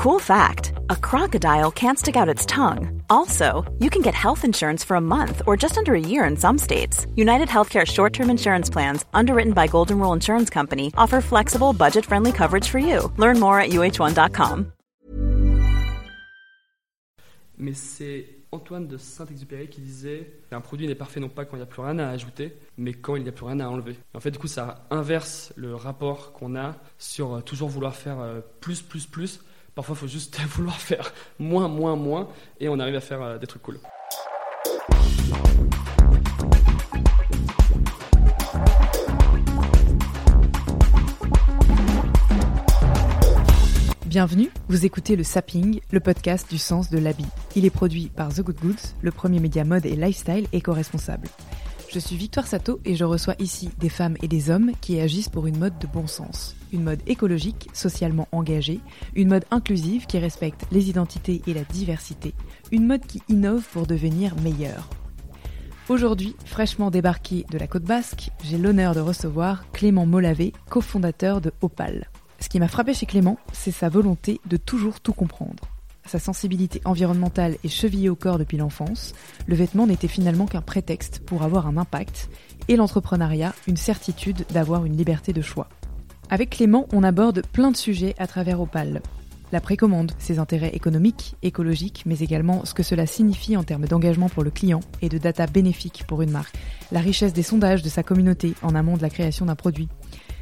Cool 0.00 0.18
fact 0.18 0.72
a 0.88 0.96
crocodile 0.96 1.70
can't 1.70 1.98
stick 1.98 2.16
out 2.16 2.34
its 2.34 2.46
tongue. 2.46 3.02
Also, 3.10 3.70
you 3.80 3.90
can 3.90 4.00
get 4.00 4.14
health 4.14 4.46
insurance 4.46 4.82
for 4.82 4.94
a 4.96 5.00
month 5.00 5.42
or 5.46 5.58
just 5.58 5.76
under 5.76 5.94
a 5.94 6.00
year 6.00 6.24
in 6.24 6.38
some 6.38 6.56
states. 6.56 7.06
United 7.16 7.48
Healthcare 7.48 7.86
short 7.86 8.14
term 8.14 8.30
insurance 8.30 8.70
plans, 8.70 9.04
underwritten 9.12 9.52
by 9.52 9.66
Golden 9.66 9.98
Rule 9.98 10.14
Insurance 10.14 10.48
Company, 10.48 10.90
offer 10.96 11.20
flexible, 11.20 11.74
budget 11.74 12.06
friendly 12.06 12.32
coverage 12.32 12.66
for 12.66 12.78
you. 12.78 13.12
Learn 13.18 13.38
more 13.38 13.60
at 13.60 13.72
uh1.com. 13.72 14.72
Mais 17.58 17.74
c'est 17.74 18.24
Antoine 18.52 18.88
de 18.88 18.96
Saint-Exupéry 18.96 19.68
qui 19.68 19.82
disait 19.82 20.32
Un 20.50 20.62
produit 20.62 20.86
n'est 20.86 20.94
parfait 20.94 21.20
non 21.20 21.28
pas 21.28 21.44
quand 21.44 21.56
il 21.56 21.60
n'y 21.60 21.64
a 21.64 21.66
plus 21.66 21.82
rien 21.82 21.98
à 21.98 22.08
ajouter, 22.08 22.56
mais 22.78 22.94
quand 22.94 23.16
il 23.16 23.22
n'y 23.22 23.28
a 23.28 23.32
plus 23.32 23.44
rien 23.44 23.60
à 23.60 23.68
enlever. 23.68 23.96
En 24.14 24.20
fait, 24.20 24.30
du 24.30 24.38
coup, 24.38 24.48
ça 24.48 24.86
inverse 24.90 25.52
le 25.56 25.74
rapport 25.74 26.32
qu'on 26.32 26.56
a 26.56 26.76
sur 26.96 27.34
euh, 27.34 27.40
toujours 27.42 27.68
vouloir 27.68 27.94
faire 27.94 28.18
euh, 28.18 28.40
plus, 28.62 28.80
plus, 28.80 29.04
plus 29.04 29.40
Parfois, 29.80 29.96
il 29.96 30.00
faut 30.00 30.08
juste 30.08 30.38
vouloir 30.46 30.76
faire 30.76 31.10
moins, 31.38 31.66
moins, 31.66 31.96
moins, 31.96 32.28
et 32.60 32.68
on 32.68 32.78
arrive 32.78 32.96
à 32.96 33.00
faire 33.00 33.22
euh, 33.22 33.38
des 33.38 33.46
trucs 33.46 33.62
cool. 33.62 33.80
Bienvenue, 44.04 44.50
vous 44.68 44.84
écoutez 44.84 45.16
le 45.16 45.24
Sapping, 45.24 45.80
le 45.90 46.00
podcast 46.00 46.50
du 46.50 46.58
sens 46.58 46.90
de 46.90 46.98
l'habit. 46.98 47.24
Il 47.56 47.64
est 47.64 47.70
produit 47.70 48.10
par 48.14 48.34
The 48.34 48.42
Good 48.42 48.56
Goods, 48.60 48.74
le 49.00 49.10
premier 49.10 49.40
média 49.40 49.64
mode 49.64 49.86
et 49.86 49.96
lifestyle 49.96 50.46
éco-responsable. 50.52 51.28
Je 51.92 51.98
suis 51.98 52.14
Victoire 52.14 52.46
Sato 52.46 52.78
et 52.84 52.94
je 52.94 53.02
reçois 53.02 53.34
ici 53.40 53.68
des 53.80 53.88
femmes 53.88 54.16
et 54.22 54.28
des 54.28 54.48
hommes 54.48 54.70
qui 54.80 55.00
agissent 55.00 55.28
pour 55.28 55.48
une 55.48 55.58
mode 55.58 55.76
de 55.80 55.88
bon 55.88 56.06
sens. 56.06 56.54
Une 56.72 56.84
mode 56.84 57.00
écologique, 57.08 57.68
socialement 57.72 58.28
engagée, 58.30 58.78
une 59.16 59.26
mode 59.26 59.44
inclusive 59.50 60.06
qui 60.06 60.20
respecte 60.20 60.66
les 60.70 60.88
identités 60.88 61.42
et 61.48 61.52
la 61.52 61.64
diversité, 61.64 62.32
une 62.70 62.86
mode 62.86 63.04
qui 63.04 63.20
innove 63.28 63.66
pour 63.72 63.88
devenir 63.88 64.36
meilleure. 64.36 64.88
Aujourd'hui, 65.88 66.36
fraîchement 66.44 66.92
débarqué 66.92 67.44
de 67.50 67.58
la 67.58 67.66
côte 67.66 67.82
basque, 67.82 68.30
j'ai 68.44 68.56
l'honneur 68.56 68.94
de 68.94 69.00
recevoir 69.00 69.68
Clément 69.72 70.06
Molavé, 70.06 70.52
cofondateur 70.68 71.40
de 71.40 71.50
Opal. 71.60 72.08
Ce 72.38 72.48
qui 72.48 72.60
m'a 72.60 72.68
frappé 72.68 72.94
chez 72.94 73.06
Clément, 73.06 73.36
c'est 73.52 73.72
sa 73.72 73.88
volonté 73.88 74.40
de 74.46 74.56
toujours 74.56 75.00
tout 75.00 75.12
comprendre 75.12 75.64
sa 76.10 76.18
sensibilité 76.18 76.80
environnementale 76.84 77.56
est 77.62 77.68
chevillée 77.68 78.08
au 78.08 78.16
corps 78.16 78.38
depuis 78.38 78.56
l'enfance, 78.56 79.14
le 79.46 79.54
vêtement 79.54 79.86
n'était 79.86 80.08
finalement 80.08 80.46
qu'un 80.46 80.60
prétexte 80.60 81.20
pour 81.20 81.44
avoir 81.44 81.68
un 81.68 81.76
impact, 81.76 82.30
et 82.66 82.74
l'entrepreneuriat 82.74 83.54
une 83.68 83.76
certitude 83.76 84.44
d'avoir 84.52 84.84
une 84.84 84.96
liberté 84.96 85.32
de 85.32 85.40
choix. 85.40 85.68
Avec 86.28 86.50
Clément, 86.50 86.88
on 86.92 87.04
aborde 87.04 87.46
plein 87.52 87.70
de 87.70 87.76
sujets 87.76 88.16
à 88.18 88.26
travers 88.26 88.60
Opal. 88.60 89.02
La 89.52 89.60
précommande, 89.60 90.12
ses 90.18 90.40
intérêts 90.40 90.74
économiques, 90.74 91.36
écologiques, 91.42 92.02
mais 92.06 92.18
également 92.18 92.64
ce 92.64 92.74
que 92.74 92.82
cela 92.82 93.06
signifie 93.06 93.56
en 93.56 93.62
termes 93.62 93.86
d'engagement 93.86 94.28
pour 94.28 94.42
le 94.42 94.50
client 94.50 94.80
et 95.02 95.08
de 95.08 95.18
data 95.18 95.46
bénéfique 95.46 96.04
pour 96.08 96.22
une 96.22 96.30
marque, 96.30 96.56
la 96.90 97.00
richesse 97.00 97.32
des 97.32 97.44
sondages 97.44 97.82
de 97.82 97.88
sa 97.88 98.02
communauté 98.02 98.54
en 98.62 98.74
amont 98.74 98.96
de 98.96 99.02
la 99.02 99.10
création 99.10 99.46
d'un 99.46 99.56
produit, 99.56 99.88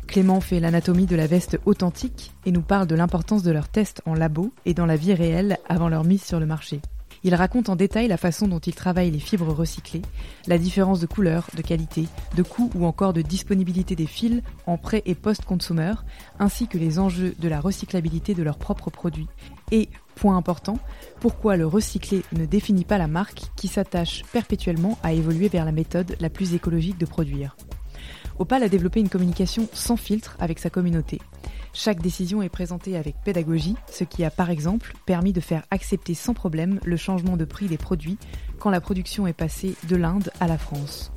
Clément 0.09 0.41
fait 0.41 0.59
l'anatomie 0.59 1.05
de 1.05 1.17
la 1.17 1.27
veste 1.27 1.61
authentique 1.67 2.33
et 2.47 2.51
nous 2.51 2.63
parle 2.63 2.87
de 2.87 2.95
l'importance 2.95 3.43
de 3.43 3.53
leurs 3.53 3.69
tests 3.69 4.01
en 4.07 4.15
labo 4.15 4.55
et 4.65 4.73
dans 4.73 4.87
la 4.87 4.97
vie 4.97 5.13
réelle 5.13 5.59
avant 5.69 5.91
leur 5.91 6.03
mise 6.03 6.25
sur 6.25 6.41
le 6.41 6.47
marché. 6.47 6.81
Il 7.25 7.35
raconte 7.35 7.69
en 7.69 7.77
détail 7.77 8.09
la 8.09 8.17
façon 8.17 8.49
dont 8.49 8.59
il 8.59 8.75
travaille 8.75 9.11
les 9.11 9.19
fibres 9.19 9.53
recyclées, 9.53 10.01
la 10.47 10.57
différence 10.57 11.01
de 11.01 11.07
couleur, 11.07 11.49
de 11.55 11.61
qualité, 11.61 12.07
de 12.37 12.43
coût 12.43 12.71
ou 12.75 12.87
encore 12.87 13.13
de 13.13 13.21
disponibilité 13.21 13.97
des 13.97 14.07
fils 14.07 14.41
en 14.67 14.79
pré- 14.79 15.03
et 15.05 15.15
post-consumer, 15.15 15.93
ainsi 16.39 16.69
que 16.69 16.79
les 16.79 16.99
enjeux 16.99 17.35
de 17.39 17.49
la 17.49 17.61
recyclabilité 17.61 18.33
de 18.35 18.43
leurs 18.43 18.59
propres 18.59 18.91
produits. 18.91 19.29
Et, 19.73 19.91
point 20.15 20.39
important, 20.39 20.79
pourquoi 21.21 21.59
le 21.59 21.67
recyclé 21.67 22.23
ne 22.33 22.47
définit 22.47 22.85
pas 22.85 22.99
la 22.99 23.09
marque 23.09 23.43
qui 23.57 23.69
s'attache 23.69 24.23
perpétuellement 24.33 24.97
à 25.03 25.13
évoluer 25.13 25.49
vers 25.49 25.67
la 25.67 25.73
méthode 25.73 26.17
la 26.19 26.31
plus 26.31 26.55
écologique 26.55 26.99
de 26.99 27.07
produire. 27.07 27.57
Opal 28.39 28.63
a 28.63 28.69
développé 28.69 29.01
une 29.01 29.09
communication 29.09 29.69
sans 29.73 29.97
filtre 29.97 30.37
avec 30.39 30.59
sa 30.59 30.71
communauté. 30.71 31.21
Chaque 31.73 32.01
décision 32.01 32.41
est 32.41 32.49
présentée 32.49 32.97
avec 32.97 33.17
pédagogie, 33.25 33.75
ce 33.91 34.05
qui 34.05 34.25
a 34.25 34.31
par 34.31 34.51
exemple 34.51 34.95
permis 35.07 35.33
de 35.33 35.41
faire 35.41 35.65
accepter 35.71 36.15
sans 36.15 36.35
problème 36.35 36.81
le 36.85 36.97
changement 36.97 37.37
de 37.37 37.45
prix 37.45 37.67
des 37.67 37.79
produits 37.79 38.19
quand 38.59 38.71
la 38.71 38.81
production 38.81 39.27
est 39.27 39.33
passée 39.33 39.75
de 39.89 39.97
l'Inde 39.97 40.31
à 40.41 40.47
la 40.47 40.59
France. 40.59 41.13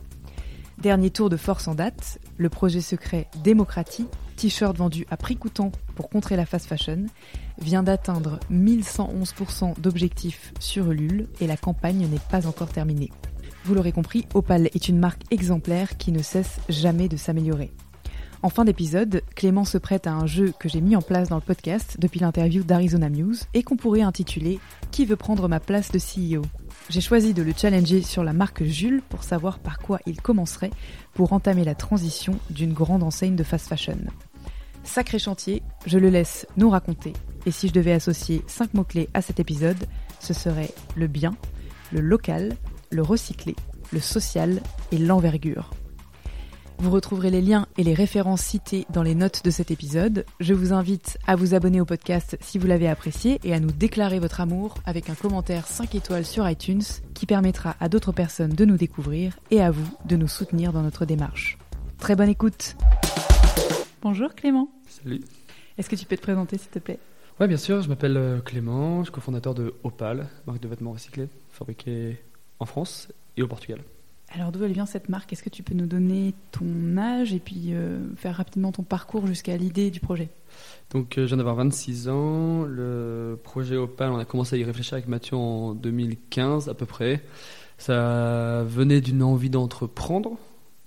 Dernier 0.80 1.12
tour 1.12 1.30
de 1.30 1.38
force 1.38 1.68
en 1.68 1.76
date, 1.76 2.20
le 2.38 2.50
projet 2.50 2.82
secret 2.82 3.28
Démocratie, 3.44 4.08
t-shirt 4.36 4.76
vendu 4.76 5.06
à 5.12 5.18
prix 5.18 5.36
coûtant 5.36 5.72
pour 5.96 6.10
contrer 6.10 6.36
la 6.36 6.48
fast 6.48 6.66
fashion, 6.66 7.06
vient 7.60 7.84
d'atteindre 7.84 8.40
1111% 8.52 9.80
d'objectifs 9.80 10.54
sur 10.60 10.90
Ulule 10.90 11.28
et 11.40 11.46
la 11.46 11.58
campagne 11.58 12.08
n'est 12.08 12.18
pas 12.32 12.48
encore 12.48 12.70
terminée. 12.70 13.12
Vous 13.64 13.76
l'aurez 13.76 13.92
compris, 13.92 14.26
Opal 14.34 14.68
est 14.74 14.90
une 14.90 14.98
marque 14.98 15.22
exemplaire 15.30 15.98
qui 15.98 16.12
ne 16.12 16.24
cesse 16.24 16.60
jamais 16.68 17.08
de 17.08 17.18
s'améliorer. 17.18 17.72
En 18.44 18.50
fin 18.50 18.66
d'épisode, 18.66 19.22
Clément 19.36 19.66
se 19.66 19.78
prête 19.78 20.08
à 20.08 20.14
un 20.14 20.26
jeu 20.26 20.52
que 20.60 20.68
j'ai 20.68 20.82
mis 20.82 20.96
en 20.96 21.04
place 21.04 21.30
dans 21.30 21.36
le 21.36 21.44
podcast 21.44 21.98
depuis 22.00 22.20
l'interview 22.20 22.64
d'Arizona 22.64 23.08
News 23.08 23.36
et 23.54 23.62
qu'on 23.62 23.76
pourrait 23.76 24.02
intituler 24.02 24.60
Qui 24.90 25.06
veut 25.06 25.16
prendre 25.16 25.48
ma 25.48 25.60
place 25.60 25.92
de 25.92 26.00
CEO 26.00 26.42
J'ai 26.90 27.02
choisi 27.02 27.36
de 27.36 27.44
le 27.44 27.54
challenger 27.56 28.02
sur 28.02 28.24
la 28.24 28.34
marque 28.34 28.64
Jules 28.64 29.04
pour 29.10 29.24
savoir 29.24 29.60
par 29.60 29.78
quoi 29.78 30.00
il 30.08 30.20
commencerait 30.20 30.72
pour 31.14 31.34
entamer 31.34 31.64
la 31.64 31.76
transition 31.76 32.40
d'une 32.50 32.74
grande 32.74 33.04
enseigne 33.04 33.36
de 33.36 33.44
fast 33.44 33.68
fashion. 33.68 34.00
Sacré 34.84 35.20
chantier, 35.20 35.62
je 35.86 36.00
le 36.00 36.10
laisse 36.10 36.48
nous 36.58 36.72
raconter. 36.72 37.14
Et 37.46 37.52
si 37.52 37.68
je 37.68 37.74
devais 37.74 37.94
associer 37.94 38.44
5 38.48 38.74
mots-clés 38.74 39.10
à 39.14 39.22
cet 39.22 39.40
épisode, 39.40 39.86
ce 40.20 40.34
serait 40.34 40.74
le 40.96 41.06
bien, 41.06 41.36
le 41.92 42.02
local, 42.02 42.56
le 42.92 43.02
recyclé, 43.02 43.56
le 43.92 44.00
social 44.00 44.62
et 44.92 44.98
l'envergure. 44.98 45.72
Vous 46.78 46.90
retrouverez 46.90 47.30
les 47.30 47.42
liens 47.42 47.68
et 47.78 47.84
les 47.84 47.94
références 47.94 48.42
citées 48.42 48.86
dans 48.90 49.04
les 49.04 49.14
notes 49.14 49.46
de 49.46 49.52
cet 49.52 49.70
épisode. 49.70 50.26
Je 50.40 50.54
vous 50.54 50.74
invite 50.74 51.20
à 51.28 51.36
vous 51.36 51.54
abonner 51.54 51.80
au 51.80 51.86
podcast 51.86 52.38
si 52.42 52.58
vous 52.58 52.66
l'avez 52.66 52.88
apprécié 52.88 53.40
et 53.44 53.54
à 53.54 53.60
nous 53.60 53.72
déclarer 53.72 54.20
votre 54.20 54.42
amour 54.42 54.76
avec 54.86 55.10
un 55.10 55.14
commentaire 55.14 55.68
5 55.68 55.94
étoiles 55.94 56.26
sur 56.26 56.50
iTunes 56.50 56.82
qui 57.14 57.28
permettra 57.28 57.76
à 57.80 57.88
d'autres 57.88 58.12
personnes 58.12 58.54
de 58.54 58.66
nous 58.66 58.78
découvrir 58.78 59.38
et 59.52 59.62
à 59.62 59.70
vous 59.70 59.88
de 60.06 60.16
nous 60.16 60.28
soutenir 60.28 60.74
dans 60.74 60.82
notre 60.82 61.06
démarche. 61.06 61.60
Très 62.00 62.16
bonne 62.16 62.30
écoute 62.30 62.76
Bonjour 64.02 64.34
Clément 64.34 64.70
Salut 64.88 65.22
Est-ce 65.78 65.88
que 65.88 65.96
tu 65.96 66.06
peux 66.08 66.18
te 66.18 66.24
présenter 66.24 66.58
s'il 66.58 66.72
te 66.72 66.80
plaît? 66.80 66.98
Ouais, 67.40 67.48
bien 67.48 67.58
sûr, 67.58 67.84
je 67.84 67.90
m'appelle 67.90 68.18
euh, 68.18 68.40
Clément, 68.40 69.02
je 69.02 69.06
suis 69.06 69.14
cofondateur 69.14 69.54
de 69.54 69.76
Opal, 69.84 70.28
marque 70.48 70.60
de 70.60 70.68
vêtements 70.68 70.94
recyclés, 70.94 71.30
fabriquée 71.52 72.20
en 72.62 72.66
France 72.66 73.10
et 73.36 73.42
au 73.42 73.48
Portugal. 73.48 73.80
Alors 74.34 74.54
d'où 74.54 74.64
elle 74.64 74.72
vient 74.72 74.86
cette 74.86 75.10
marque? 75.10 75.34
Est-ce 75.34 75.44
que 75.44 75.50
tu 75.50 75.62
peux 75.62 75.74
nous 75.74 75.88
donner 75.88 76.34
ton 76.52 76.98
âge 76.98 77.34
et 77.34 77.40
puis 77.40 77.74
euh, 77.74 78.00
faire 78.16 78.38
rapidement 78.38 78.72
ton 78.72 78.84
parcours 78.84 79.28
jusqu'à 79.28 79.58
l'idée 79.58 79.92
du 79.92 80.00
projet? 80.00 80.30
Donc 80.92 81.18
euh, 81.18 81.24
je 81.24 81.28
viens 81.28 81.38
d'avoir 81.38 81.56
26 81.56 82.08
ans. 82.08 82.64
Le 82.64 83.38
projet 83.44 83.76
Opal, 83.76 84.12
on 84.12 84.20
a 84.20 84.26
commencé 84.26 84.56
à 84.56 84.60
y 84.60 84.64
réfléchir 84.64 84.94
avec 84.94 85.10
Mathieu 85.10 85.36
en 85.36 85.74
2015 85.74 86.70
à 86.70 86.74
peu 86.74 86.86
près. 86.86 87.22
Ça 87.78 88.64
venait 88.64 89.02
d'une 89.02 89.24
envie 89.24 89.50
d'entreprendre 89.50 90.38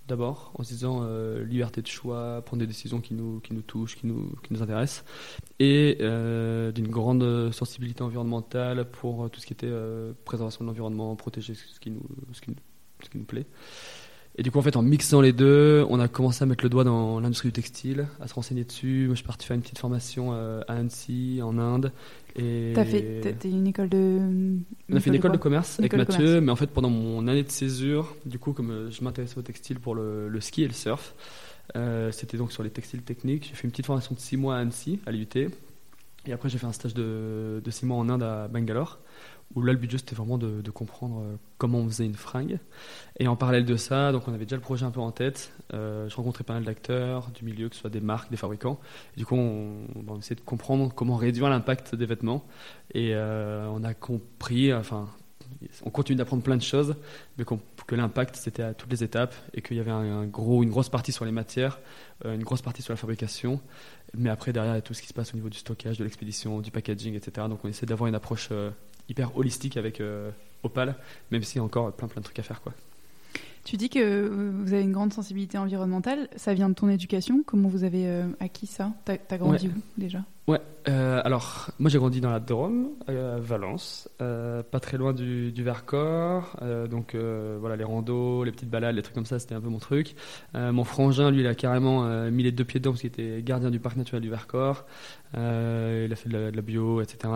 d'abord, 0.07 0.53
en 0.55 0.63
se 0.63 0.69
disant 0.69 1.01
euh, 1.03 1.45
liberté 1.45 1.83
de 1.83 1.87
choix, 1.87 2.43
prendre 2.45 2.61
des 2.61 2.67
décisions 2.67 3.01
qui 3.01 3.15
nous, 3.15 3.41
qui 3.41 3.55
nous 3.55 3.63
touchent, 3.63 3.97
qui 3.97 4.07
nous, 4.07 4.35
qui 4.43 4.53
nous 4.53 4.63
intéressent, 4.63 5.05
et 5.59 5.99
euh, 6.01 6.73
d'une 6.73 6.89
grande 6.89 7.53
sensibilité 7.53 8.03
environnementale 8.03 8.89
pour 8.91 9.31
tout 9.31 9.41
ce 9.41 9.47
qui 9.47 9.53
était 9.53 9.67
euh, 9.69 10.13
préservation 10.25 10.65
de 10.65 10.69
l'environnement, 10.69 11.17
protéger 11.17 11.55
ce 11.55 11.81
qui, 11.81 11.91
nous, 11.91 12.03
ce, 12.33 12.41
qui 12.41 12.55
ce 13.03 13.11
qui 13.11 13.19
nous 13.19 13.25
plaît. 13.25 13.47
Et 14.37 14.43
du 14.43 14.51
coup, 14.51 14.59
en 14.59 14.63
fait, 14.63 14.77
en 14.77 14.83
mixant 14.83 15.21
les 15.21 15.33
deux, 15.33 15.87
on 15.89 16.01
a 16.01 16.09
commencé 16.09 16.43
à 16.43 16.47
mettre 16.47 16.65
le 16.65 16.71
doigt 16.71 16.83
dans 16.83 17.21
l'industrie 17.21 17.49
du 17.49 17.53
textile, 17.53 18.09
à 18.21 18.27
se 18.27 18.35
renseigner 18.35 18.65
dessus. 18.65 19.05
Moi, 19.07 19.15
je 19.15 19.19
suis 19.19 19.27
parti 19.27 19.47
faire 19.47 19.55
une 19.55 19.63
petite 19.63 19.79
formation 19.79 20.31
euh, 20.33 20.61
à 20.67 20.75
Annecy, 20.75 21.41
en 21.41 21.57
Inde. 21.57 21.93
Et... 22.35 22.73
T'as 22.75 22.85
fait 22.85 23.21
t'as 23.39 23.49
une 23.49 23.69
école 23.69 23.89
de. 23.89 24.19
On 24.91 24.97
a 24.97 25.01
fait 25.01 25.11
une 25.11 25.17
école 25.17 25.33
de, 25.33 25.37
commerce 25.37 25.79
avec 25.79 25.95
Mathieu, 25.95 26.41
mais 26.41 26.51
en 26.51 26.57
fait, 26.57 26.67
pendant 26.67 26.91
mon 26.91 27.29
année 27.29 27.45
de 27.45 27.51
césure, 27.51 28.17
du 28.27 28.41
coup, 28.41 28.53
comme 28.53 28.71
euh, 28.73 28.91
je 28.91 29.05
m'intéressais 29.05 29.39
au 29.39 29.43
textile 29.43 29.79
pour 29.79 29.95
le, 29.95 30.29
le, 30.29 30.41
ski 30.41 30.65
et 30.65 30.67
le 30.67 30.75
surf, 30.75 31.15
euh, 31.77 32.11
c'était 32.11 32.37
donc 32.37 32.51
sur 32.51 32.65
les 32.65 32.71
textiles 32.71 33.03
techniques. 33.03 33.51
J'ai 33.51 33.55
fait 33.55 33.65
une 33.65 33.71
petite 33.71 33.87
formation 33.87 34.17
de 34.17 34.21
6 34.21 34.37
mois 34.37 34.57
à 34.57 34.59
Annecy, 34.59 34.99
à 35.07 35.13
l'IUT. 35.13 35.29
Et 36.27 36.33
après, 36.33 36.49
j'ai 36.49 36.59
fait 36.59 36.67
un 36.67 36.73
stage 36.73 36.95
de, 36.95 37.63
de 37.65 37.71
6 37.71 37.87
mois 37.87 37.99
en 37.99 38.09
Inde 38.09 38.25
à 38.25 38.49
Bangalore 38.49 38.99
où 39.55 39.63
là 39.63 39.73
le 39.73 39.79
budget 39.79 39.99
c'était 39.99 40.15
vraiment 40.15 40.39
de, 40.39 40.71
comprendre 40.71 41.21
euh, 41.21 41.37
comment 41.59 41.79
on 41.79 41.89
faisait 41.89 42.07
une 42.07 42.15
fringue. 42.15 42.59
Et 43.19 43.29
en 43.29 43.37
parallèle 43.37 43.65
de 43.65 43.77
ça, 43.77 44.13
donc 44.13 44.27
on 44.27 44.35
avait 44.35 44.45
déjà 44.45 44.57
le 44.57 44.63
projet 44.63 44.85
un 44.85 44.91
peu 44.91 45.01
en 45.01 45.13
tête. 45.13 45.53
Euh, 45.73 46.09
je 46.09 46.17
rencontrais 46.17 46.45
pas 46.45 46.55
mal 46.55 46.65
d'acteurs 46.65 47.31
du 47.31 47.45
milieu, 47.45 47.69
que 47.69 47.75
ce 47.75 47.83
soit 47.83 47.91
des 47.91 48.01
marques, 48.01 48.31
des 48.31 48.37
fabricants. 48.37 48.81
Et 49.17 49.19
du 49.19 49.27
coup, 49.27 49.37
on, 49.37 49.87
on 50.09 50.19
essayait 50.19 50.37
de 50.37 50.41
comprendre 50.41 50.93
comment 50.93 51.17
réduire 51.17 51.49
l'impact 51.49 51.95
des 51.95 52.07
vêtements. 52.07 52.45
Et 52.93 53.15
euh, 53.15 53.69
on 53.73 53.85
a 53.85 53.95
compris, 53.95 54.75
enfin, 54.75 55.09
on 55.85 55.91
continue 55.91 56.17
d'apprendre 56.17 56.43
plein 56.43 56.57
de 56.57 56.63
choses, 56.63 56.97
mais 57.39 57.45
que 57.45 57.95
l'impact 57.95 58.37
c'était 58.37 58.63
à 58.63 58.75
toutes 58.75 58.91
les 58.91 59.05
étapes 59.05 59.35
et 59.53 59.63
qu'il 59.63 59.77
y 59.77 59.81
avait 59.81 59.91
un, 59.91 60.27
gros, 60.27 60.63
une 60.63 60.71
grosse 60.71 60.89
partie 60.89 61.13
sur 61.13 61.25
les 61.25 61.33
matières, 61.33 61.81
une 62.25 62.43
grosse 62.43 62.63
partie 62.63 62.83
sur 62.83 62.93
la 62.93 62.97
fabrication, 62.97 63.61
mais 64.15 64.31
après 64.31 64.53
derrière 64.53 64.73
il 64.73 64.77
y 64.77 64.79
a 64.79 64.83
tout 64.83 64.95
ce 64.95 65.03
qui 65.03 65.09
se 65.09 65.13
passe 65.13 65.33
au 65.35 65.37
niveau 65.37 65.51
du 65.51 65.59
stockage, 65.59 65.99
de 65.99 66.05
l'expédition, 66.05 66.61
du 66.61 66.71
packaging, 66.71 67.15
etc. 67.15 67.47
Donc 67.49 67.61
on 67.63 67.69
essaie 67.69 67.87
d'avoir 67.87 68.09
une 68.09 68.15
approche 68.15 68.51
hyper 69.09 69.37
holistique 69.37 69.77
avec 69.77 70.03
Opal, 70.63 70.97
même 71.31 71.43
s'il 71.43 71.59
y 71.59 71.61
a 71.61 71.65
encore 71.65 71.93
plein 71.93 72.09
plein 72.09 72.21
de 72.21 72.25
trucs 72.25 72.39
à 72.39 72.43
faire 72.43 72.61
quoi. 72.61 72.73
Tu 73.65 73.79
dis 73.79 73.89
que 73.89 74.29
vous 74.29 74.75
avez 74.75 74.83
une 74.83 74.93
grande 74.93 75.13
sensibilité 75.15 75.57
environnementale. 75.57 76.29
Ça 76.37 76.53
vient 76.53 76.69
de 76.69 76.75
ton 76.75 76.89
éducation 76.91 77.43
Comment 77.47 77.71
vous 77.71 77.83
avez 77.85 78.07
euh, 78.07 78.27
acquis 78.39 78.67
ça? 78.67 78.93
T'as 79.07 79.17
as 79.31 79.39
grandi 79.39 79.69
où 79.69 79.81
déjà? 79.97 80.23
Ouais, 80.47 80.61
euh, 80.89 81.23
alors 81.25 81.71
moi 81.79 81.89
j'ai 81.89 81.97
grandi 81.97 82.21
dans 82.21 82.31
la 82.31 82.39
Drôme, 82.39 82.91
à 83.09 83.39
Valence, 83.39 84.11
euh, 84.21 84.63
pas 84.63 84.79
très 84.79 84.99
loin 84.99 85.15
du, 85.15 85.51
Vercors. 85.57 86.57
donc 86.91 87.15
voilà, 87.15 87.77
les 87.77 87.85
randos, 87.85 88.45
les 88.45 88.53
petites 88.53 88.69
balades, 88.69 88.95
les 88.95 89.03
trucs 89.03 89.15
comme 89.15 89.25
ça, 89.25 89.39
c'était 89.39 89.55
un 89.55 89.61
peu 89.61 89.71
mon 89.71 89.79
truc. 89.79 90.15
mon 90.55 90.85
frangin, 90.85 91.31
lui, 91.31 91.41
il 91.41 91.47
a 91.47 91.55
carrément 91.55 92.05
mis 92.31 92.43
les 92.43 92.53
deux 92.53 92.65
pieds 92.65 92.81
dedans 92.81 92.91
parce 92.91 93.01
qu'il 93.01 93.09
était 93.09 93.43
gardien 93.43 93.71
du 93.71 93.81
parc 93.81 93.97
naturel 93.97 94.23
du 94.23 94.29
Vercors. 94.29 94.85
il 95.35 95.39
a 96.13 96.17
fait 96.17 96.29
de 96.29 96.51
la, 96.55 96.63
bio, 96.63 97.01
etc. 97.01 97.33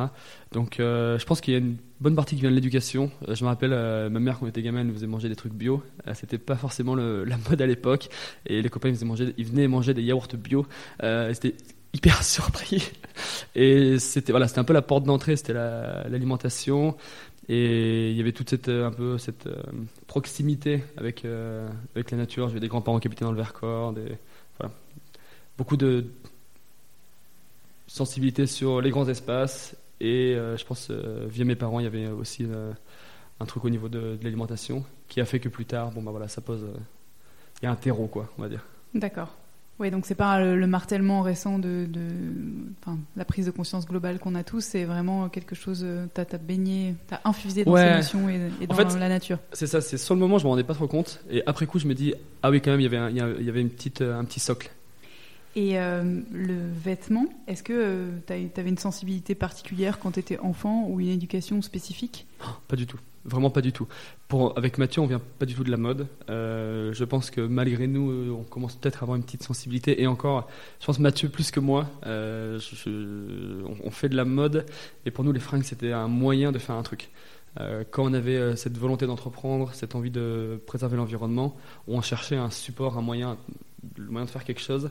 Donc 0.52 0.76
je 0.78 1.24
pense 1.24 1.40
qu'il 1.40 1.54
y 1.54 1.56
a 1.56 1.60
une 1.60 1.76
bonne 2.00 2.14
partie 2.14 2.34
qui 2.34 2.42
vient 2.42 2.50
de 2.50 2.54
l'éducation. 2.54 3.10
Euh, 3.28 3.34
je 3.34 3.44
me 3.44 3.48
rappelle, 3.48 3.72
euh, 3.72 4.08
ma 4.08 4.20
mère, 4.20 4.38
quand 4.38 4.46
on 4.46 4.48
était 4.48 4.62
gamin, 4.62 4.80
elle 4.80 4.86
nous 4.86 4.94
faisait 4.94 5.06
manger 5.06 5.28
des 5.28 5.36
trucs 5.36 5.52
bio. 5.52 5.82
Euh, 6.06 6.14
c'était 6.14 6.38
pas 6.38 6.56
forcément 6.56 6.94
la 6.94 7.36
mode 7.48 7.60
à 7.60 7.66
l'époque. 7.66 8.08
Et 8.46 8.62
les 8.62 8.68
copains, 8.68 8.88
ils, 8.88 9.04
manger, 9.04 9.34
ils 9.36 9.46
venaient 9.46 9.68
manger 9.68 9.94
des 9.94 10.02
yaourts 10.02 10.28
bio. 10.36 10.66
c'était 11.32 11.54
hyper 11.98 12.22
surpris. 12.22 12.90
Et 13.54 13.98
c'était 13.98 14.32
voilà, 14.32 14.48
c'était 14.48 14.60
un 14.60 14.64
peu 14.64 14.72
la 14.72 14.82
porte 14.82 15.04
d'entrée, 15.04 15.36
c'était 15.36 15.52
l'alimentation. 15.52 16.96
et 17.48 18.10
il 18.10 18.16
y 18.16 18.20
avait 18.20 18.32
toute 18.32 18.50
cette, 18.50 18.68
un 18.68 18.92
peu 18.92 19.18
cette 19.18 19.48
proximité 20.06 20.84
avec, 20.96 21.26
avec 21.94 22.10
la 22.10 22.16
nature. 22.16 22.48
J'avais 22.48 22.60
des 22.60 22.68
grands-parents 22.68 23.00
qui 23.00 23.08
habitaient 23.08 23.24
dans 23.24 23.32
le 23.32 23.36
Vercors. 23.36 23.92
Des, 23.92 24.16
voilà. 24.58 24.72
Beaucoup 25.56 25.76
de 25.76 26.06
sensibilité 27.88 28.46
sur 28.46 28.80
les 28.80 28.90
grands 28.90 29.08
espaces 29.08 29.74
et 30.00 30.34
euh, 30.36 30.56
je 30.56 30.64
pense, 30.64 30.88
euh, 30.90 31.26
via 31.28 31.44
mes 31.44 31.56
parents, 31.56 31.80
il 31.80 31.84
y 31.84 31.86
avait 31.86 32.08
aussi 32.08 32.44
euh, 32.44 32.72
un 33.40 33.46
truc 33.46 33.64
au 33.64 33.70
niveau 33.70 33.88
de, 33.88 34.18
l'alimentation 34.22 34.84
qui 35.08 35.20
a 35.20 35.24
fait 35.24 35.40
que 35.40 35.48
plus 35.48 35.64
tard, 35.64 35.90
bon, 35.90 36.02
bah 36.02 36.10
voilà, 36.10 36.28
ça 36.28 36.40
pose. 36.40 36.66
Il 37.60 37.64
y 37.64 37.68
a 37.68 37.72
un 37.72 37.76
terreau, 37.76 38.06
quoi, 38.06 38.30
on 38.38 38.42
va 38.42 38.48
dire. 38.48 38.64
D'accord. 38.94 39.34
Oui, 39.78 39.90
donc 39.90 40.06
c'est 40.06 40.16
pas 40.16 40.40
le, 40.40 40.66
martèlement 40.66 41.22
récent 41.22 41.58
de, 41.58 41.86
de 41.88 42.02
la 43.16 43.24
prise 43.24 43.46
de 43.46 43.50
conscience 43.52 43.86
globale 43.86 44.18
qu'on 44.18 44.34
a 44.34 44.42
tous, 44.42 44.60
c'est 44.60 44.84
vraiment 44.84 45.28
quelque 45.28 45.54
chose, 45.54 45.86
tu 46.14 46.20
as, 46.20 46.38
baigné, 46.38 46.96
tu 47.06 47.14
as 47.14 47.20
infusé 47.24 47.64
dans 47.64 47.76
ces 47.76 47.90
notions 47.90 48.28
et, 48.28 48.66
dans 48.66 48.98
la 48.98 49.08
nature. 49.08 49.38
C'est 49.52 49.68
ça, 49.68 49.80
c'est 49.80 49.98
sur 49.98 50.14
le 50.14 50.20
moment, 50.20 50.38
je 50.38 50.44
me 50.44 50.50
rendais 50.50 50.64
pas 50.64 50.74
trop 50.74 50.88
compte, 50.88 51.22
et 51.30 51.42
après 51.46 51.66
coup, 51.66 51.78
je 51.78 51.86
me 51.86 51.94
dis, 51.94 52.12
ah 52.42 52.50
oui, 52.50 52.60
quand 52.60 52.72
même, 52.72 52.80
il 52.80 52.84
y 52.84 52.86
avait 52.86 53.12
il 53.12 53.46
y 53.46 53.48
avait 53.48 53.60
une 53.60 53.70
petite, 53.70 54.02
un 54.02 54.24
petit 54.24 54.40
socle. 54.40 54.70
Et 55.56 55.78
euh, 55.78 56.20
le 56.32 56.70
vêtement, 56.72 57.26
est-ce 57.46 57.62
que 57.62 57.72
euh, 57.74 58.10
tu 58.26 58.60
avais 58.60 58.68
une 58.68 58.78
sensibilité 58.78 59.34
particulière 59.34 59.98
quand 59.98 60.12
tu 60.12 60.20
étais 60.20 60.38
enfant 60.38 60.86
ou 60.88 61.00
une 61.00 61.08
éducation 61.08 61.62
spécifique? 61.62 62.26
Pas 62.68 62.76
du 62.76 62.86
tout, 62.86 62.98
vraiment 63.24 63.50
pas 63.50 63.60
du 63.60 63.72
tout. 63.72 63.88
Avec 64.56 64.78
Mathieu, 64.78 65.00
on 65.00 65.06
vient 65.06 65.22
pas 65.38 65.46
du 65.46 65.54
tout 65.54 65.64
de 65.64 65.70
la 65.70 65.78
mode. 65.78 66.06
Euh, 66.28 66.92
je 66.92 67.04
pense 67.04 67.30
que 67.30 67.40
malgré 67.40 67.86
nous, 67.86 68.36
on 68.38 68.44
commence 68.44 68.76
peut-être 68.76 68.98
à 68.98 69.02
avoir 69.02 69.16
une 69.16 69.24
petite 69.24 69.42
sensibilité. 69.42 70.02
Et 70.02 70.06
encore, 70.06 70.48
je 70.80 70.86
pense 70.86 70.98
Mathieu 70.98 71.28
plus 71.28 71.50
que 71.50 71.60
moi, 71.60 71.86
on, 72.04 73.90
fait 73.90 74.10
de 74.10 74.16
la 74.16 74.26
mode. 74.26 74.66
Et 75.06 75.10
pour 75.10 75.24
nous, 75.24 75.32
les 75.32 75.40
fringues, 75.40 75.64
c'était 75.64 75.92
un 75.92 76.08
moyen 76.08 76.52
de 76.52 76.58
faire 76.58 76.76
un 76.76 76.82
truc. 76.82 77.10
Quand 77.90 78.04
on 78.04 78.14
avait 78.14 78.54
cette 78.56 78.78
volonté 78.78 79.06
d'entreprendre, 79.06 79.74
cette 79.74 79.94
envie 79.94 80.10
de 80.10 80.60
préserver 80.66 80.96
l'environnement, 80.96 81.56
on 81.88 82.00
cherchait 82.00 82.36
un 82.36 82.50
support, 82.50 82.96
un 82.96 83.02
moyen, 83.02 83.36
le 83.96 84.10
moyen 84.10 84.26
de 84.26 84.30
faire 84.30 84.44
quelque 84.44 84.60
chose. 84.60 84.90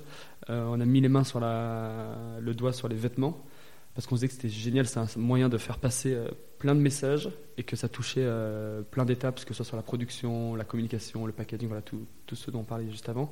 Euh, 0.50 0.66
on 0.69 0.80
a 0.80 0.86
mis 0.86 1.02
les 1.02 1.10
mains 1.10 1.24
sur 1.24 1.40
le 1.40 2.54
doigt 2.54 2.74
sur 2.74 2.88
les 2.88 2.96
vêtements 2.96 3.44
parce 3.96 4.06
qu'on 4.06 4.16
disait 4.16 4.28
que 4.28 4.36
c'était 4.36 4.50
génial, 4.50 4.86
c'est 4.86 5.00
un 5.00 5.08
moyen 5.16 5.50
de 5.50 5.58
faire 5.58 5.80
passer 5.80 6.14
euh, 6.14 6.28
plein 6.60 6.75
de 6.75 6.80
messages 6.80 7.31
et 7.58 7.64
que 7.64 7.75
ça 7.75 7.90
touchait 7.90 8.22
euh, 8.24 8.84
plein 8.84 9.06
d'étapes, 9.06 9.44
que 9.44 9.48
ce 9.48 9.56
soit 9.56 9.66
sur 9.66 9.75
la 9.75 9.81
production, 9.81 10.56
la 10.56 10.66
communication, 10.66 11.25
le 11.25 11.31
packaging, 11.31 11.68
voilà, 11.68 11.81
tout, 11.81 12.06
ce 12.31 12.52
dont 12.52 12.60
on 12.60 12.64
parlait 12.64 12.90
juste 12.92 13.10
avant. 13.10 13.31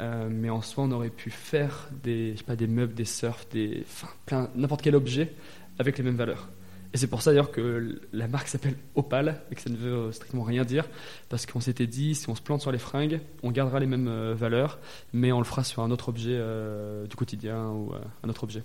mais 0.00 0.50
en 0.50 0.60
soi, 0.60 0.84
on 0.84 0.92
aurait 0.92 1.08
pu 1.08 1.30
faire 1.30 1.88
des, 2.02 2.34
pas, 2.46 2.56
des 2.56 2.66
meubles, 2.66 2.92
des 2.92 3.06
surfs, 3.06 3.48
des, 3.50 3.86
plein, 4.26 4.50
n'importe 4.54 4.82
quel 4.82 4.96
objet 4.96 5.32
avec 5.78 5.96
les 5.96 6.04
mêmes 6.04 6.16
valeurs. 6.16 6.48
Et 6.94 6.98
c'est 6.98 7.06
pour 7.06 7.22
ça 7.22 7.30
d'ailleurs 7.30 7.50
que 7.50 8.00
la 8.12 8.28
marque 8.28 8.48
s'appelle 8.48 8.76
Opal 8.94 9.40
et 9.50 9.54
que 9.54 9.62
ça 9.62 9.70
ne 9.70 9.76
veut 9.76 10.12
strictement 10.12 10.42
rien 10.42 10.64
dire, 10.64 10.84
parce 11.30 11.46
qu'on 11.46 11.60
s'était 11.60 11.86
dit, 11.86 12.14
si 12.14 12.28
on 12.28 12.34
se 12.34 12.42
plante 12.42 12.60
sur 12.60 12.70
les 12.70 12.78
fringues, 12.78 13.20
on 13.42 13.50
gardera 13.50 13.80
les 13.80 13.86
mêmes 13.86 14.08
euh, 14.08 14.34
valeurs, 14.34 14.78
mais 15.14 15.32
on 15.32 15.38
le 15.38 15.44
fera 15.44 15.64
sur 15.64 15.82
un 15.82 15.90
autre 15.90 16.10
objet 16.10 16.36
euh, 16.36 17.06
du 17.06 17.16
quotidien 17.16 17.68
ou 17.70 17.92
euh, 17.94 17.98
un 18.22 18.28
autre 18.28 18.44
objet. 18.44 18.62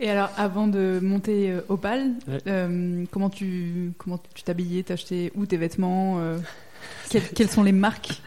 Et 0.00 0.10
alors, 0.10 0.30
avant 0.36 0.68
de 0.68 0.98
monter 1.02 1.54
Opal, 1.68 2.12
comment 3.10 3.30
tu 3.30 3.92
comment 3.96 4.20
tu 4.34 4.42
t'habillais 4.42 4.82
T'achetais 4.82 5.32
où 5.34 5.46
tes 5.46 5.56
vêtements 5.56 6.20
quelles, 7.08 7.48
sont 7.48 7.62
les 7.62 7.72
marques 7.72 8.20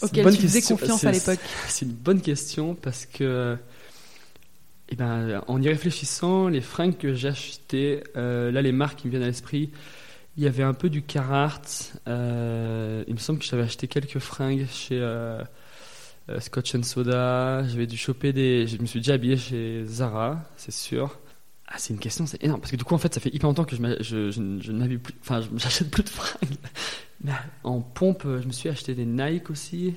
auxquelles 0.00 0.34
tu 0.34 0.42
faisais 0.42 0.62
confiance 0.62 1.04
à 1.04 1.12
l'époque? 1.12 1.40
C'est 1.66 1.84
une 1.84 1.92
bonne 1.92 2.22
question 2.22 2.74
parce 2.74 3.04
que 3.04 3.58
eh 4.90 4.96
ben, 4.96 5.42
en 5.46 5.60
y 5.60 5.68
réfléchissant, 5.68 6.48
les 6.48 6.60
fringues 6.60 6.96
que 6.96 7.14
j'achetais, 7.14 8.02
euh, 8.16 8.50
là 8.50 8.62
les 8.62 8.72
marques 8.72 9.00
qui 9.00 9.06
me 9.06 9.10
viennent 9.10 9.22
à 9.22 9.26
l'esprit, 9.26 9.70
il 10.36 10.44
y 10.44 10.46
avait 10.46 10.62
un 10.62 10.72
peu 10.72 10.88
du 10.88 11.02
Carhartt. 11.02 11.94
Euh, 12.06 13.04
il 13.06 13.14
me 13.14 13.18
semble 13.18 13.38
que 13.38 13.44
j'avais 13.44 13.64
acheté 13.64 13.88
quelques 13.88 14.18
fringues 14.18 14.66
chez 14.70 14.98
euh, 14.98 15.42
Scotch 16.38 16.74
and 16.74 16.84
Soda. 16.84 17.64
J'avais 17.66 17.86
dû 17.86 17.96
choper 17.96 18.32
des. 18.32 18.66
Je 18.66 18.78
me 18.78 18.86
suis 18.86 19.00
déjà 19.00 19.14
habillé 19.14 19.36
chez 19.36 19.84
Zara, 19.84 20.42
c'est 20.56 20.72
sûr. 20.72 21.18
Ah, 21.66 21.74
c'est 21.76 21.92
une 21.92 22.00
question, 22.00 22.26
c'est 22.26 22.42
énorme 22.42 22.60
parce 22.60 22.70
que 22.70 22.76
du 22.76 22.84
coup, 22.84 22.94
en 22.94 22.98
fait, 22.98 23.12
ça 23.12 23.20
fait 23.20 23.34
hyper 23.34 23.48
longtemps 23.48 23.64
que 23.64 23.76
je, 23.76 23.82
je, 24.00 24.30
je, 24.30 24.60
je 24.62 24.96
plus. 24.96 25.14
Enfin, 25.20 25.42
j'achète 25.56 25.90
plus 25.90 26.04
de 26.04 26.08
fringues. 26.08 26.56
en 27.62 27.80
pompe, 27.80 28.22
je 28.24 28.46
me 28.46 28.52
suis 28.52 28.70
acheté 28.70 28.94
des 28.94 29.04
Nike 29.04 29.50
aussi. 29.50 29.94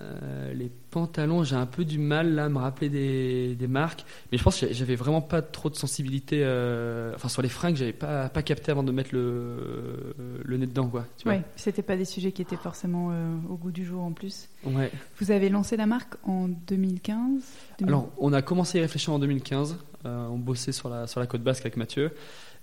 Euh, 0.00 0.52
les 0.52 0.70
pantalons, 0.90 1.42
j'ai 1.42 1.56
un 1.56 1.66
peu 1.66 1.84
du 1.84 1.98
mal 1.98 2.34
là 2.34 2.44
à 2.44 2.48
me 2.48 2.58
rappeler 2.58 2.88
des, 2.88 3.66
marques, 3.66 4.04
mais 4.30 4.38
je 4.38 4.42
pense 4.42 4.60
que 4.60 4.72
j'avais 4.72 4.94
vraiment 4.94 5.20
pas 5.20 5.42
trop 5.42 5.70
de 5.70 5.74
sensibilité. 5.74 6.40
Euh, 6.42 7.12
enfin, 7.14 7.28
sur 7.28 7.42
les 7.42 7.48
fringues, 7.48 7.76
j'avais 7.76 7.92
pas, 7.92 8.28
pas 8.28 8.42
capté 8.42 8.70
avant 8.70 8.82
de 8.82 8.92
mettre 8.92 9.10
le, 9.12 10.14
le 10.44 10.56
nez 10.56 10.66
dedans, 10.66 10.88
quoi. 10.88 11.06
Oui, 11.26 11.36
c'était 11.56 11.82
pas 11.82 11.96
des 11.96 12.04
sujets 12.04 12.32
qui 12.32 12.42
étaient 12.42 12.56
forcément 12.56 13.10
euh, 13.10 13.34
au 13.48 13.56
goût 13.56 13.70
du 13.70 13.84
jour 13.84 14.02
en 14.02 14.12
plus. 14.12 14.48
Ouais. 14.64 14.90
Vous 15.18 15.30
avez 15.30 15.48
lancé 15.48 15.76
la 15.76 15.86
marque 15.86 16.14
en 16.24 16.48
2015 16.48 17.42
Alors, 17.86 18.10
on 18.18 18.32
a 18.32 18.42
commencé 18.42 18.78
à 18.78 18.80
y 18.80 18.82
réfléchir 18.82 19.12
en 19.12 19.18
2015. 19.18 19.78
on 20.04 20.38
bossait 20.38 20.72
sur 20.72 20.88
la, 20.88 21.06
sur 21.06 21.20
la 21.20 21.26
côte 21.26 21.42
basque 21.42 21.62
avec 21.62 21.76
Mathieu. 21.76 22.12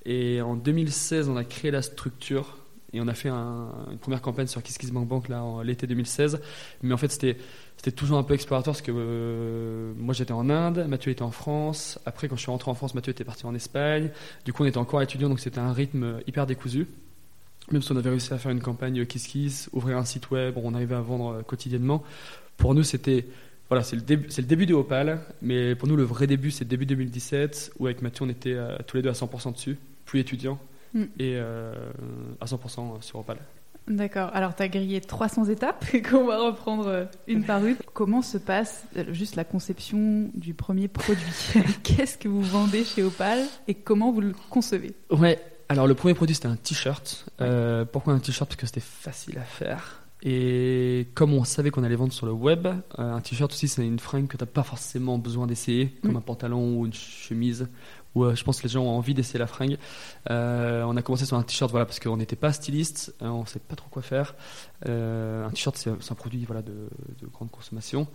Et 0.06 0.42
en 0.42 0.56
2016, 0.56 1.30
on 1.30 1.36
a 1.36 1.44
créé 1.44 1.72
la 1.72 1.82
structure 1.82 2.65
et 2.96 3.02
on 3.02 3.08
a 3.08 3.14
fait 3.14 3.30
une 3.30 3.98
première 4.00 4.22
campagne 4.22 4.48
sur 4.48 4.64
Kiss 4.64 4.78
Kiss 4.78 4.92
Bank 4.92 5.08
Bank 5.08 5.28
là 5.28 5.44
en 5.44 5.62
l'été 5.62 5.86
2016. 5.86 6.40
Mais 6.82 6.94
en 6.94 6.98
fait, 6.98 7.10
c'était 7.10 7.38
toujours 7.92 8.18
un 8.18 8.24
peu 8.24 8.34
exploratoire 8.34 8.74
parce 8.74 8.82
que 8.82 8.92
euh, 8.96 9.94
moi 9.98 10.14
j'étais 10.14 10.32
en 10.32 10.50
Inde, 10.50 10.86
Mathieu 10.88 11.12
était 11.12 11.22
en 11.22 11.32
France. 11.32 12.00
Après, 12.06 12.30
quand 12.30 12.38
je 12.38 12.42
suis 12.42 12.52
rentré 12.52 12.72
en 12.72 12.74
France, 12.74 12.96
Mathieu 12.96 13.12
était 13.12 13.26
parti 13.26 13.46
en 13.46 13.54
Espagne. 13.54 14.12
Du 14.46 14.54
coup, 14.54 14.64
on 14.64 14.66
était 14.66 14.78
encore 14.78 15.02
étudiant, 15.02 15.28
donc 15.28 15.42
c'était 15.42 15.60
un 15.60 15.74
rythme 15.74 16.20
hyper 16.26 16.46
décousu. 16.46 16.88
Même 17.72 17.82
si 17.82 17.92
on 17.92 17.98
avait 17.98 18.12
réussi 18.12 18.32
à 18.32 18.38
faire 18.38 18.52
une 18.52 18.62
campagne 18.62 19.06
Kiss 19.06 19.28
Kiss, 19.28 19.70
ouvrir 19.74 19.98
un 19.98 20.06
site 20.06 20.32
web, 20.32 20.56
on 20.58 20.74
arrivait 20.74 20.96
à 20.96 21.02
vendre 21.02 21.34
euh, 21.34 21.42
quotidiennement. 21.42 22.04
Pour 22.58 22.74
nous, 22.74 22.84
c'était 22.84 23.26
voilà, 23.70 23.84
c'est 23.84 23.96
le, 23.96 24.02
début, 24.44 24.68
du 24.68 24.74
Opal, 24.74 25.20
mais 25.42 25.74
pour 25.74 25.88
nous, 25.88 25.96
le 25.96 26.04
vrai 26.04 26.28
début, 26.28 26.52
c'est 26.52 26.66
début 26.66 26.86
2017, 26.86 27.74
où 27.80 27.88
avec 27.88 28.04
Mathieu, 28.04 28.24
on 28.26 28.30
était 28.30 28.54
euh, 28.54 28.78
tous 28.86 28.98
les 28.98 29.04
deux 29.04 29.10
à 29.10 29.14
100% 29.14 29.54
dessus, 29.54 29.78
plus 30.06 30.20
étudiants. 30.20 30.60
Mm. 30.96 31.04
et 31.20 31.36
euh, 31.36 31.74
à 32.40 32.46
100% 32.46 33.02
sur 33.02 33.20
Opal. 33.20 33.38
D'accord. 33.88 34.32
Alors, 34.34 34.56
tu 34.56 34.64
as 34.64 34.68
grillé 34.68 35.00
300 35.00 35.46
étapes 35.46 35.86
qu'on 36.10 36.26
va 36.26 36.40
reprendre 36.40 36.88
euh, 36.88 37.06
une 37.28 37.44
par 37.44 37.64
une. 37.64 37.76
Comment 37.94 38.24
se 38.24 38.40
passe 38.40 38.86
euh, 38.98 39.04
juste 39.14 39.36
la 39.36 39.44
conception 39.44 40.32
du 40.34 40.56
premier 40.56 40.88
produit 40.88 41.54
Qu'est-ce 41.84 42.18
que 42.18 42.28
vous 42.28 42.42
vendez 42.42 42.84
chez 42.84 43.04
Opal 43.04 43.44
et 43.68 43.76
comment 43.76 44.12
vous 44.12 44.22
le 44.22 44.34
concevez 44.50 44.96
Ouais. 45.12 45.40
Alors, 45.68 45.86
le 45.86 45.94
premier 45.96 46.14
produit, 46.14 46.34
c'était 46.34 46.48
un 46.48 46.56
t-shirt. 46.56 47.26
pourquoi 47.92 48.14
un 48.14 48.20
t-shirt? 48.20 48.50
Parce 48.50 48.60
que 48.60 48.66
c'était 48.66 48.80
facile 48.80 49.38
à 49.38 49.44
faire. 49.44 50.02
Et 50.24 51.08
comme 51.14 51.34
on 51.34 51.44
savait 51.44 51.70
qu'on 51.70 51.84
allait 51.84 51.96
vendre 51.96 52.14
sur 52.14 52.26
le 52.26 52.32
web, 52.32 52.68
un 52.98 53.20
t-shirt 53.22 53.52
aussi, 53.52 53.68
c'est 53.68 53.86
une 53.86 54.00
fringue 54.00 54.28
que 54.28 54.38
tu 54.38 54.44
n'as 54.44 54.50
pas 54.50 54.64
forcément 54.64 55.20
besoin 55.20 55.46
d'essayer, 55.46 55.90
comme 56.02 56.14
mm. 56.14 56.18
un 56.18 56.22
pantalon 56.22 56.78
ou 56.80 56.86
une 56.86 56.94
chemise 56.94 57.68
où 58.16 58.24
euh, 58.24 58.36
je 58.36 58.44
pense 58.44 58.60
que 58.60 58.64
les 58.64 58.70
gens 58.70 58.84
ont 58.84 58.98
envie 58.98 59.14
d'essayer 59.14 59.38
la 59.38 59.48
fringue. 59.48 59.78
Euh, 60.30 60.84
on 60.84 60.96
a 60.98 61.02
commencé 61.02 61.26
sur 61.26 61.38
un 61.38 61.44
t-shirt 61.44 61.70
voilà, 61.70 61.86
parce 61.86 62.00
qu'on 62.00 62.18
n'était 62.18 62.38
pas 62.38 62.52
styliste, 62.54 63.14
euh, 63.22 63.28
on 63.28 63.42
ne 63.42 63.46
sait 63.46 63.60
pas 63.60 63.76
trop 63.76 63.90
quoi 63.90 64.02
faire. 64.02 64.36
un 64.86 65.50
t-shirt, 65.50 65.78
c'est 65.78 65.90
un 65.90 66.16
produit 66.16 66.46
voilà, 66.46 66.62
de, 66.62 66.88
grande 67.32 67.52
consommation. 67.52 68.08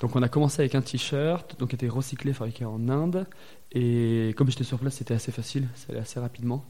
Donc 0.00 0.16
on 0.16 0.22
a 0.22 0.28
commencé 0.28 0.62
avec 0.62 0.74
un 0.74 0.82
t-shirt, 0.82 1.58
donc 1.60 1.68
qui 1.68 1.74
était 1.76 1.88
recyclé, 1.88 2.32
fabriqué 2.32 2.64
en 2.64 2.88
Inde. 2.88 3.26
Et 3.72 4.34
comme 4.36 4.50
j'étais 4.50 4.64
sur 4.64 4.78
place, 4.78 4.94
c'était 4.94 5.14
assez 5.14 5.32
facile, 5.32 5.68
ça 5.74 5.86
allait 5.90 6.00
assez 6.00 6.18
rapidement. 6.18 6.64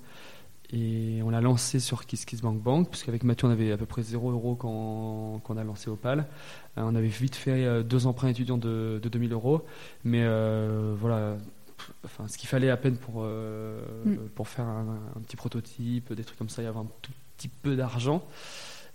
Et 0.75 1.21
on 1.23 1.29
l'a 1.29 1.43
lancé 1.43 1.81
sur 1.81 2.07
KissKissBankBank, 2.07 2.89
puisqu'avec 2.89 3.25
Mathieu, 3.25 3.47
on 3.47 3.51
avait 3.51 3.73
à 3.73 3.77
peu 3.77 3.85
près 3.85 4.03
0 4.03 4.31
euros 4.31 4.55
quand, 4.55 5.43
on 5.47 5.57
a 5.59 5.65
lancé 5.65 5.91
Opal. 5.91 6.27
On 6.79 6.95
avait 6.95 7.09
vite 7.09 7.37
fait 7.37 7.85
deux 7.85 8.07
emprunts 8.07 8.29
étudiants 8.29 8.57
de, 8.57 8.99
de 9.03 9.09
2000 9.11 9.35
euros. 9.35 9.67
Mais 10.05 10.27
voilà, 10.95 11.37
enfin, 12.05 12.29
ce 12.29 12.39
qu'il 12.39 12.49
fallait 12.49 12.71
à 12.71 12.77
peine 12.77 12.97
pour, 12.97 13.23
Mm. 13.23 14.17
pour 14.35 14.49
faire 14.49 14.67
un, 14.67 14.99
un 15.17 15.21
petit 15.21 15.37
prototype, 15.37 16.13
des 16.13 16.25
trucs 16.25 16.39
comme 16.39 16.49
ça, 16.49 16.63
il 16.63 16.67
y 16.67 16.69
avait 16.69 16.79
un 16.79 16.87
tout 17.01 17.13
petit 17.37 17.49
peu 17.49 17.77
d'argent. 17.77 18.23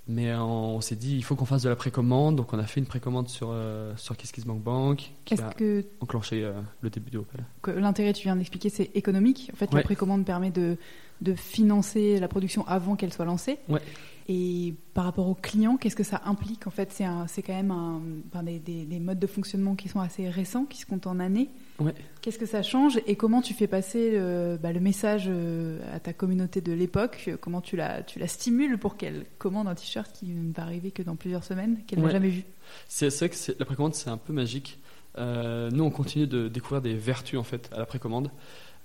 Mais 0.10 0.34
on, 0.36 0.80
s'est 0.80 0.96
dit, 0.96 1.18
il 1.18 1.24
faut 1.24 1.36
qu'on 1.36 1.46
fasse 1.46 1.64
de 1.64 1.70
la 1.70 1.76
précommande. 1.76 2.38
Donc 2.38 2.54
on 2.54 2.60
a 2.60 2.64
fait 2.64 2.80
une 2.80 2.86
précommande 2.86 3.28
sur, 3.28 3.50
euh, 3.52 3.94
sur 3.98 4.16
KissKissBankBank 4.16 5.12
qui 5.26 5.34
a 5.34 5.50
que, 5.50 5.86
enclenché 6.00 6.46
euh, 6.46 6.54
le 6.80 6.90
début 6.90 7.12
de 7.12 7.22
que 7.62 7.72
l'intérêt, 7.72 8.14
tu 8.14 8.24
viens 8.24 8.38
d'expliquer, 8.38 8.70
c'est 8.70 8.90
économique 8.96 9.52
En 9.54 9.58
fait, 9.58 9.74
la 9.74 9.82
précommande 9.82 10.24
permet 10.26 10.50
de, 10.50 10.78
de 11.20 11.34
financer 11.34 12.20
la 12.20 12.30
production 12.30 12.66
avant 12.68 12.96
qu'elle 12.96 13.12
soit 13.12 13.26
lancée. 13.26 13.60
Ouais. 13.68 13.82
Et 14.30 14.74
par 14.94 15.06
rapport 15.06 15.30
aux 15.30 15.36
clients, 15.36 15.78
qu'est-ce 15.78 15.96
que 15.96 16.04
ça 16.04 16.22
implique 16.26 16.68
En 16.68 16.70
fait, 16.70 16.92
c'est 16.92 17.06
un- 17.06 17.28
c'est 17.28 17.42
quand 17.42 17.54
même 17.54 17.72
un, 17.72 18.02
enfin, 18.28 18.44
des, 18.44 18.60
des- 18.60 18.84
des 18.84 19.00
modes 19.00 19.20
de 19.20 19.28
fonctionnement 19.28 19.76
qui 19.76 19.88
sont 19.88 20.02
assez 20.02 20.28
récents, 20.30 20.66
qui 20.66 20.80
se 20.80 20.86
comptent 20.86 21.08
en 21.08 21.20
années. 21.20 21.50
Ouais. 21.80 21.94
Qu'est-ce 22.22 22.38
que 22.38 22.46
ça 22.46 22.62
change 22.62 23.00
et 23.08 23.16
comment 23.16 23.42
tu 23.42 23.54
fais 23.54 23.68
passer 23.68 24.12
euh, 24.16 24.58
bah, 24.58 24.74
le 24.74 24.82
message 24.82 25.28
euh, 25.30 25.80
à 25.96 26.02
ta 26.02 26.12
communauté 26.12 26.60
de 26.60 26.74
l'époque? 26.74 27.30
Comment 27.40 27.62
tu 27.62 27.78
la, 27.78 28.04
tu 28.04 28.20
la 28.20 28.28
stimules 28.28 28.78
pour 28.78 28.98
qu'elle 28.98 29.26
commande 29.38 29.70
un 29.70 29.76
t-shirt 29.76 30.12
qui 30.12 30.26
ne 30.28 30.52
va 30.52 30.64
arriver 30.64 30.92
que 30.92 31.04
dans 31.04 31.16
plusieurs 31.16 31.46
semaines, 31.46 31.80
qu'elle 31.88 32.00
n'a 32.02 32.10
jamais 32.10 32.30
vu? 32.30 32.44
C'est 32.90 33.10
c'est 33.10 33.20
vrai 33.20 33.30
que 33.30 33.36
c'est- 33.36 33.58
la 33.58 33.66
précommande, 33.66 33.96
c'est 33.96 34.10
un 34.10 34.18
peu 34.18 34.34
magique. 34.34 34.78
Euh, 35.18 35.72
nous, 35.72 35.86
on 35.86 35.90
continue 35.90 36.28
de 36.28 36.50
découvrir 36.50 36.82
des 36.82 36.96
vertus 36.96 37.40
en 37.40 37.44
fait 37.44 37.70
à 37.74 37.78
la 37.80 37.86
précommande. 37.86 38.30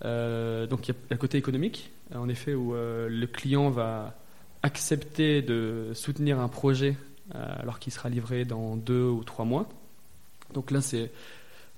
Euh, 0.04 0.66
donc, 0.68 0.86
il 0.88 0.92
y 0.92 0.94
a 0.94 0.98
le 1.10 1.16
côté 1.16 1.36
économique, 1.38 1.90
en 2.14 2.28
effet, 2.28 2.54
où 2.54 2.74
euh, 2.74 3.08
le 3.08 3.26
client 3.26 3.70
va 3.70 4.18
accepter 4.62 5.42
de 5.42 5.90
soutenir 5.94 6.38
un 6.40 6.48
projet 6.48 6.96
euh, 7.34 7.54
alors 7.60 7.78
qu'il 7.78 7.92
sera 7.92 8.08
livré 8.08 8.44
dans 8.44 8.76
deux 8.76 9.04
ou 9.04 9.24
trois 9.24 9.44
mois. 9.44 9.68
Donc 10.54 10.70
là, 10.70 10.80
c'est 10.80 11.10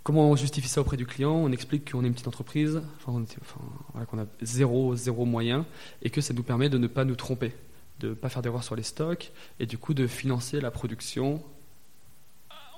comment 0.03 0.31
on 0.31 0.37
justifie 0.37 0.69
ça 0.69 0.81
auprès 0.81 0.97
du 0.97 1.07
client? 1.07 1.33
On 1.33 1.51
explique 1.53 1.93
qu'on 1.93 2.05
est 2.05 2.07
une 2.07 2.13
petite 2.13 2.29
entreprise, 2.29 2.83
enfin, 2.97 3.13
on 3.15 3.23
était- 3.23 3.39
enfin, 3.41 3.61
voilà, 3.93 4.07
qu'on 4.07 4.19
a 4.19 4.27
zéro, 4.43 4.97
zéro 4.97 5.25
moyen, 5.25 5.65
et 6.03 6.11
que 6.11 6.21
ça 6.21 6.35
nous 6.35 6.43
permet 6.43 6.69
de 6.69 6.77
ne 6.79 6.87
pas 6.87 7.05
nous 7.05 7.17
tromper, 7.17 7.53
de 8.01 8.09
ne 8.11 8.15
pas 8.15 8.29
faire 8.29 8.43
d'erreur 8.43 8.65
sur 8.65 8.77
les 8.77 8.83
stocks, 8.83 9.33
et 9.61 9.67
du 9.67 9.79
coup 9.79 9.95
de 9.95 10.07
financer 10.07 10.61
la 10.61 10.71
production 10.71 11.43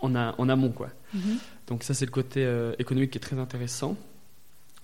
en, 0.02 0.14
a- 0.14 0.34
en 0.38 0.48
amont. 0.48 0.70
Quoi. 0.70 0.90
Donc 1.66 1.82
ça, 1.82 1.94
c'est 1.94 2.04
le 2.04 2.10
côté 2.12 2.44
euh, 2.44 2.74
économique 2.78 3.10
qui 3.12 3.18
est 3.18 3.20
très 3.20 3.38
intéressant, 3.38 3.96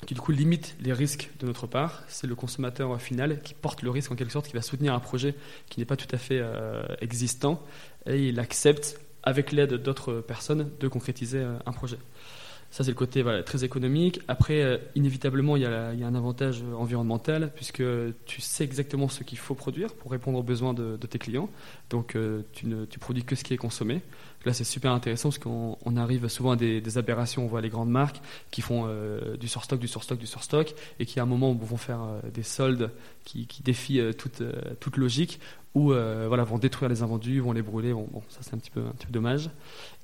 qui 0.06 0.14
du 0.14 0.20
coup 0.20 0.32
limite 0.32 0.76
les 0.80 0.92
risques 0.92 1.30
de 1.40 1.46
notre 1.46 1.66
part. 1.66 2.02
C'est 2.08 2.26
le 2.26 2.34
consommateur 2.34 3.00
final 3.00 3.40
qui 3.42 3.54
porte 3.54 3.82
le 3.82 3.90
risque 3.90 4.10
en 4.12 4.16
quelque 4.16 4.32
sorte, 4.32 4.46
qui 4.46 4.54
va 4.54 4.62
soutenir 4.62 4.94
un 4.94 5.00
projet 5.00 5.34
qui 5.68 5.80
n'est 5.80 5.86
pas 5.86 5.96
tout 5.96 6.12
à 6.12 6.18
fait 6.18 6.40
euh, 6.40 6.82
existant, 7.00 7.62
et 8.06 8.28
il 8.28 8.40
accepte, 8.40 9.00
avec 9.22 9.52
l'aide 9.52 9.74
d'autres 9.74 10.14
personnes, 10.14 10.70
de 10.80 10.88
concrétiser 10.88 11.38
euh, 11.38 11.56
un 11.66 11.72
projet. 11.72 11.98
Ça, 12.72 12.84
c'est 12.84 12.90
le 12.90 12.96
côté 12.96 13.20
voilà, 13.20 13.42
très 13.42 13.64
économique. 13.64 14.20
Après, 14.28 14.62
euh, 14.62 14.78
inévitablement, 14.94 15.56
il 15.56 15.62
y, 15.62 15.66
a 15.66 15.70
la- 15.70 15.92
il 15.92 16.00
y 16.00 16.04
a 16.04 16.06
un 16.06 16.14
avantage 16.14 16.62
euh, 16.62 16.74
environnemental, 16.74 17.52
puisque 17.54 17.82
tu 18.24 18.40
sais 18.40 18.64
exactement 18.64 19.08
ce 19.08 19.24
qu'il 19.24 19.36
faut 19.36 19.54
produire 19.54 19.92
pour 19.92 20.10
répondre 20.10 20.38
aux 20.38 20.42
besoins 20.42 20.72
de, 20.72 20.96
de 20.96 21.06
tes 21.06 21.18
clients. 21.18 21.50
Donc, 21.90 22.16
euh, 22.16 22.40
tu 22.54 22.66
ne 22.66 22.86
tu 22.86 22.98
produis 22.98 23.24
que 23.24 23.36
ce 23.36 23.44
qui 23.44 23.52
est 23.52 23.58
consommé. 23.58 24.00
Là, 24.46 24.54
c'est 24.54 24.64
super 24.64 24.92
intéressant 24.92 25.28
parce 25.28 25.38
qu'on 25.38 25.76
on 25.84 25.96
arrive 25.98 26.26
souvent 26.28 26.52
à 26.52 26.56
des, 26.56 26.80
des 26.80 26.96
aberrations. 26.96 27.44
On 27.44 27.46
voit 27.46 27.60
les 27.60 27.68
grandes 27.68 27.90
marques 27.90 28.22
qui 28.50 28.62
font 28.62 28.84
euh, 28.86 29.36
du 29.36 29.48
surstock, 29.48 29.78
du 29.78 29.86
surstock, 29.86 30.18
du 30.18 30.26
surstock, 30.26 30.74
et 30.98 31.04
qui 31.04 31.20
à 31.20 31.24
un 31.24 31.26
moment 31.26 31.52
vont 31.52 31.76
faire 31.76 32.02
euh, 32.02 32.20
des 32.32 32.42
soldes 32.42 32.90
qui, 33.24 33.46
qui 33.46 33.62
défient 33.62 34.00
euh, 34.00 34.12
toute, 34.14 34.42
toute 34.80 34.96
logique, 34.96 35.40
ou 35.74 35.92
voilà, 35.92 36.44
vont 36.44 36.58
détruire 36.58 36.90
les 36.90 37.02
invendus, 37.02 37.40
vont 37.40 37.52
les 37.52 37.62
brûler. 37.62 37.94
Bon, 37.94 38.06
bon 38.12 38.22
ça 38.28 38.40
c'est 38.42 38.52
un 38.54 38.58
petit 38.58 38.70
peu, 38.70 38.80
un 38.80 38.90
petit 38.92 39.06
peu 39.06 39.12
dommage. 39.12 39.48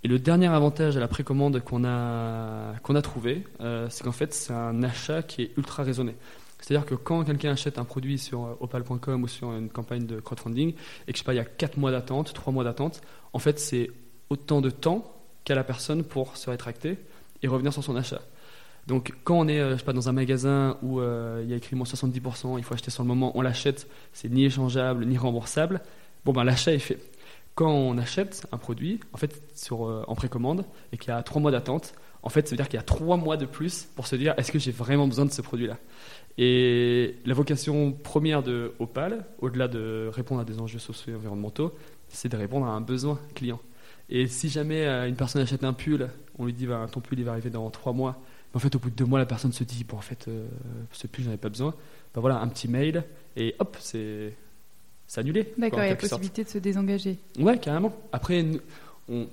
Et 0.04 0.08
le 0.08 0.18
dernier 0.18 0.46
avantage 0.46 0.96
à 0.96 1.00
la 1.00 1.08
précommande 1.08 1.60
qu'on 1.60 1.84
a, 1.84 2.74
qu'on 2.82 2.94
a 2.94 3.02
trouvé, 3.02 3.44
euh, 3.60 3.88
c'est 3.90 4.04
qu'en 4.04 4.12
fait, 4.12 4.32
c'est 4.32 4.52
un 4.52 4.82
achat 4.84 5.22
qui 5.22 5.42
est 5.42 5.50
ultra 5.56 5.82
raisonné. 5.82 6.14
C'est-à-dire 6.60 6.86
que 6.86 6.94
quand 6.94 7.24
quelqu'un 7.24 7.50
achète 7.52 7.78
un 7.78 7.84
produit 7.84 8.18
sur 8.18 8.44
euh, 8.44 8.54
opal.com 8.60 9.22
ou 9.22 9.28
sur 9.28 9.52
une 9.52 9.68
campagne 9.68 10.06
de 10.06 10.20
crowdfunding 10.20 10.70
et 11.06 11.12
que 11.12 11.18
je 11.18 11.18
sais 11.18 11.24
pas, 11.24 11.34
il 11.34 11.38
y 11.38 11.40
a 11.40 11.44
4 11.44 11.78
mois 11.78 11.90
d'attente, 11.90 12.32
3 12.32 12.52
mois 12.52 12.62
d'attente, 12.62 13.00
en 13.32 13.40
fait, 13.40 13.58
c'est 13.58 13.90
autant 14.30 14.60
de 14.60 14.70
temps 14.70 15.12
qu'a 15.44 15.56
la 15.56 15.64
personne 15.64 16.04
pour 16.04 16.36
se 16.36 16.48
rétracter 16.48 16.98
et 17.42 17.48
revenir 17.48 17.72
sur 17.72 17.82
son 17.82 17.96
achat. 17.96 18.20
Donc, 18.86 19.14
quand 19.24 19.38
on 19.38 19.48
est 19.48 19.58
euh, 19.58 19.72
je 19.72 19.78
sais 19.78 19.84
pas, 19.84 19.92
dans 19.92 20.08
un 20.08 20.12
magasin 20.12 20.76
où 20.82 21.00
il 21.00 21.48
y 21.48 21.52
a 21.52 21.56
écrit 21.56 21.74
moins 21.74 21.86
70%, 21.86 22.56
il 22.56 22.62
faut 22.62 22.74
acheter 22.74 22.92
sur 22.92 23.02
le 23.02 23.08
moment, 23.08 23.36
on 23.36 23.42
l'achète, 23.42 23.88
c'est 24.12 24.28
ni 24.28 24.44
échangeable 24.44 25.06
ni 25.06 25.18
remboursable, 25.18 25.80
bon, 26.24 26.32
ben, 26.32 26.44
l'achat 26.44 26.72
est 26.72 26.78
fait. 26.78 27.00
Quand 27.58 27.72
on 27.72 27.98
achète 27.98 28.46
un 28.52 28.56
produit, 28.56 29.00
en 29.12 29.16
fait, 29.16 29.42
euh, 29.72 30.04
en 30.06 30.14
précommande, 30.14 30.64
et 30.92 30.96
qu'il 30.96 31.08
y 31.08 31.12
a 31.12 31.20
3 31.24 31.42
mois 31.42 31.50
d'attente, 31.50 31.92
en 32.22 32.28
fait, 32.28 32.46
ça 32.46 32.52
veut 32.52 32.56
dire 32.56 32.68
qu'il 32.68 32.76
y 32.76 32.80
a 32.80 32.84
3 32.84 33.16
mois 33.16 33.36
de 33.36 33.46
plus 33.46 33.88
pour 33.96 34.06
se 34.06 34.14
dire 34.14 34.32
est-ce 34.36 34.52
que 34.52 34.60
j'ai 34.60 34.70
vraiment 34.70 35.08
besoin 35.08 35.24
de 35.24 35.32
ce 35.32 35.42
produit-là? 35.42 35.76
Et 36.38 37.16
la 37.26 37.34
vocation 37.34 37.90
première 37.90 38.44
de 38.44 38.74
Opal, 38.78 39.24
au-delà 39.40 39.66
de 39.66 40.08
répondre 40.12 40.40
à 40.40 40.44
des 40.44 40.60
enjeux 40.60 40.78
sociaux 40.78 41.14
et 41.14 41.16
environnementaux, 41.16 41.74
c'est 42.06 42.28
de 42.28 42.36
répondre 42.36 42.64
à 42.64 42.70
un 42.70 42.80
besoin 42.80 43.18
client. 43.34 43.58
Et 44.08 44.28
si 44.28 44.50
jamais 44.50 44.86
euh, 44.86 45.08
une 45.08 45.16
personne 45.16 45.42
achète 45.42 45.64
un 45.64 45.72
pull, 45.72 46.10
on 46.38 46.44
lui 46.44 46.52
dit 46.52 46.68
bah, 46.68 46.86
ton 46.92 47.00
pull 47.00 47.18
il 47.18 47.24
va 47.24 47.32
arriver 47.32 47.50
dans 47.50 47.68
3 47.70 47.92
mois, 47.92 48.22
mais 48.52 48.58
en 48.58 48.60
fait 48.60 48.76
au 48.76 48.78
bout 48.78 48.90
de 48.90 48.94
2 48.94 49.04
mois 49.04 49.18
la 49.18 49.26
personne 49.26 49.52
se 49.52 49.64
dit 49.64 49.82
bon 49.82 49.96
en 49.96 50.00
fait 50.00 50.28
euh, 50.28 50.46
ce 50.92 51.08
pull 51.08 51.24
j'en 51.24 51.32
ai 51.32 51.36
pas 51.36 51.48
besoin, 51.48 51.74
bah 52.14 52.20
voilà 52.20 52.38
un 52.38 52.46
petit 52.46 52.68
mail 52.68 53.02
et 53.34 53.56
hop 53.58 53.76
c'est 53.80 54.32
quoi, 55.12 55.22
D'accord, 55.58 55.84
il 55.84 55.88
y 55.88 55.90
a 55.90 55.98
sorte. 55.98 56.00
possibilité 56.00 56.44
de 56.44 56.48
se 56.48 56.58
désengager. 56.58 57.18
Ouais, 57.38 57.58
carrément. 57.58 57.94
Après, 58.12 58.42
nous, 58.42 58.60
on, 59.08 59.26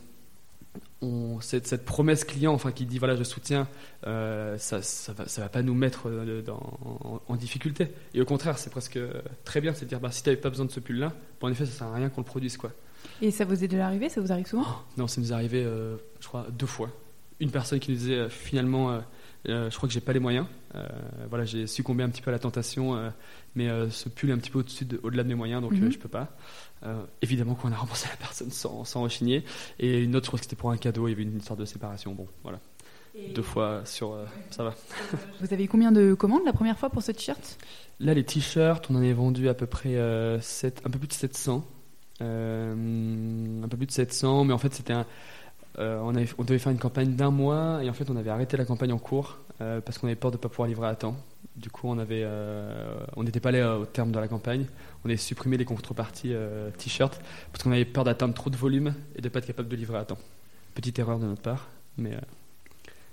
on- 1.01 1.39
cette, 1.41 1.67
cette 1.67 1.85
promesse 1.85 2.23
client, 2.23 2.53
enfin, 2.53 2.71
qui 2.71 2.85
dit 2.85 2.97
voilà, 2.99 3.15
je 3.15 3.23
soutiens, 3.23 3.67
euh, 4.07 4.57
ça, 4.57 4.81
ça 4.81 5.13
va, 5.13 5.27
ça 5.27 5.41
va 5.41 5.49
pas 5.49 5.61
nous 5.61 5.73
mettre 5.73 6.07
euh, 6.09 6.41
dans- 6.41 6.79
en, 6.83 7.21
en 7.27 7.35
difficulté. 7.35 7.89
Et 8.13 8.21
au 8.21 8.25
contraire, 8.25 8.57
c'est 8.57 8.69
presque 8.69 8.99
très 9.43 9.61
bien, 9.61 9.73
c'est 9.73 9.85
de 9.85 9.89
dire 9.89 9.99
bah, 9.99 10.11
si 10.11 10.23
tu 10.23 10.29
n'avais 10.29 10.41
pas 10.41 10.49
besoin 10.49 10.65
de 10.65 10.71
ce 10.71 10.79
pull-là, 10.79 11.13
bon, 11.39 11.47
en 11.47 11.51
effet, 11.51 11.65
ça 11.65 11.71
sert 11.71 11.87
à 11.87 11.93
rien 11.95 12.09
qu'on 12.09 12.21
le 12.21 12.25
produise, 12.25 12.57
quoi. 12.57 12.71
Et 13.21 13.31
ça 13.31 13.45
vous 13.45 13.63
est 13.63 13.67
déjà 13.67 13.85
arrivé? 13.85 14.09
Ça 14.09 14.19
vous 14.21 14.31
arrive 14.31 14.47
souvent? 14.47 14.65
Non, 14.97 15.07
ça 15.07 15.21
nous 15.21 15.31
est 15.31 15.35
arrivé, 15.35 15.63
euh, 15.63 15.95
je 16.19 16.27
crois, 16.27 16.47
deux 16.51 16.65
fois. 16.65 16.89
Une 17.39 17.51
personne 17.51 17.79
qui 17.79 17.91
nous 17.91 17.97
disait 17.97 18.15
euh, 18.15 18.29
finalement, 18.29 18.91
euh, 18.91 18.99
euh, 19.49 19.69
je 19.69 19.75
crois 19.77 19.87
que 19.87 19.93
j'ai 19.93 20.01
pas 20.01 20.13
les 20.13 20.19
moyens. 20.19 20.45
Euh, 20.75 20.87
voilà, 21.29 21.45
j'ai 21.45 21.67
succombé 21.67 22.03
un 22.03 22.09
petit 22.09 22.21
peu 22.21 22.29
à 22.29 22.33
la 22.33 22.39
tentation, 22.39 22.95
euh, 22.95 23.09
mais 23.55 23.67
ce 23.89 24.09
pull 24.09 24.29
est 24.29 24.33
un 24.33 24.37
petit 24.37 24.49
peu 24.51 24.59
au-dessus, 24.59 24.85
de- 24.85 24.99
au-delà 25.03 25.23
de 25.23 25.27
mes 25.29 25.35
moyens, 25.35 25.61
donc 25.61 25.71
Mhm. 25.73 25.85
euh, 25.85 25.91
je 25.91 25.97
peux 25.97 26.09
pas. 26.09 26.29
Évidemment 27.21 27.55
qu'on 27.55 27.71
a 27.71 27.75
remboursé 27.75 28.07
la 28.11 28.17
personne 28.17 28.51
sans, 28.51 28.83
sans 28.83 29.01
rechigner. 29.01 29.43
Et 29.79 30.03
une 30.03 30.15
autre, 30.15 30.25
je 30.25 30.29
crois 30.29 30.37
que 30.39 30.45
c'était 30.45 30.55
pour 30.55 30.69
un 30.71 30.77
cadeau, 30.77 31.07
il 31.07 31.11
y 31.11 31.13
avait 31.13 31.23
une 31.23 31.37
histoire 31.37 31.57
de 31.57 31.65
séparation. 31.65 32.13
Bon, 32.13 32.27
voilà, 32.43 32.59
deux 33.33 33.41
fois 33.41 33.81
sur, 33.85 34.15
ça 34.51 34.63
va. 34.63 34.75
Vous 35.41 35.51
avez 35.53 35.63
eu 35.63 35.67
combien 35.67 35.91
de 35.91 36.13
commandes 36.13 36.45
la 36.45 36.53
première 36.53 36.77
fois 36.77 36.89
pour 36.91 37.01
ce 37.01 37.11
t-shirt? 37.11 37.57
Là, 37.99 38.13
les 38.13 38.23
t-shirts, 38.23 38.87
on 38.91 38.95
en 38.95 39.01
est 39.01 39.13
vendu 39.13 39.47
à 39.49 39.53
peu 39.53 39.65
près 39.65 39.95
euh, 39.95 40.39
sept- 40.41 40.81
un 40.85 40.89
peu 40.89 40.99
plus 40.99 41.07
de 41.07 41.13
700. 41.13 41.65
Euh, 42.21 43.63
un 43.63 43.67
peu 43.67 43.77
plus 43.77 43.87
de 43.87 43.91
700, 43.91 44.43
mais 44.45 44.53
en 44.53 44.57
fait, 44.57 44.73
c'était 44.73 44.93
un. 44.93 45.05
Euh, 45.79 45.99
on, 46.03 46.15
avait- 46.15 46.27
on 46.37 46.43
devait 46.43 46.59
faire 46.59 46.71
une 46.71 46.77
campagne 46.79 47.15
d'un 47.15 47.31
mois 47.31 47.83
et 47.83 47.89
en 47.89 47.93
fait, 47.93 48.09
on 48.09 48.15
avait 48.15 48.29
arrêté 48.29 48.57
la 48.57 48.65
campagne 48.65 48.91
en 48.93 48.97
cours 48.97 49.39
euh, 49.61 49.81
parce 49.81 49.97
qu'on 49.97 50.07
avait 50.07 50.15
peur 50.15 50.31
de 50.31 50.37
ne 50.37 50.41
pas 50.41 50.49
pouvoir 50.49 50.67
livrer 50.67 50.87
à 50.87 50.95
temps. 50.95 51.15
Du 51.55 51.69
coup, 51.69 51.87
on 51.87 51.97
avait, 51.99 52.21
euh, 52.23 52.97
on 53.15 53.23
n'était 53.23 53.39
pas 53.39 53.49
allé 53.49 53.61
au 53.63 53.85
terme 53.85 54.11
de 54.11 54.19
la 54.19 54.27
campagne. 54.27 54.65
On 55.03 55.07
avait 55.09 55.17
supprimé 55.17 55.57
les 55.57 55.65
contreparties 55.65 56.33
t-shirts 56.77 57.19
parce 57.51 57.63
qu'on 57.63 57.71
avait 57.71 57.85
peur 57.85 58.03
d'atteindre 58.03 58.33
trop 58.33 58.49
de 58.49 58.57
volume 58.57 58.93
et 59.15 59.21
de 59.21 59.27
ne 59.27 59.29
pas 59.29 59.39
être 59.39 59.45
capable 59.47 59.69
de 59.69 59.75
livrer 59.75 59.97
à 59.99 60.03
temps. 60.05 60.17
Petite 60.73 60.99
erreur 60.99 61.19
de 61.19 61.25
notre 61.25 61.41
part, 61.41 61.67
mais 61.97 62.11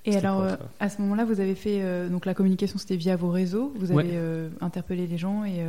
Et 0.04 0.16
alors, 0.16 0.44
à 0.80 0.88
ce 0.88 1.00
moment-là, 1.02 1.24
vous 1.24 1.38
avez 1.38 1.54
fait 1.54 2.08
donc 2.08 2.26
la 2.26 2.34
communication, 2.34 2.78
c'était 2.78 2.96
via 2.96 3.14
vos 3.14 3.30
réseaux. 3.30 3.72
Vous 3.76 3.92
avez 3.92 4.18
Ouais. 4.18 4.50
interpellé 4.60 5.06
les 5.06 5.18
gens 5.18 5.44
et 5.44 5.60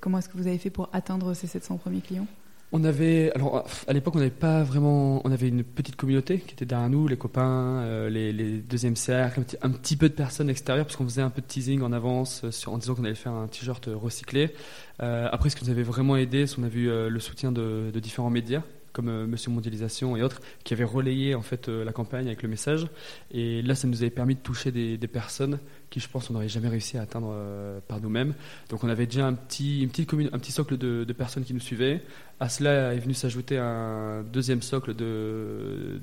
comment 0.00 0.18
est-ce 0.18 0.28
que 0.28 0.36
vous 0.38 0.46
avez 0.48 0.58
fait 0.58 0.70
pour 0.70 0.88
atteindre 0.92 1.34
ces 1.34 1.46
700 1.46 1.76
premiers 1.76 2.00
clients? 2.00 2.26
On 2.74 2.84
avait, 2.84 3.30
alors 3.34 3.66
à 3.86 3.92
l'époque, 3.92 4.16
on 4.16 4.18
n'avait 4.18 4.30
pas 4.30 4.62
vraiment, 4.62 5.20
on 5.26 5.30
avait 5.30 5.48
une 5.48 5.62
petite 5.62 5.94
communauté 5.96 6.38
qui 6.38 6.54
était 6.54 6.64
derrière 6.64 6.88
nous, 6.88 7.06
les 7.06 7.18
copains, 7.18 7.82
euh, 7.82 8.08
les, 8.08 8.32
les 8.32 8.60
deuxièmes 8.60 8.96
cercles, 8.96 9.42
un 9.60 9.70
petit, 9.70 9.96
peu 9.96 10.08
de 10.08 10.14
personnes 10.14 10.48
extérieures, 10.48 10.86
parce 10.86 10.96
qu'on 10.96 11.04
faisait 11.04 11.20
un 11.20 11.28
peu 11.28 11.42
de 11.42 11.46
teasing 11.46 11.82
en 11.82 11.92
avance 11.92 12.44
euh, 12.44 12.70
en 12.70 12.78
disant 12.78 12.94
qu'on 12.94 13.04
allait 13.04 13.14
faire 13.14 13.32
un 13.32 13.46
t-shirt 13.46 13.90
recyclé. 13.92 14.54
Euh, 15.02 15.28
après, 15.30 15.50
ce 15.50 15.56
qui 15.56 15.66
nous 15.66 15.70
avait 15.70 15.82
vraiment 15.82 16.16
aidé, 16.16 16.46
c'est 16.46 16.56
qu'on 16.56 16.62
a 16.62 16.68
vu 16.68 16.88
le 16.88 17.20
soutien 17.20 17.52
de 17.52 17.92
différents 18.00 18.30
médias 18.30 18.62
comme 18.92 19.08
euh, 19.08 19.26
Monsieur 19.26 19.50
Mondialisation 19.50 20.16
et 20.16 20.22
autres, 20.22 20.40
qui 20.64 20.74
avaient 20.74 20.84
relayé 20.84 21.34
en 21.34 21.42
fait 21.42 21.68
euh, 21.68 21.84
la 21.84 21.92
campagne 21.92 22.26
avec 22.26 22.42
le 22.42 22.48
message. 22.48 22.86
Et 23.30 23.62
là, 23.62 23.74
ça 23.74 23.88
nous 23.88 24.02
avait 24.02 24.10
permis 24.10 24.34
de 24.34 24.40
toucher 24.40 24.70
des, 24.70 24.98
personnes 25.08 25.58
qui, 25.90 26.00
je 26.00 26.08
pense, 26.08 26.30
on 26.30 26.34
n'aurait 26.34 26.48
jamais 26.48 26.68
réussi 26.68 26.96
à 26.96 27.02
atteindre 27.02 27.30
euh, 27.32 27.80
par 27.86 28.00
nous-mêmes. 28.00 28.34
Donc, 28.70 28.84
on 28.84 28.88
avait 28.88 29.06
déjà 29.06 29.26
un 29.26 29.34
petit, 29.34 29.82
une 29.82 29.90
petite 29.90 30.08
commune, 30.08 30.30
un 30.32 30.38
petit 30.38 30.52
socle 30.52 30.78
de, 30.78 31.12
personnes 31.12 31.44
qui 31.44 31.54
nous 31.54 31.60
suivaient. 31.60 32.02
À 32.40 32.48
cela 32.48 32.94
est 32.94 32.98
venu 32.98 33.14
s'ajouter 33.14 33.58
un 33.58 34.22
deuxième 34.22 34.62
socle 34.62 34.94
de, 34.94 36.00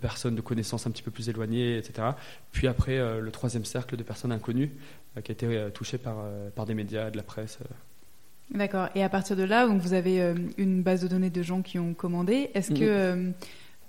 personnes 0.00 0.34
de 0.34 0.40
connaissances 0.40 0.86
un 0.86 0.90
petit 0.90 1.02
peu 1.02 1.10
plus 1.10 1.28
éloignées, 1.28 1.76
etc. 1.76 2.08
Puis 2.52 2.68
après, 2.68 3.20
le 3.20 3.30
troisième 3.30 3.64
cercle 3.64 3.96
de 3.96 4.02
personnes 4.02 4.32
inconnues 4.32 4.72
qui 5.22 5.30
a 5.30 5.34
été 5.34 5.68
touché 5.74 5.98
par, 5.98 6.16
par 6.54 6.64
des 6.64 6.74
médias, 6.74 7.10
de 7.10 7.16
la 7.16 7.22
presse. 7.22 7.58
D'accord. 8.52 8.88
Et 8.94 9.02
à 9.02 9.08
partir 9.08 9.36
de 9.36 9.42
là, 9.42 9.66
donc 9.66 9.80
vous 9.80 9.94
avez 9.94 10.20
euh, 10.20 10.34
une 10.58 10.82
base 10.82 11.02
de 11.02 11.08
données 11.08 11.30
de 11.30 11.42
gens 11.42 11.62
qui 11.62 11.78
ont 11.78 11.94
commandé. 11.94 12.50
Est-ce 12.54 12.72
Mhm. 12.72 12.78
que 12.78 12.84
euh, 12.84 13.30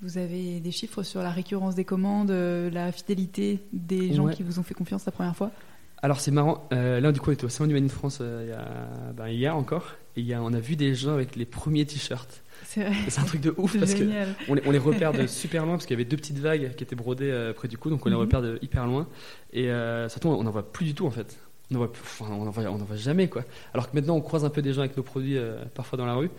vous 0.01 0.17
avez 0.17 0.59
des 0.59 0.71
chiffres 0.71 1.03
sur 1.03 1.21
la 1.21 1.29
récurrence 1.29 1.75
des 1.75 1.85
commandes, 1.85 2.31
euh, 2.31 2.69
la 2.71 2.91
fidélité 2.91 3.59
des 3.74 4.13
gens 4.13 4.25
Ouais. 4.25 4.33
qui 4.33 4.43
vous 4.43 4.59
ont 4.59 4.63
fait 4.63 4.74
confiance 4.74 5.05
la 5.05 5.12
première 5.12 5.35
fois? 5.35 5.51
Alors 6.01 6.19
c'est 6.19 6.29
marrant, 6.31 6.67
là 6.71 7.12
du 7.12 7.19
coup 7.19 7.31
on 7.31 7.33
était 7.33 7.45
au 7.45 7.50
Salon 7.50 7.67
du 7.67 7.74
Made 7.74 7.85
in 7.85 7.88
France 7.89 8.21
il 8.21 8.50
y 8.50 8.51
a, 8.51 8.67
ben, 9.15 9.27
hier 9.27 9.55
encore, 9.55 9.93
et 10.15 10.19
il 10.19 10.27
y 10.27 10.33
a, 10.35 10.41
on 10.43 10.53
a 10.53 10.59
vu 10.59 10.75
des 10.75 10.93
gens 10.93 11.13
avec 11.13 11.35
les 11.35 11.45
premiers 11.45 11.85
t-shirts. 11.85 12.43
C'est 12.65 12.83
un 13.19 13.24
truc 13.24 13.41
de 13.41 13.53
ouf 13.57 13.75
parce 13.79 13.93
que 13.93 14.00
génial. 14.00 14.35
on 14.47 14.53
les, 14.53 14.62
on 14.67 14.71
les 14.71 14.77
repère 14.77 15.13
de 15.13 15.25
super 15.25 15.65
loin 15.65 15.75
parce 15.75 15.85
qu'il 15.88 15.95
y 15.97 16.00
avait 16.00 16.07
deux 16.07 16.17
petites 16.17 16.38
vagues 16.38 16.75
qui 16.75 16.83
étaient 16.83 16.95
brodées 16.95 17.51
près 17.55 17.67
du 17.67 17.77
cou, 17.79 17.89
donc 17.89 18.05
on 18.05 18.09
les 18.09 18.15
Mhm. 18.15 18.21
repère 18.21 18.41
de 18.43 18.59
hyper 18.62 18.85
loin. 18.85 19.07
Et 19.51 19.71
euh, 19.71 20.07
surtout 20.09 20.27
on 20.27 20.43
n'en 20.43 20.51
voit 20.51 20.69
plus 20.71 20.85
du 20.85 20.93
tout 20.93 21.07
en 21.07 21.12
fait. 21.12 21.38
On 21.74 22.27
n'en 22.27 22.51
voit, 22.51 22.95
jamais 22.95 23.27
quoi. 23.27 23.43
Alors 23.74 23.89
que 23.89 23.95
maintenant 23.95 24.15
on 24.15 24.22
croise 24.22 24.45
un 24.45 24.50
peu 24.51 24.62
des 24.62 24.74
gens 24.74 24.81
avec 24.81 24.95
nos 24.98 25.03
produits 25.03 25.38
euh, 25.38 25.63
parfois 25.74 25.98
dans 25.98 26.05
la 26.05 26.13
rue. 26.13 26.29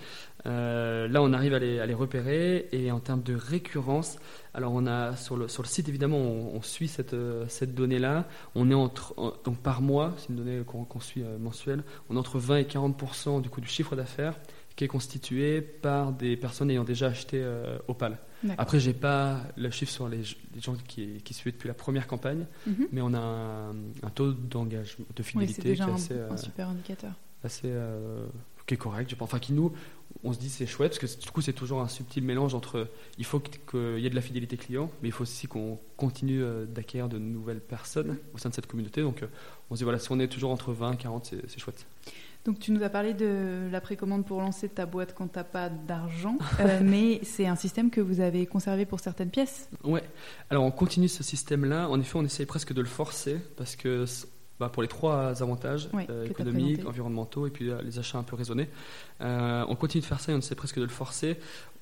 Euh, 0.47 1.09
là 1.09 1.21
on 1.21 1.33
arrive 1.33 1.53
à 1.55 1.59
les, 1.59 1.95
repérer 1.95 2.69
et 2.71 2.93
en 2.93 3.01
termes 3.01 3.23
de 3.23 3.35
récurrence, 3.35 4.19
alors 4.55 4.73
on 4.73 4.87
a 4.87 5.17
sur 5.17 5.37
le, 5.37 5.49
sur 5.49 5.63
le 5.65 5.69
site 5.69 5.89
évidemment 5.89 6.19
on, 6.19 6.63
suit 6.63 6.87
cette, 6.87 7.15
euh, 7.15 7.45
cette 7.49 7.75
donnée 7.75 7.99
là. 7.99 8.27
On 8.55 8.71
est 8.71 8.75
entre 8.75 9.15
en- 9.17 9.33
donc 9.45 9.59
par 9.59 9.83
mois, 9.83 10.15
c'est 10.19 10.29
une 10.29 10.37
donnée 10.37 10.63
qu'on 10.65 11.01
suit 11.01 11.25
mensuelle, 11.41 11.83
on 12.09 12.15
est 12.15 12.19
entre 12.19 12.39
20 12.39 12.59
et 12.59 12.65
40% 12.65 13.41
du 13.41 13.51
coup 13.51 13.61
du 13.61 13.69
chiffre 13.69 13.97
d'affaires 13.97 14.39
qui 14.77 14.85
est 14.85 14.89
constitué 14.89 15.61
par 15.61 16.13
des 16.13 16.37
personnes 16.37 16.71
ayant 16.71 16.85
déjà 16.85 17.09
acheté 17.09 17.45
Opal. 17.89 18.19
Après, 18.59 18.79
j'ai 18.81 18.93
pas 18.93 19.41
le 19.57 19.71
chiffre 19.71 19.93
sur 19.93 20.09
les, 20.09 20.19
les 20.55 20.61
gens 20.61 20.75
qui, 20.87 21.21
qui 21.25 21.35
suivaient 21.35 21.53
depuis 21.53 21.69
la 21.69 21.75
première 21.75 22.07
campagne, 22.07 22.47
Mhm. 22.67 22.89
mais 22.93 23.01
on 23.01 23.15
a 23.15 23.19
un, 23.19 23.71
un 24.03 24.11
taux 24.15 24.33
d'engagement, 24.33 25.05
de 25.17 25.23
Oui, 25.23 25.25
fidélité 25.25 25.55
c'est 25.55 25.63
qui 25.63 25.69
est 25.69 25.71
déjà 25.73 25.85
un, 25.87 25.95
assez, 25.95 26.15
euh, 26.15 26.31
un 26.31 26.37
super 26.37 26.69
indicateur. 26.69 27.13
assez 27.45 27.63
euh, 27.67 28.27
qui 28.67 28.75
est 28.75 28.77
correct. 28.79 29.09
Je 29.11 29.15
pense. 29.17 29.29
Enfin, 29.29 29.39
qui 29.39 29.53
nous, 29.53 29.73
on 30.25 30.33
se 30.33 30.39
dit 30.39 30.49
c'est 30.51 30.67
chouette 30.67 30.99
parce 30.99 31.15
que 31.15 31.21
du 31.23 31.31
coup, 31.31 31.41
c'est 31.41 31.53
toujours 31.53 31.81
un 31.81 31.89
subtil 31.89 32.25
mélange 32.25 32.55
entre 32.55 32.89
il 33.19 33.25
faut 33.25 33.41
qu'il 33.41 33.99
y 33.99 34.07
ait 34.07 34.11
de 34.11 34.15
la 34.15 34.21
fidélité 34.21 34.57
client, 34.57 34.91
mais 35.03 35.09
il 35.09 35.13
faut 35.13 35.23
aussi 35.23 35.47
qu'on 35.47 35.79
continue 35.97 36.43
euh, 36.43 36.67
d'acquérir 36.67 37.09
de 37.09 37.19
nouvelles 37.19 37.61
personnes 37.61 38.17
au 38.35 38.39
sein 38.39 38.49
de 38.51 38.55
cette 38.55 38.67
communauté. 38.67 39.03
Donc, 39.03 39.23
on 39.71 39.75
se 39.75 39.79
dit 39.79 39.85
voilà, 39.85 39.99
si 39.99 40.11
on 40.13 40.19
est 40.21 40.29
toujours 40.29 40.51
entre 40.51 40.73
20 40.73 40.93
et 40.93 40.97
40, 40.97 41.25
c'est 41.27 41.49
c'est 41.51 41.59
chouette. 41.61 41.87
Donc 42.47 42.61
tu 42.61 42.71
nous 42.71 42.85
as 42.85 42.89
parlé 42.89 43.13
de 43.13 43.69
la 43.73 43.81
précommande 43.81 44.25
pour 44.25 44.41
lancer 44.41 44.69
ta 44.69 44.87
boîte 44.87 45.15
quand 45.15 45.27
t'as 45.27 45.43
pas 45.43 45.69
d'argent, 45.69 46.39
euh, 46.61 46.81
mais 46.81 47.19
c'est 47.25 47.47
un 47.47 47.57
système 47.57 47.91
que 47.91 48.01
vous 48.01 48.21
avez 48.21 48.47
conservé 48.47 48.87
pour 48.87 49.01
certaines 49.01 49.31
pièces. 49.31 49.69
Ouais. 49.83 50.05
Alors 50.49 50.63
on 50.63 50.71
continue 50.71 51.09
ce 51.09 51.25
système-là. 51.25 51.89
En 51.89 51.99
effet, 51.99 52.17
on 52.17 52.25
essaye 52.25 52.47
presque 52.47 52.73
de 52.73 52.81
le 52.81 52.87
forcer 52.87 53.39
parce 53.57 53.75
que 53.75 54.05
bah, 54.61 54.69
pour 54.69 54.83
les 54.83 54.89
trois 54.89 55.43
avantages 55.43 55.89
Ouais, 55.93 56.07
euh, 56.09 56.25
économiques, 56.25 56.87
environnementaux 56.87 57.49
et 57.49 57.51
puis 57.51 57.69
euh, 57.69 57.83
les 57.83 57.99
achats 57.99 58.19
un 58.19 58.23
peu 58.23 58.37
raisonnés, 58.37 58.69
on 59.21 59.75
continue 59.75 60.03
de 60.03 60.07
faire 60.07 60.21
ça 60.21 60.31
et 60.31 60.35
on 60.37 60.39
essaie 60.39 60.55
presque 60.55 60.79
de 60.79 60.85
le 60.85 60.89
forcer 60.89 61.39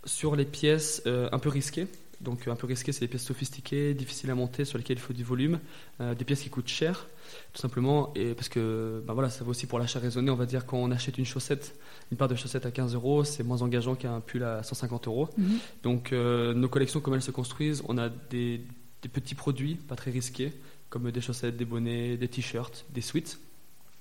sur 0.06 0.34
les 0.34 0.46
pièces 0.46 1.02
un 1.06 1.38
peu 1.38 1.50
risquées. 1.50 1.88
Donc 2.20 2.46
euh, 2.46 2.52
un 2.52 2.56
peu 2.56 2.66
risquées, 2.66 2.92
c'est 2.92 3.00
des 3.00 3.08
pièces 3.08 3.24
sophistiquées, 3.24 3.94
difficiles 3.94 4.30
à 4.30 4.34
monter, 4.34 4.64
sur 4.64 4.78
lesquelles 4.78 4.98
il 4.98 5.00
faut 5.00 5.12
du 5.12 5.24
volume, 5.24 5.60
euh, 6.00 6.14
des 6.14 6.24
pièces 6.24 6.42
qui 6.42 6.50
coûtent 6.50 6.68
cher, 6.68 7.06
tout 7.52 7.60
simplement. 7.60 8.12
Et 8.14 8.34
parce 8.34 8.48
que 8.48 9.02
bah, 9.06 9.12
voilà, 9.12 9.30
ça 9.30 9.44
vaut 9.44 9.50
aussi 9.50 9.66
pour 9.66 9.78
l'achat 9.78 9.98
raisonné. 9.98 10.30
On 10.30 10.36
va 10.36 10.46
dire 10.46 10.66
quand 10.66 10.78
on 10.78 10.90
achète 10.90 11.18
une 11.18 11.24
chaussette, 11.24 11.74
une 12.10 12.16
paire 12.16 12.28
de 12.28 12.34
chaussettes 12.34 12.66
à 12.66 12.70
15 12.70 12.94
euros, 12.94 13.24
c'est 13.24 13.42
moins 13.42 13.62
engageant 13.62 13.94
qu'un 13.94 14.20
pull 14.20 14.42
à 14.42 14.62
150 14.62 15.08
euros. 15.08 15.28
Mhm. 15.36 15.58
Donc 15.82 16.12
euh, 16.12 16.54
nos 16.54 16.68
collections, 16.68 17.00
comme 17.00 17.14
elles 17.14 17.22
se 17.22 17.30
construisent, 17.30 17.82
on 17.88 17.98
a 17.98 18.08
des, 18.08 18.60
des 19.02 19.08
petits 19.08 19.34
produits 19.34 19.74
pas 19.74 19.96
très 19.96 20.10
risqués, 20.10 20.52
comme 20.90 21.10
des 21.10 21.20
chaussettes, 21.20 21.56
des 21.56 21.64
bonnets, 21.64 22.16
des 22.16 22.28
t-shirts, 22.28 22.86
des 22.90 23.00
sweats, 23.00 23.38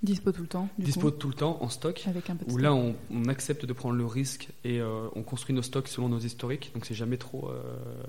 Dispo 0.04 0.34
tout 0.34 0.42
le 0.42 0.48
temps, 0.50 0.68
du 0.78 0.84
dispo 0.84 1.10
coup, 1.10 1.12
tout 1.12 1.30
le 1.30 1.34
temps 1.34 1.58
en 1.62 1.70
stock. 1.70 2.04
avec 2.08 2.30
un 2.30 2.36
peu 2.36 2.44
de 2.44 2.50
Où 2.50 2.56
stock. 2.56 2.62
là, 2.62 2.74
on, 2.74 2.94
on 3.10 3.24
accepte 3.30 3.66
de 3.66 3.72
prendre 3.72 3.96
le 3.96 4.06
risque 4.06 4.50
et 4.66 4.82
euh, 4.82 5.08
on 5.16 5.24
construit 5.24 5.56
nos 5.56 5.62
stocks 5.62 5.88
selon 5.88 6.10
nos 6.10 6.20
historiques, 6.20 6.72
donc 6.74 6.86
c'est 6.86 6.94
jamais 6.94 7.16
trop, 7.16 7.50
euh, 7.50 7.64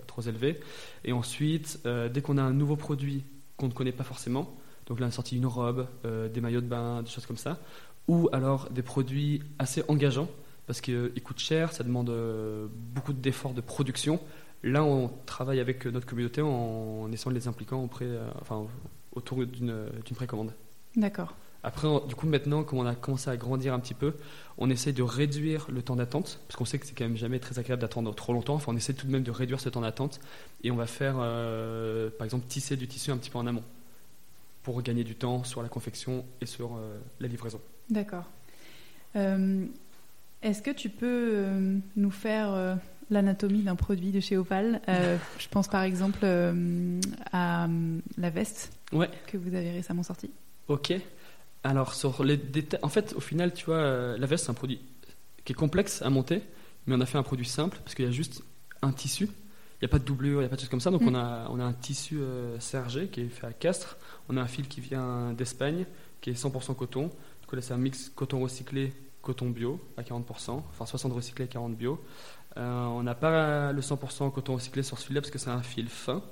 trop 0.08 0.20
élevé. 0.22 0.58
Et 1.04 1.12
ensuite, 1.12 1.78
euh, 1.86 2.08
dès 2.08 2.20
qu'on 2.20 2.36
a 2.36 2.42
un 2.42 2.52
nouveau 2.52 2.74
produit 2.74 3.22
qu'on 3.56 3.68
ne 3.68 3.72
connaît 3.72 3.92
pas 3.92 4.02
forcément, 4.02 4.56
donc 4.86 4.98
là, 4.98 5.06
on 5.06 5.08
a 5.08 5.12
sorti 5.12 5.36
une 5.36 5.46
robe, 5.46 5.86
des 6.02 6.40
maillots 6.40 6.60
de 6.60 6.66
bain, 6.66 7.02
des 7.02 7.10
choses 7.10 7.26
comme 7.26 7.36
ça, 7.36 7.60
ou 8.08 8.28
alors 8.32 8.68
des 8.70 8.82
produits 8.82 9.40
assez 9.60 9.84
engageants, 9.86 10.28
parce 10.66 10.80
qu'ils 10.80 11.22
coûtent 11.22 11.38
cher, 11.38 11.72
ça 11.72 11.84
demande 11.84 12.12
beaucoup 12.92 13.12
d'efforts 13.12 13.54
de 13.54 13.60
production. 13.60 14.20
Là, 14.64 14.82
on 14.82 15.10
travaille 15.26 15.60
avec 15.60 15.86
notre 15.86 16.06
communauté 16.06 16.42
en, 16.42 16.48
en 17.04 17.12
essayant 17.12 17.30
de 17.30 17.36
les 17.38 17.46
impliquant 17.48 17.82
auprès, 17.84 18.08
enfin, 18.40 18.66
autour 19.12 19.46
d'une 19.46 19.86
précommande. 20.14 20.52
D'accord. 20.96 21.34
Après, 21.66 21.88
du 22.06 22.14
coup, 22.14 22.26
maintenant, 22.26 22.62
comme 22.62 22.78
on 22.78 22.86
a 22.86 22.94
commencé 22.94 23.30
à 23.30 23.36
grandir 23.38 23.72
un 23.72 23.80
petit 23.80 23.94
peu, 23.94 24.12
on 24.58 24.68
essaie 24.68 24.92
de 24.92 25.02
réduire 25.02 25.66
le 25.72 25.80
temps 25.80 25.96
d'attente, 25.96 26.38
parce 26.46 26.56
qu'on 26.56 26.66
sait 26.66 26.78
que 26.78 26.86
c'est 26.86 26.94
quand 26.94 27.04
même 27.04 27.16
jamais 27.16 27.38
très 27.38 27.58
agréable 27.58 27.80
d'attendre 27.80 28.14
trop 28.14 28.34
longtemps. 28.34 28.54
Enfin, 28.54 28.70
on 28.72 28.76
essaie 28.76 28.92
tout 28.92 29.06
de 29.06 29.12
même 29.12 29.22
de 29.22 29.30
réduire 29.30 29.60
ce 29.60 29.70
temps 29.70 29.80
d'attente, 29.80 30.20
et 30.62 30.70
on 30.70 30.76
va 30.76 30.86
faire, 30.86 31.14
euh, 31.18 32.10
par 32.18 32.26
exemple, 32.26 32.44
tisser 32.46 32.76
du 32.76 32.86
tissu 32.86 33.10
un 33.10 33.16
petit 33.16 33.30
peu 33.30 33.38
en 33.38 33.46
amont, 33.46 33.62
pour 34.62 34.82
gagner 34.82 35.04
du 35.04 35.14
temps 35.14 35.42
sur 35.42 35.62
la 35.62 35.68
confection 35.70 36.24
et 36.42 36.46
sur 36.46 36.76
euh, 36.76 36.98
la 37.18 37.28
livraison. 37.28 37.60
D'accord. 37.88 38.24
Euh, 39.16 39.64
Est-ce 40.42 40.60
que 40.60 40.70
tu 40.70 40.90
peux 40.90 41.46
nous 41.96 42.10
faire 42.10 42.76
l'anatomie 43.10 43.62
d'un 43.62 43.76
produit 43.76 44.10
de 44.12 44.20
chez 44.20 44.36
Opal 44.36 44.80
Je 45.38 45.48
pense 45.50 45.68
par 45.68 45.82
exemple 45.82 46.26
à 47.32 47.68
la 48.18 48.30
veste 48.30 48.70
Ouais. 48.92 49.08
que 49.26 49.36
vous 49.38 49.54
avez 49.54 49.70
récemment 49.72 50.02
sortie. 50.02 50.30
Ok. 50.68 50.92
Alors, 51.64 51.94
sur 51.94 52.22
les 52.24 52.36
détails, 52.36 52.80
en 52.82 52.88
fait, 52.88 53.14
au 53.16 53.20
final, 53.20 53.52
tu 53.54 53.64
vois, 53.66 53.76
euh, 53.76 54.18
la 54.18 54.26
veste, 54.26 54.44
c'est 54.44 54.50
un 54.50 54.54
produit 54.54 54.80
qui 55.44 55.52
est 55.52 55.56
complexe 55.56 56.02
à 56.02 56.10
monter, 56.10 56.42
mais 56.86 56.94
on 56.94 57.00
a 57.00 57.06
fait 57.06 57.18
un 57.18 57.22
produit 57.22 57.46
simple 57.46 57.78
parce 57.82 57.94
qu'il 57.94 58.04
y 58.04 58.08
a 58.08 58.10
juste 58.10 58.42
un 58.82 58.92
tissu. 58.92 59.24
Il 59.24 59.84
n'y 59.84 59.86
a 59.86 59.88
pas 59.88 59.98
de 59.98 60.04
doublure, 60.04 60.40
il 60.40 60.42
n'y 60.42 60.46
a 60.46 60.48
pas 60.48 60.56
de 60.56 60.60
choses 60.60 60.68
comme 60.70 60.80
ça. 60.80 60.90
Donc, 60.90 61.02
Mm. 61.02 61.08
on, 61.08 61.14
a, 61.14 61.48
on 61.50 61.60
a 61.60 61.64
un 61.64 61.72
tissu 61.72 62.18
euh, 62.20 62.58
sergé 62.60 63.08
qui 63.08 63.22
est 63.22 63.28
fait 63.28 63.46
à 63.46 63.52
Castres. 63.52 63.96
On 64.28 64.36
a 64.36 64.42
un 64.42 64.46
fil 64.46 64.68
qui 64.68 64.80
vient 64.80 65.32
d'Espagne, 65.32 65.86
qui 66.20 66.30
est 66.30 66.34
100% 66.34 66.74
coton. 66.74 67.10
Du 67.40 67.46
coup, 67.48 67.56
là, 67.56 67.62
c'est 67.62 67.74
un 67.74 67.78
mix 67.78 68.10
coton 68.14 68.40
recyclé, 68.40 68.92
coton 69.22 69.48
bio 69.50 69.80
à 69.96 70.02
40%, 70.02 70.62
enfin 70.70 70.86
60 70.86 71.12
recyclé, 71.14 71.46
40 71.48 71.76
bio. 71.76 72.02
Euh, 72.56 72.84
on 72.84 73.02
n'a 73.02 73.14
pas 73.14 73.72
le 73.72 73.80
100% 73.80 74.30
coton 74.32 74.54
recyclé 74.54 74.82
sur 74.82 74.98
ce 74.98 75.06
fil-là 75.06 75.20
parce 75.22 75.30
que 75.30 75.38
c'est 75.38 75.50
un 75.50 75.62
fil 75.62 75.88
fin, 75.88 76.22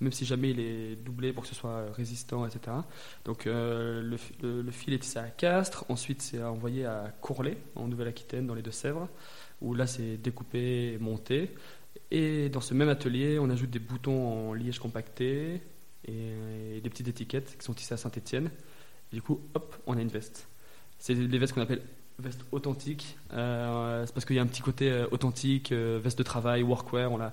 même 0.00 0.12
si 0.12 0.24
jamais 0.24 0.50
il 0.50 0.60
est 0.60 0.96
doublé 0.96 1.32
pour 1.32 1.42
que 1.44 1.48
ce 1.48 1.54
soit 1.54 1.86
résistant, 1.92 2.46
etc. 2.46 2.76
Donc 3.24 3.46
euh, 3.46 4.02
le, 4.02 4.16
fi- 4.16 4.34
le- 4.42 4.62
le 4.62 4.70
fil 4.70 4.94
est 4.94 4.98
tissé 5.00 5.18
à 5.18 5.28
Castres, 5.28 5.84
ensuite 5.88 6.22
c'est 6.22 6.42
envoyé 6.42 6.86
à 6.86 7.12
Courlet, 7.20 7.58
en 7.76 7.86
Nouvelle-Aquitaine, 7.88 8.46
dans 8.46 8.54
les 8.54 8.62
Deux-Sèvres, 8.62 9.08
où 9.60 9.74
là 9.74 9.86
c'est 9.86 10.16
découpé 10.16 10.96
monté. 11.00 11.50
Et 12.10 12.48
dans 12.48 12.60
ce 12.60 12.74
même 12.74 12.88
atelier, 12.88 13.38
on 13.38 13.50
ajoute 13.50 13.70
des 13.70 13.78
boutons 13.78 14.50
en 14.50 14.54
liège 14.54 14.78
compacté 14.78 15.60
et, 16.06 16.76
et 16.76 16.80
des 16.80 16.90
petites 16.90 17.08
étiquettes 17.08 17.56
qui 17.58 17.64
sont 17.64 17.74
tissées 17.74 17.94
à 17.94 17.96
Saint-Étienne. 17.96 18.50
Du 19.12 19.22
coup, 19.22 19.40
hop, 19.54 19.76
on 19.86 19.96
a 19.96 20.00
une 20.00 20.08
veste. 20.08 20.48
C'est 20.98 21.14
les 21.14 21.38
vestes 21.38 21.52
qu'on 21.54 21.62
appelle 21.62 21.82
vestes 22.18 22.44
authentiques. 22.52 23.16
Euh, 23.32 24.04
c'est 24.06 24.12
parce 24.12 24.24
qu'il 24.26 24.36
y 24.36 24.38
a 24.38 24.42
un 24.42 24.46
petit 24.46 24.60
côté 24.62 24.90
euh, 24.90 25.06
authentique, 25.10 25.72
euh, 25.72 25.98
veste 26.02 26.18
de 26.18 26.22
travail, 26.22 26.62
workwear. 26.62 27.10
On 27.10 27.16
l'a, 27.16 27.32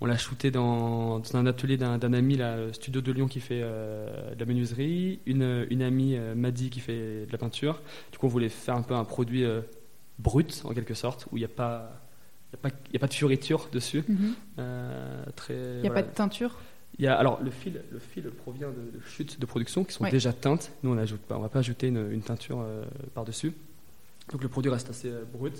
on 0.00 0.06
l'a 0.06 0.16
shooté 0.16 0.50
dans, 0.50 1.20
dans 1.20 1.36
un 1.36 1.46
atelier 1.46 1.76
d'un, 1.76 2.00
ami, 2.12 2.36
là, 2.36 2.52
euh, 2.54 2.72
Studio 2.72 3.00
de 3.00 3.12
Lyon, 3.12 3.28
qui 3.28 3.40
fait 3.40 3.60
euh, 3.62 4.34
de 4.34 4.40
la 4.40 4.46
menuiserie, 4.46 5.20
une, 5.26 5.66
une 5.70 5.82
amie, 5.82 6.16
euh, 6.16 6.34
Maddy, 6.34 6.70
qui 6.70 6.80
fait 6.80 7.26
de 7.26 7.32
la 7.32 7.38
peinture. 7.38 7.80
Du 8.12 8.18
coup, 8.18 8.26
on 8.26 8.30
voulait 8.30 8.48
faire 8.48 8.74
un 8.76 8.82
peu 8.82 8.94
un 8.94 9.04
produit 9.04 9.44
euh, 9.44 9.60
brut, 10.18 10.62
en 10.64 10.74
quelque 10.74 10.94
sorte, 10.94 11.26
où 11.32 11.36
il 11.36 11.40
n'y 11.40 11.44
a 11.46 11.48
pas. 11.48 12.00
Il 12.52 12.56
n'y 12.56 12.60
a, 12.60 12.70
pas- 12.70 12.76
il 12.88 12.92
y 12.92 12.96
a 12.96 13.00
pas 13.00 13.06
de 13.08 13.14
fioriture 13.14 13.68
dessus. 13.72 14.04
Euh, 14.58 15.24
très, 15.36 15.54
Il 15.54 15.60
n'y 15.60 15.78
a 15.78 15.80
voilà. 15.90 16.02
pas 16.02 16.08
de 16.10 16.14
teinture? 16.14 16.58
Il 16.98 17.04
y 17.04 17.08
a, 17.08 17.16
alors 17.18 17.42
le 17.42 17.50
fil, 17.50 17.82
le 17.90 17.98
fil 17.98 18.22
provient 18.30 18.68
de, 18.68 18.96
de 18.96 19.04
chutes 19.04 19.40
de 19.40 19.46
production 19.46 19.82
qui 19.82 19.92
sont 19.92 20.04
Ouais. 20.04 20.10
déjà 20.12 20.32
teintes. 20.32 20.70
Nous 20.84 20.90
on 20.90 20.94
n'ajoute 20.94 21.20
pas, 21.22 21.36
on 21.36 21.40
va 21.40 21.48
pas 21.48 21.58
ajouter 21.58 21.88
une, 21.88 22.12
une 22.12 22.22
teinture 22.22 22.60
euh, 22.60 22.84
par 23.14 23.24
dessus. 23.24 23.52
Donc 24.30 24.42
le 24.44 24.48
produit 24.48 24.70
reste 24.70 24.90
assez 24.90 25.08
euh, 25.08 25.24
brut 25.32 25.54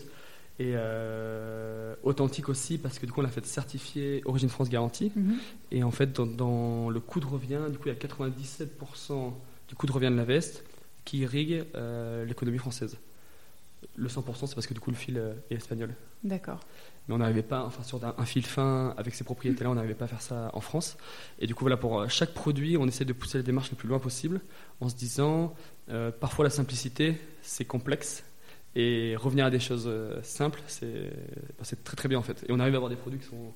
et 0.59 0.73
euh, 0.75 1.95
authentique 2.05 2.49
aussi 2.49 2.79
parce 2.79 2.99
que 2.99 3.07
du 3.07 3.13
coup 3.13 3.21
on 3.21 3.23
l'a 3.25 3.29
fait 3.29 3.45
certifier 3.45 4.23
Origine 4.25 4.49
France 4.49 4.69
garantie. 4.71 5.13
Mhm. 5.15 5.37
Et 5.73 5.83
en 5.83 5.91
fait 5.91 6.13
dans, 6.13 6.27
dans 6.27 6.91
le 6.91 7.01
coût 7.01 7.21
de 7.21 7.27
revient, 7.27 7.61
du 7.71 7.79
coup 7.79 7.89
il 7.89 7.95
y 7.95 7.97
a 7.97 7.99
97% 7.99 9.33
du 9.69 9.75
coût 9.75 9.87
de 9.87 9.93
revient 9.93 10.11
de 10.11 10.17
la 10.17 10.25
veste 10.25 10.65
qui 11.05 11.19
irrigue 11.19 11.65
euh, 11.75 12.25
l'économie 12.25 12.59
française. 12.59 12.99
Le 13.97 14.09
100% 14.09 14.47
c'est 14.47 14.55
parce 14.55 14.67
que 14.67 14.75
du 14.75 14.81
coup 14.81 14.91
le 14.91 14.97
fil 14.97 15.19
euh, 15.19 15.35
est 15.51 15.57
espagnol 15.57 15.95
D'accord. 16.23 16.61
mais 17.07 17.15
on 17.15 17.19
n'arrivait 17.19 17.43
pas, 17.43 17.65
enfin 17.65 17.83
sur 17.83 18.03
un, 18.05 18.15
un 18.17 18.25
fil 18.25 18.47
fin 18.47 18.95
avec 18.97 19.15
ces 19.15 19.25
propriétés-là, 19.25 19.71
on 19.71 19.75
n'arrivait 19.75 19.95
pas 19.95 20.07
à 20.07 20.09
faire 20.09 20.23
ça 20.23 20.51
en 20.55 20.61
France. 20.61 20.97
Et 21.39 21.47
du 21.47 21.55
coup, 21.55 21.65
voilà, 21.65 21.77
pour 21.77 22.09
chaque 22.09 22.33
produit, 22.33 22.79
on 22.79 22.87
essaie 22.87 23.05
de 23.05 23.13
pousser 23.13 23.37
la 23.37 23.45
démarche 23.45 23.71
le 23.71 23.77
plus 23.77 23.89
loin 23.89 23.99
possible, 23.99 24.41
en 24.81 24.89
se 24.89 24.95
disant, 24.95 25.55
euh, 25.91 26.11
parfois 26.11 26.45
la 26.45 26.51
simplicité, 26.51 27.21
c'est 27.43 27.67
complexe, 27.67 28.25
et 28.77 29.15
revenir 29.17 29.47
à 29.47 29.51
des 29.51 29.61
choses 29.61 29.85
euh, 29.87 30.21
simples, 30.23 30.61
c'est 30.67 31.11
bah, 31.59 31.63
c'est 31.65 31.83
très 31.85 31.97
très 31.97 32.09
bien 32.09 32.19
en 32.19 32.23
fait. 32.23 32.45
Et 32.49 32.53
on 32.53 32.59
arrive 32.61 32.75
à 32.75 32.77
avoir 32.77 32.91
des 32.91 32.97
produits 32.97 33.21
qui 33.21 33.27
sont 33.27 33.53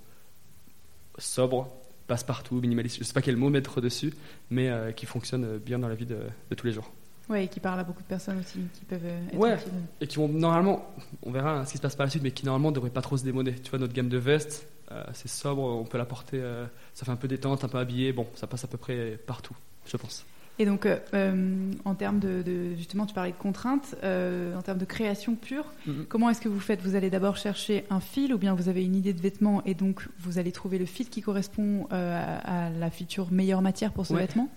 sobres, 1.18 1.68
passe-partout, 2.06 2.56
minimalistes, 2.60 2.98
je 2.98 3.04
sais 3.04 3.12
pas 3.12 3.22
quel 3.22 3.36
mot 3.36 3.50
mettre 3.50 3.80
dessus, 3.80 4.14
mais 4.50 4.68
euh, 4.68 4.92
qui 4.92 5.06
fonctionnent 5.06 5.58
bien 5.58 5.78
dans 5.78 5.88
la 5.88 5.94
vie 5.94 6.06
de, 6.06 6.18
de 6.50 6.54
tous 6.54 6.66
les 6.66 6.72
jours. 6.72 6.90
Ouais, 7.28 7.44
et 7.44 7.48
qui 7.48 7.60
parlent 7.60 7.80
à 7.80 7.84
beaucoup 7.84 8.02
de 8.02 8.08
personnes 8.08 8.38
aussi, 8.38 8.60
qui 8.72 8.84
peuvent 8.86 9.04
euh, 9.04 9.26
être 9.28 9.36
Ouais. 9.36 9.54
utiles. 9.56 9.72
et 10.00 10.06
qui 10.06 10.16
vont 10.16 10.28
normalement, 10.28 10.94
on 11.22 11.30
verra 11.30 11.66
ce 11.66 11.72
qui 11.72 11.76
se 11.76 11.82
passe 11.82 11.94
par 11.96 12.06
la 12.06 12.10
suite, 12.10 12.22
mais 12.22 12.30
qui 12.30 12.46
normalement 12.46 12.70
ne 12.70 12.74
devraient 12.76 12.88
pas 12.88 13.02
trop 13.02 13.18
se 13.18 13.24
démoder. 13.24 13.54
Tu 13.56 13.68
vois, 13.68 13.78
notre 13.78 13.92
gamme 13.92 14.08
de 14.08 14.16
vestes, 14.16 14.66
euh, 14.92 15.04
c'est 15.12 15.28
sobre, 15.28 15.62
on 15.62 15.84
peut 15.84 15.98
la 15.98 16.06
porter, 16.06 16.38
euh, 16.40 16.64
ça 16.94 17.04
fait 17.04 17.10
un 17.12 17.16
peu 17.16 17.28
détente, 17.28 17.64
un 17.64 17.68
peu 17.68 17.76
habillé, 17.78 18.12
bon, 18.14 18.26
ça 18.34 18.46
passe 18.46 18.64
à 18.64 18.68
peu 18.68 18.78
près 18.78 19.18
partout, 19.26 19.54
je 19.86 19.96
pense. 19.98 20.24
Et 20.60 20.66
donc, 20.66 20.86
euh, 20.86 20.98
euh, 21.14 21.70
en 21.84 21.94
termes 21.94 22.18
de, 22.18 22.42
de- 22.42 22.74
justement, 22.76 23.06
tu 23.06 23.14
parlais 23.14 23.30
de 23.30 23.36
contraintes, 23.36 23.94
euh, 24.02 24.56
en 24.56 24.62
termes 24.62 24.78
de 24.78 24.84
création 24.84 25.36
pure, 25.36 25.66
Mhm. 25.86 26.06
comment 26.08 26.28
est-ce 26.30 26.40
que 26.40 26.48
vous 26.48 26.58
faites? 26.58 26.82
Vous 26.82 26.96
allez 26.96 27.10
d'abord 27.10 27.36
chercher 27.36 27.84
un 27.90 28.00
fil, 28.00 28.34
ou 28.34 28.38
bien 28.38 28.54
vous 28.54 28.68
avez 28.68 28.84
une 28.84 28.96
idée 28.96 29.12
de 29.12 29.20
vêtement, 29.20 29.62
et 29.64 29.74
donc 29.74 30.08
vous 30.18 30.38
allez 30.38 30.50
trouver 30.50 30.78
le 30.78 30.86
fil 30.86 31.08
qui 31.08 31.22
correspond 31.22 31.86
euh, 31.92 32.40
à, 32.42 32.66
à 32.66 32.70
la 32.70 32.90
future 32.90 33.30
meilleure 33.30 33.62
matière 33.62 33.92
pour 33.92 34.04
ce 34.06 34.14
Ouais. 34.14 34.20
vêtement? 34.22 34.48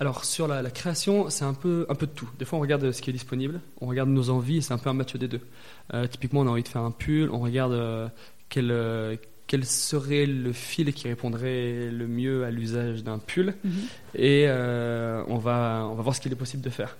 Alors 0.00 0.24
sur 0.24 0.48
la, 0.48 0.60
la 0.62 0.70
création, 0.70 1.30
c'est 1.30 1.44
un 1.44 1.54
peu, 1.54 1.86
un 1.88 1.94
peu 1.94 2.06
de 2.06 2.12
tout. 2.12 2.28
Des 2.38 2.44
fois, 2.44 2.58
on 2.58 2.62
regarde 2.62 2.90
ce 2.90 3.00
qui 3.00 3.08
est 3.10 3.12
disponible, 3.12 3.60
on 3.80 3.86
regarde 3.86 4.08
nos 4.10 4.30
envies, 4.30 4.56
et 4.58 4.60
c'est 4.60 4.74
un 4.74 4.78
peu 4.78 4.90
un 4.90 4.94
match 4.94 5.14
des 5.16 5.28
deux. 5.28 5.40
Typiquement, 6.10 6.40
on 6.40 6.46
a 6.46 6.50
envie 6.50 6.62
de 6.62 6.68
faire 6.68 6.82
un 6.82 6.90
pull, 6.90 7.30
on 7.30 7.38
regarde 7.38 8.10
quel, 8.48 8.70
quel 9.46 9.64
serait 9.64 10.26
le 10.26 10.52
fil 10.52 10.92
qui 10.94 11.08
répondrait 11.08 11.90
le 11.90 12.06
mieux 12.06 12.44
à 12.44 12.50
l'usage 12.50 13.04
d'un 13.04 13.18
pull, 13.18 13.54
et 14.14 14.44
euh, 14.48 15.22
on, 15.28 15.36
va, 15.38 15.86
on 15.90 15.94
va 15.94 16.02
voir 16.02 16.14
ce 16.14 16.20
qu'il 16.20 16.32
est 16.32 16.36
possible 16.36 16.62
de 16.62 16.70
faire. 16.70 16.96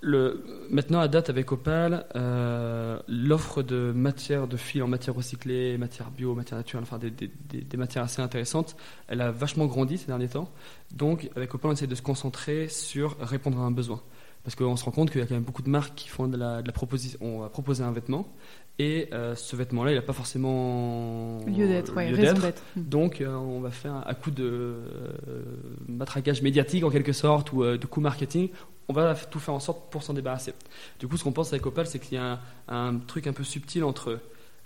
Le, 0.00 0.44
maintenant, 0.70 1.00
à 1.00 1.08
date, 1.08 1.30
avec 1.30 1.50
Opal, 1.50 2.04
euh, 2.14 2.98
l'offre 3.08 3.62
de 3.62 3.90
matière 3.94 4.46
de 4.48 4.58
fil 4.58 4.82
en 4.82 4.86
matière 4.88 5.14
recyclée, 5.14 5.78
matière 5.78 6.10
bio, 6.10 6.34
matière 6.34 6.58
naturelle, 6.58 6.82
enfin 6.82 6.98
des, 6.98 7.10
des- 7.10 7.30
des- 7.48 7.62
des 7.62 7.76
matières 7.78 8.04
assez 8.04 8.20
intéressantes, 8.20 8.76
elle 9.08 9.22
a 9.22 9.30
vachement 9.30 9.64
grandi 9.64 9.96
ces 9.96 10.06
derniers 10.08 10.28
temps. 10.28 10.50
Donc, 10.94 11.30
avec 11.36 11.54
Opal, 11.54 11.70
on 11.70 11.74
essaie 11.74 11.86
de 11.86 11.94
se 11.94 12.02
concentrer 12.02 12.68
sur 12.68 13.16
répondre 13.18 13.58
à 13.58 13.62
un 13.62 13.70
besoin. 13.70 14.02
Parce 14.42 14.56
qu'on 14.56 14.76
se 14.76 14.84
rend 14.84 14.90
compte 14.90 15.10
qu'il 15.10 15.22
y 15.22 15.24
a 15.24 15.26
quand 15.26 15.32
même 15.36 15.42
beaucoup 15.42 15.62
de 15.62 15.70
marques 15.70 15.94
qui 15.94 16.08
font 16.10 16.28
de 16.28 16.36
la, 16.36 16.60
de 16.60 16.66
la 16.66 16.72
proposition. 16.74 17.18
On 17.22 17.38
va 17.40 17.48
proposer 17.48 17.82
un 17.82 17.92
vêtement, 17.92 18.28
et 18.78 19.08
euh, 19.12 19.36
ce 19.36 19.54
vêtement-là, 19.54 19.92
il 19.92 19.94
n'a 19.94 20.02
pas 20.02 20.12
forcément 20.12 21.38
Lieu 21.46 21.68
d'être, 21.68 21.94
ouais. 21.94 22.54
Donc, 22.76 23.20
euh, 23.20 23.32
on 23.32 23.60
va 23.60 23.70
faire 23.70 24.02
à 24.04 24.14
coup 24.14 24.32
de 24.32 24.44
euh, 24.44 25.42
matraquage 25.86 26.42
médiatique 26.42 26.82
en 26.82 26.90
quelque 26.90 27.12
sorte 27.12 27.52
ou 27.52 27.64
de 27.64 27.86
coup 27.86 28.00
marketing, 28.00 28.48
on 28.88 28.92
va 28.92 29.14
tout 29.14 29.38
faire 29.38 29.54
en 29.54 29.60
sorte 29.60 29.90
pour 29.90 30.02
s'en 30.02 30.12
débarrasser. 30.12 30.54
Du 30.98 31.06
coup, 31.06 31.16
ce 31.16 31.22
qu'on 31.22 31.32
pense 31.32 31.52
avec 31.52 31.64
Opal, 31.66 31.86
c'est 31.86 32.00
qu'il 32.00 32.18
y 32.18 32.20
a 32.20 32.40
un, 32.68 32.88
un 32.88 32.98
truc 32.98 33.28
un 33.28 33.32
peu 33.32 33.44
subtil 33.44 33.84
entre 33.84 34.18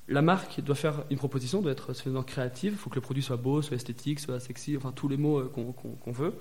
la 0.08 0.22
marque 0.22 0.62
doit 0.62 0.74
faire 0.74 1.04
une 1.10 1.18
proposition, 1.18 1.60
doit 1.60 1.72
être 1.72 1.92
suffisamment 1.92 2.22
créative, 2.22 2.72
il 2.72 2.78
faut 2.78 2.88
que 2.88 2.94
le 2.94 3.02
produit 3.02 3.22
soit 3.22 3.36
beau, 3.36 3.60
soit 3.60 3.76
esthétique, 3.76 4.20
soit 4.20 4.40
sexy, 4.40 4.74
enfin 4.76 4.90
tous 4.90 5.06
les 5.06 5.18
mots 5.18 5.42
qu'on 5.44 6.12
veut. 6.12 6.32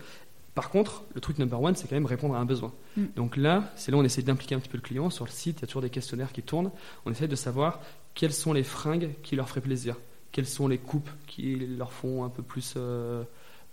Par 0.57 0.71
contre, 0.71 1.03
le 1.13 1.21
truc 1.21 1.37
number 1.37 1.61
one, 1.61 1.75
c'est 1.75 1.87
quand 1.87 1.93
même 1.95 2.07
répondre 2.07 2.33
à 2.33 2.39
un 2.39 2.45
besoin. 2.45 2.73
Mm. 2.95 3.03
Donc 3.15 3.37
là, 3.37 3.71
c'est 3.75 3.91
là 3.91 3.97
où 3.97 4.01
on 4.01 4.03
essaie 4.03 4.23
d'impliquer 4.23 4.55
un 4.55 4.59
petit 4.59 4.69
peu 4.69 4.77
le 4.77 4.81
client. 4.81 5.11
Sur 5.11 5.25
le 5.25 5.29
site, 5.29 5.59
il 5.59 5.61
y 5.61 5.63
a 5.65 5.67
toujours 5.67 5.83
des 5.83 5.91
questionnaires 5.91 6.31
qui 6.31 6.41
tournent. 6.41 6.71
On 7.05 7.11
essaie 7.11 7.27
de 7.27 7.35
savoir 7.35 7.79
quelles 8.15 8.33
sont 8.33 8.53
les 8.53 8.63
fringues 8.63 9.11
qui 9.21 9.35
leur 9.35 9.47
feraient 9.49 9.61
plaisir, 9.61 9.95
quelles 10.31 10.47
sont 10.47 10.67
les 10.67 10.79
coupes 10.79 11.11
qui 11.27 11.57
leur 11.77 11.91
font 11.93 12.23
un 12.23 12.29
peu 12.29 12.41
plus, 12.41 12.73
euh, 12.75 13.21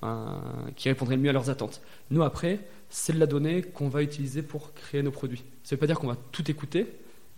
un- 0.02 0.42
qui 0.76 0.90
répondraient 0.90 1.16
le 1.16 1.22
mieux 1.22 1.30
à 1.30 1.32
leurs 1.32 1.48
attentes. 1.48 1.80
Nous, 2.10 2.22
après, 2.22 2.60
c'est 2.90 3.14
de 3.14 3.18
la 3.18 3.24
donnée 3.26 3.62
qu'on 3.62 3.88
va 3.88 4.02
utiliser 4.02 4.42
pour 4.42 4.74
créer 4.74 5.02
nos 5.02 5.10
produits. 5.10 5.42
Ça 5.62 5.74
ne 5.74 5.76
veut 5.76 5.80
pas 5.80 5.86
dire 5.86 5.98
qu'on 5.98 6.08
va 6.08 6.18
tout 6.32 6.50
écouter, 6.50 6.86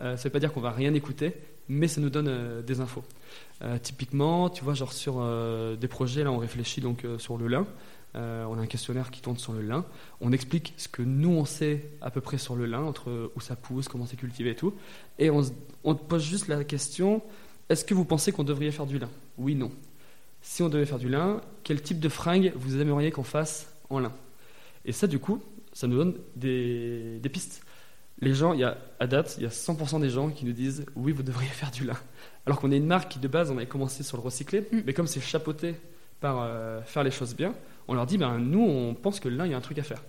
euh, 0.00 0.16
ça 0.16 0.22
ne 0.22 0.24
veut 0.24 0.30
pas 0.32 0.40
dire 0.40 0.52
qu'on 0.52 0.60
va 0.60 0.72
rien 0.72 0.92
écouter, 0.92 1.34
mais 1.68 1.86
ça 1.86 2.00
nous 2.00 2.10
donne 2.10 2.26
euh, 2.28 2.62
des 2.62 2.80
infos. 2.80 3.04
Typiquement, 3.82 4.50
tu 4.50 4.64
vois, 4.64 4.74
genre 4.74 4.92
sur 4.92 5.24
des 5.80 5.88
projets, 5.88 6.24
là, 6.24 6.30
on 6.30 6.36
réfléchit 6.36 6.82
donc 6.82 7.06
sur 7.16 7.38
le 7.38 7.46
lin. 7.46 7.66
Euh, 8.14 8.44
on 8.44 8.58
a 8.58 8.62
un 8.62 8.66
questionnaire 8.66 9.10
qui 9.10 9.20
tourne 9.20 9.36
sur 9.36 9.52
le 9.52 9.60
lin. 9.60 9.84
On 10.20 10.32
explique 10.32 10.72
ce 10.76 10.88
que 10.88 11.02
nous 11.02 11.30
on 11.30 11.44
sait 11.44 11.90
à 12.00 12.10
peu 12.10 12.20
près 12.20 12.38
sur 12.38 12.56
le 12.56 12.64
lin, 12.64 12.80
entre 12.80 13.30
où 13.34 13.40
ça 13.40 13.56
pousse, 13.56 13.88
comment 13.88 14.06
c'est 14.06 14.16
cultivé 14.16 14.50
et 14.50 14.54
tout. 14.54 14.74
Et 15.18 15.30
on, 15.30 15.94
pose 15.94 16.22
juste 16.22 16.48
la 16.48 16.64
question 16.64 17.22
est-ce 17.68 17.84
que 17.84 17.94
vous 17.94 18.04
pensez 18.04 18.30
qu'on 18.32 18.44
devrait 18.44 18.70
faire 18.70 18.86
du 18.86 18.98
lin? 18.98 19.10
Oui, 19.38 19.54
non. 19.54 19.72
Si 20.40 20.62
on 20.62 20.68
devait 20.68 20.86
faire 20.86 21.00
du 21.00 21.08
lin, 21.08 21.40
quel 21.64 21.82
type 21.82 21.98
de 21.98 22.08
fringue 22.08 22.52
vous 22.54 22.80
aimeriez 22.80 23.10
qu'on 23.10 23.24
fasse 23.24 23.74
en 23.90 23.98
lin? 23.98 24.12
Et 24.84 24.92
ça, 24.92 25.08
du 25.08 25.18
coup, 25.18 25.42
ça 25.72 25.88
nous 25.88 25.96
donne 25.96 26.14
des, 26.36 27.18
des 27.18 27.28
pistes. 27.28 27.62
Les 28.20 28.34
gens, 28.34 28.54
il 28.54 28.60
y 28.60 28.64
a, 28.64 28.78
à 29.00 29.06
date, 29.06 29.34
il 29.38 29.42
y 29.42 29.46
a 29.46 29.50
100% 29.50 30.00
des 30.00 30.10
gens 30.10 30.30
qui 30.30 30.46
nous 30.46 30.52
disent 30.52 30.86
oui, 30.94 31.12
vous 31.12 31.24
devriez 31.24 31.50
faire 31.50 31.70
du 31.70 31.84
lin. 31.84 31.96
Alors 32.46 32.60
qu'on 32.60 32.70
est 32.70 32.76
une 32.76 32.86
marque 32.86 33.10
qui, 33.10 33.18
de 33.18 33.28
base, 33.28 33.50
on 33.50 33.56
avait 33.56 33.66
commencé 33.66 34.04
sur 34.04 34.16
le 34.16 34.22
recyclé, 34.22 34.60
Mm. 34.60 34.82
mais 34.86 34.94
comme 34.94 35.06
c'est 35.06 35.20
chapeauté 35.20 35.74
par 36.20 36.40
euh, 36.40 36.80
faire 36.82 37.02
les 37.02 37.10
choses 37.10 37.34
bien, 37.34 37.54
on 37.88 37.94
leur 37.94 38.06
dit 38.06 38.18
ben, 38.18 38.38
nous, 38.38 38.60
on 38.62 38.94
pense 38.94 39.20
que 39.20 39.28
le 39.28 39.36
lin, 39.36 39.46
il 39.46 39.52
y 39.52 39.54
a 39.54 39.56
un 39.56 39.60
truc 39.62 39.78
à 39.78 39.82
faire. 39.82 40.02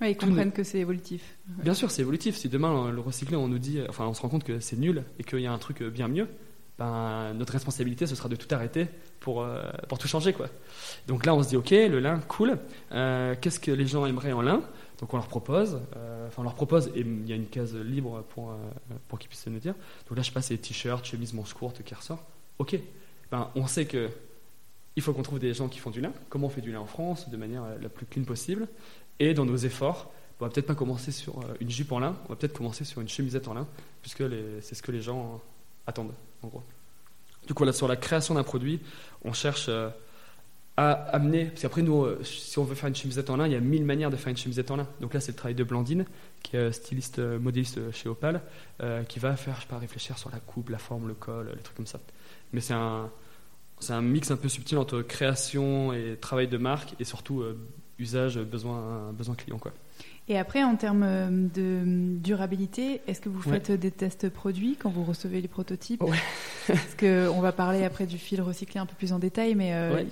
Ouais, 0.00 0.12
ils 0.12 0.16
Tout 0.16 0.26
comprennent 0.26 0.52
que 0.52 0.64
c'est 0.64 0.78
évolutif. 0.78 1.36
Bien 1.46 1.74
sûr, 1.74 1.90
c'est 1.90 2.02
évolutif. 2.02 2.36
Si 2.36 2.48
demain 2.48 2.90
le 2.90 3.00
recyclé, 3.00 3.36
on 3.36 3.48
nous 3.48 3.58
dit, 3.58 3.80
enfin, 3.88 4.06
on 4.06 4.14
se 4.14 4.22
rend 4.22 4.30
compte 4.30 4.44
que 4.44 4.58
c'est 4.58 4.78
nul 4.78 5.04
et 5.18 5.24
qu'il 5.24 5.40
y 5.40 5.46
a 5.46 5.52
un 5.52 5.58
truc 5.58 5.82
euh, 5.82 5.90
bien 5.90 6.08
mieux, 6.08 6.26
ben, 6.78 7.34
notre 7.34 7.52
responsabilité, 7.52 8.06
ce 8.06 8.14
sera 8.14 8.30
de 8.30 8.36
tout 8.36 8.52
arrêter 8.54 8.86
pour, 9.20 9.42
euh, 9.42 9.62
pour 9.88 9.98
tout 9.98 10.08
changer, 10.08 10.32
quoi. 10.32 10.48
Donc 11.06 11.26
là, 11.26 11.34
on 11.34 11.42
se 11.42 11.50
dit, 11.50 11.56
ok, 11.56 11.70
le 11.70 12.00
lin, 12.00 12.18
cool. 12.28 12.58
Euh, 12.92 13.34
Qu'est-ce 13.38 13.60
que 13.60 13.70
les 13.70 13.86
gens 13.86 14.06
aimeraient 14.06 14.32
en 14.32 14.40
lin? 14.40 14.62
Donc 14.98 15.12
on 15.14 15.18
leur 15.18 15.28
propose, 15.28 15.80
euh, 15.96 16.28
enfin, 16.28 16.40
on 16.40 16.44
leur 16.44 16.54
propose, 16.54 16.88
et 16.94 17.00
il 17.00 17.28
y 17.28 17.32
a 17.32 17.36
une 17.36 17.46
case 17.46 17.74
libre 17.74 18.22
pour, 18.30 18.54
pour 19.08 19.18
qu'ils 19.18 19.28
puissent 19.28 19.46
nous 19.46 19.58
dire. 19.58 19.74
Donc 20.08 20.16
là, 20.16 20.22
je 20.22 20.30
passe 20.30 20.50
les 20.50 20.58
t-shirts, 20.58 21.04
chemises, 21.04 21.34
manches 21.34 21.52
courtes 21.52 21.82
qui 21.82 21.94
ressort. 21.94 22.24
Ok. 22.58 22.78
Ben, 23.30 23.50
on 23.54 23.66
sait 23.66 23.84
que 23.84 24.08
il 24.96 25.02
faut 25.02 25.12
qu'on 25.12 25.22
trouve 25.22 25.38
des 25.38 25.54
gens 25.54 25.68
qui 25.68 25.78
font 25.78 25.90
du 25.90 26.00
lin. 26.00 26.12
Comment 26.28 26.48
on 26.48 26.50
fait 26.50 26.60
du 26.60 26.72
lin 26.72 26.80
en 26.80 26.86
France 26.86 27.28
de 27.28 27.36
manière 27.36 27.64
euh, 27.64 27.76
la 27.80 27.88
plus 27.88 28.06
clean 28.06 28.24
possible 28.24 28.68
Et 29.18 29.34
dans 29.34 29.44
nos 29.44 29.56
efforts, 29.56 30.12
on 30.40 30.44
va 30.44 30.50
peut-être 30.50 30.66
pas 30.66 30.74
commencer 30.74 31.12
sur 31.12 31.38
euh, 31.38 31.54
une 31.60 31.70
jupe 31.70 31.92
en 31.92 31.98
lin, 31.98 32.16
on 32.24 32.30
va 32.30 32.36
peut-être 32.36 32.56
commencer 32.56 32.84
sur 32.84 33.00
une 33.00 33.08
chemisette 33.08 33.46
en 33.48 33.54
lin, 33.54 33.66
puisque 34.02 34.24
c'est 34.60 34.74
ce 34.74 34.82
que 34.82 34.90
les 34.90 35.02
gens 35.02 35.20
euh, 35.20 35.38
attendent, 35.86 36.14
en 36.42 36.48
gros. 36.48 36.62
Du 37.46 37.54
coup, 37.54 37.64
là, 37.64 37.72
sur 37.72 37.88
la 37.88 37.96
création 37.96 38.34
d'un 38.34 38.42
produit, 38.42 38.80
on 39.24 39.32
cherche 39.32 39.70
à 40.76 40.92
amener, 40.92 41.46
parce 41.46 41.62
qu'après, 41.62 41.82
nous, 41.82 42.06
si 42.22 42.58
on 42.58 42.64
veut 42.64 42.74
faire 42.74 42.88
une 42.88 42.94
chemisette 42.94 43.28
en 43.28 43.36
lin, 43.36 43.46
il 43.46 43.52
y 43.52 43.56
a 43.56 43.60
mille 43.60 43.84
manières 43.84 44.10
de 44.10 44.16
faire 44.16 44.28
une 44.28 44.36
chemisette 44.36 44.70
en 44.70 44.76
lin. 44.76 44.86
Donc 45.00 45.14
là, 45.14 45.20
c'est 45.20 45.32
le 45.32 45.36
travail 45.36 45.54
de 45.54 45.64
Blandine, 45.64 46.04
qui 46.42 46.56
est 46.56 46.72
styliste, 46.72 47.18
modéliste 47.18 47.78
euh, 47.78 47.92
chez 47.92 48.08
Opal, 48.08 48.42
qui 49.08 49.18
va 49.18 49.36
faire, 49.36 49.56
je 49.56 49.62
sais 49.62 49.66
pas, 49.66 49.78
réfléchir 49.78 50.16
sur 50.16 50.30
la 50.30 50.38
coupe, 50.38 50.68
la 50.68 50.78
forme, 50.78 51.08
le 51.08 51.14
col, 51.14 51.50
les 51.54 51.62
trucs 51.62 51.76
comme 51.76 51.86
ça. 51.86 51.98
Mais 52.52 52.60
c'est 52.60 52.74
un, 52.74 53.10
c'est 53.80 53.92
un 53.92 54.02
mix 54.02 54.30
un 54.30 54.36
peu 54.36 54.48
subtil 54.48 54.78
entre 54.78 55.02
création 55.02 55.92
et 55.92 56.16
travail 56.20 56.48
de 56.48 56.56
marque, 56.58 56.94
et 57.00 57.04
surtout 57.04 57.40
euh, 57.40 57.58
usage, 57.98 58.38
besoin, 58.38 59.12
besoin 59.12 59.34
client, 59.34 59.58
quoi. 59.58 59.72
Et 60.28 60.38
après, 60.38 60.62
en 60.62 60.76
termes 60.76 61.02
euh, 61.02 61.28
de 61.28 61.82
durabilité, 62.20 63.00
est-ce 63.08 63.20
que 63.20 63.28
vous 63.28 63.42
Ouais. 63.50 63.58
faites 63.60 63.72
des 63.72 63.90
tests 63.90 64.28
produits 64.28 64.76
quand 64.80 64.90
vous 64.90 65.02
recevez 65.02 65.40
les 65.40 65.48
prototypes? 65.48 66.02
Ouais. 66.04 66.16
Parce 66.68 66.94
qu'on 66.94 67.40
va 67.40 67.50
parler 67.52 67.82
après 67.84 68.06
du 68.06 68.16
fil 68.16 68.40
recyclé 68.40 68.78
un 68.78 68.86
peu 68.86 68.94
plus 68.96 69.12
en 69.12 69.18
détail, 69.18 69.54
mais 69.56 69.74
euh, 69.74 69.94
Ouais. 69.94 70.06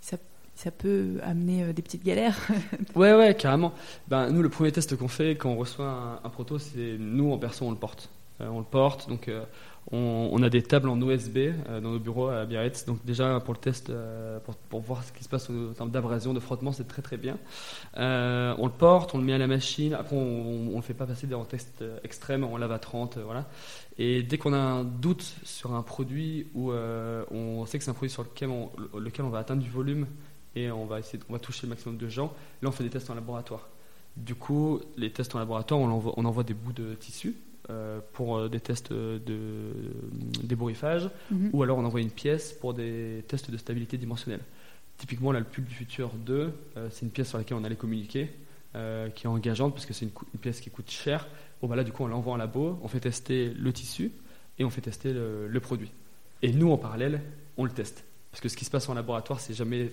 ça, 0.00 0.16
ça 0.54 0.70
peut 0.70 1.18
amener 1.24 1.64
euh, 1.64 1.72
des 1.72 1.82
petites 1.82 2.04
galères. 2.04 2.38
Ouais, 2.94 3.14
ouais, 3.14 3.34
carrément. 3.34 3.72
Ben, 4.06 4.30
nous, 4.30 4.42
le 4.42 4.48
premier 4.48 4.70
test 4.70 4.96
qu'on 4.96 5.08
fait 5.08 5.30
quand 5.34 5.50
on 5.50 5.56
reçoit 5.56 5.86
un, 5.88 6.20
un 6.24 6.30
proto, 6.30 6.58
c'est 6.58 6.96
nous, 6.98 7.32
en 7.32 7.38
perso, 7.38 7.64
on 7.64 7.70
le 7.70 7.76
porte. 7.76 8.10
Euh, 8.40 8.48
on 8.48 8.58
le 8.60 8.64
porte, 8.64 9.08
donc 9.08 9.26
euh, 9.28 9.44
on, 9.90 10.42
a 10.42 10.48
des 10.48 10.62
tables 10.62 10.88
en 10.88 11.00
OSB 11.02 11.36
euh, 11.36 11.80
dans 11.80 11.90
nos 11.90 11.98
bureaux 11.98 12.28
à 12.28 12.46
Biarritz. 12.46 12.84
Donc 12.86 13.04
déjà, 13.04 13.40
pour 13.40 13.52
le 13.52 13.58
test, 13.58 13.90
euh, 13.90 14.38
pour, 14.68 14.80
voir 14.80 15.02
ce 15.02 15.12
qui 15.12 15.24
se 15.24 15.28
passe 15.28 15.50
en, 15.50 15.72
termes 15.72 15.90
d'abrasion, 15.90 16.32
de 16.32 16.40
frottement, 16.40 16.72
c'est 16.72 16.86
très 16.86 17.02
très 17.02 17.16
bien. 17.16 17.36
Euh, 17.96 18.54
on 18.58 18.66
le 18.66 18.72
porte, 18.72 19.14
on 19.14 19.18
le 19.18 19.24
met 19.24 19.32
à 19.32 19.38
la 19.38 19.48
machine. 19.48 19.94
Après, 19.94 20.14
on 20.14 20.70
ne 20.70 20.76
le 20.76 20.82
fait 20.82 20.94
pas 20.94 21.06
passer 21.06 21.32
en 21.34 21.44
test 21.44 21.84
extrême, 22.04 22.44
on 22.44 22.56
lave 22.56 22.72
à 22.72 22.78
30, 22.78 23.16
euh, 23.16 23.24
voilà. 23.24 23.48
Et 23.98 24.22
dès 24.22 24.38
qu'on 24.38 24.52
a 24.52 24.58
un 24.58 24.84
doute 24.84 25.34
sur 25.44 25.74
un 25.74 25.82
produit 25.82 26.46
ou 26.54 26.72
on 26.72 27.66
sait 27.66 27.76
que 27.76 27.84
c'est 27.84 27.90
un 27.90 27.94
produit 27.94 28.10
sur 28.10 28.22
lequel 28.22 28.48
on, 28.48 28.70
on 28.94 29.28
va 29.28 29.38
atteindre 29.38 29.62
du 29.62 29.68
volume 29.68 30.06
et 30.54 30.70
on 30.70 30.86
va 30.86 31.00
essayer, 31.00 31.22
on 31.28 31.34
va 31.34 31.38
toucher 31.38 31.66
le 31.66 31.70
maximum 31.70 31.98
de 31.98 32.08
gens, 32.08 32.32
là 32.62 32.70
on 32.70 32.72
fait 32.72 32.84
des 32.84 32.90
tests 32.90 33.10
en 33.10 33.14
laboratoire. 33.14 33.68
Du 34.16 34.34
coup, 34.34 34.80
les 34.96 35.12
tests 35.12 35.34
en 35.34 35.38
laboratoire, 35.38 35.80
on 35.80 36.24
envoie 36.24 36.42
des 36.42 36.54
bouts 36.54 36.72
de 36.72 36.94
tissu 36.94 37.36
euh, 37.70 38.00
pour 38.12 38.36
euh, 38.38 38.48
des 38.48 38.60
tests 38.60 38.92
de 38.92 39.72
d'ébouriffage 40.42 41.08
Mhm. 41.30 41.50
ou 41.52 41.62
alors 41.62 41.78
on 41.78 41.84
envoie 41.84 42.00
une 42.00 42.10
pièce 42.10 42.52
pour 42.52 42.74
des 42.74 43.24
tests 43.28 43.50
de 43.50 43.56
stabilité 43.56 43.96
dimensionnelle. 43.98 44.40
Typiquement, 44.98 45.32
là, 45.32 45.38
le 45.40 45.44
Pulp 45.44 45.66
du 45.66 45.74
Futur 45.74 46.10
2, 46.14 46.52
euh, 46.76 46.88
c'est 46.90 47.04
une 47.04 47.10
pièce 47.10 47.28
sur 47.30 47.38
laquelle 47.38 47.56
on 47.56 47.64
allait 47.64 47.76
communiquer, 47.76 48.30
euh, 48.76 49.08
qui 49.08 49.26
est 49.26 49.28
engageante 49.28 49.74
parce 49.74 49.86
que 49.86 49.92
c'est 49.94 50.04
une, 50.06 50.12
pièce 50.40 50.60
qui 50.60 50.70
coûte 50.70 50.90
cher. 50.90 51.26
Bon, 51.60 51.68
bah 51.68 51.76
là, 51.76 51.82
du 51.84 51.92
coup, 51.92 52.04
on 52.04 52.08
l'envoie 52.08 52.32
en 52.34 52.36
labo, 52.36 52.78
on 52.82 52.88
fait 52.88 53.00
tester 53.00 53.48
le 53.54 53.72
tissu 53.72 54.12
et 54.58 54.64
on 54.64 54.70
fait 54.70 54.80
tester 54.80 55.12
le, 55.12 55.48
le 55.48 55.60
produit. 55.60 55.90
Et 56.42 56.52
nous, 56.52 56.70
en 56.70 56.76
parallèle, 56.76 57.22
on 57.56 57.64
le 57.64 57.70
teste. 57.70 58.04
Parce 58.30 58.40
que 58.40 58.48
ce 58.48 58.56
qui 58.56 58.64
se 58.64 58.70
passe 58.70 58.88
en 58.88 58.94
laboratoire, 58.94 59.40
c'est 59.40 59.54
jamais 59.54 59.90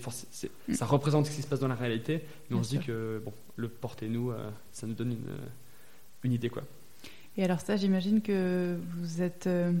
Mm. 0.68 0.72
ça 0.74 0.86
représente 0.86 1.26
ce 1.26 1.34
qui 1.36 1.42
se 1.42 1.46
passe 1.46 1.60
dans 1.60 1.68
la 1.68 1.74
réalité, 1.74 2.22
mais 2.48 2.56
on 2.56 2.62
se 2.62 2.70
dit 2.70 2.76
sûr. 2.76 2.86
que 2.86 3.22
bon, 3.24 3.32
le 3.56 3.68
porter 3.68 4.08
nous, 4.08 4.30
euh, 4.30 4.50
ça 4.72 4.86
nous 4.86 4.94
donne 4.94 5.12
une, 5.12 5.28
euh, 5.28 5.46
une 6.24 6.32
idée 6.32 6.48
quoi. 6.50 6.62
Et 7.40 7.44
alors 7.44 7.60
ça, 7.62 7.76
j'imagine 7.76 8.20
que 8.20 8.76
vous 8.98 9.22
êtes 9.22 9.46
euh, 9.46 9.72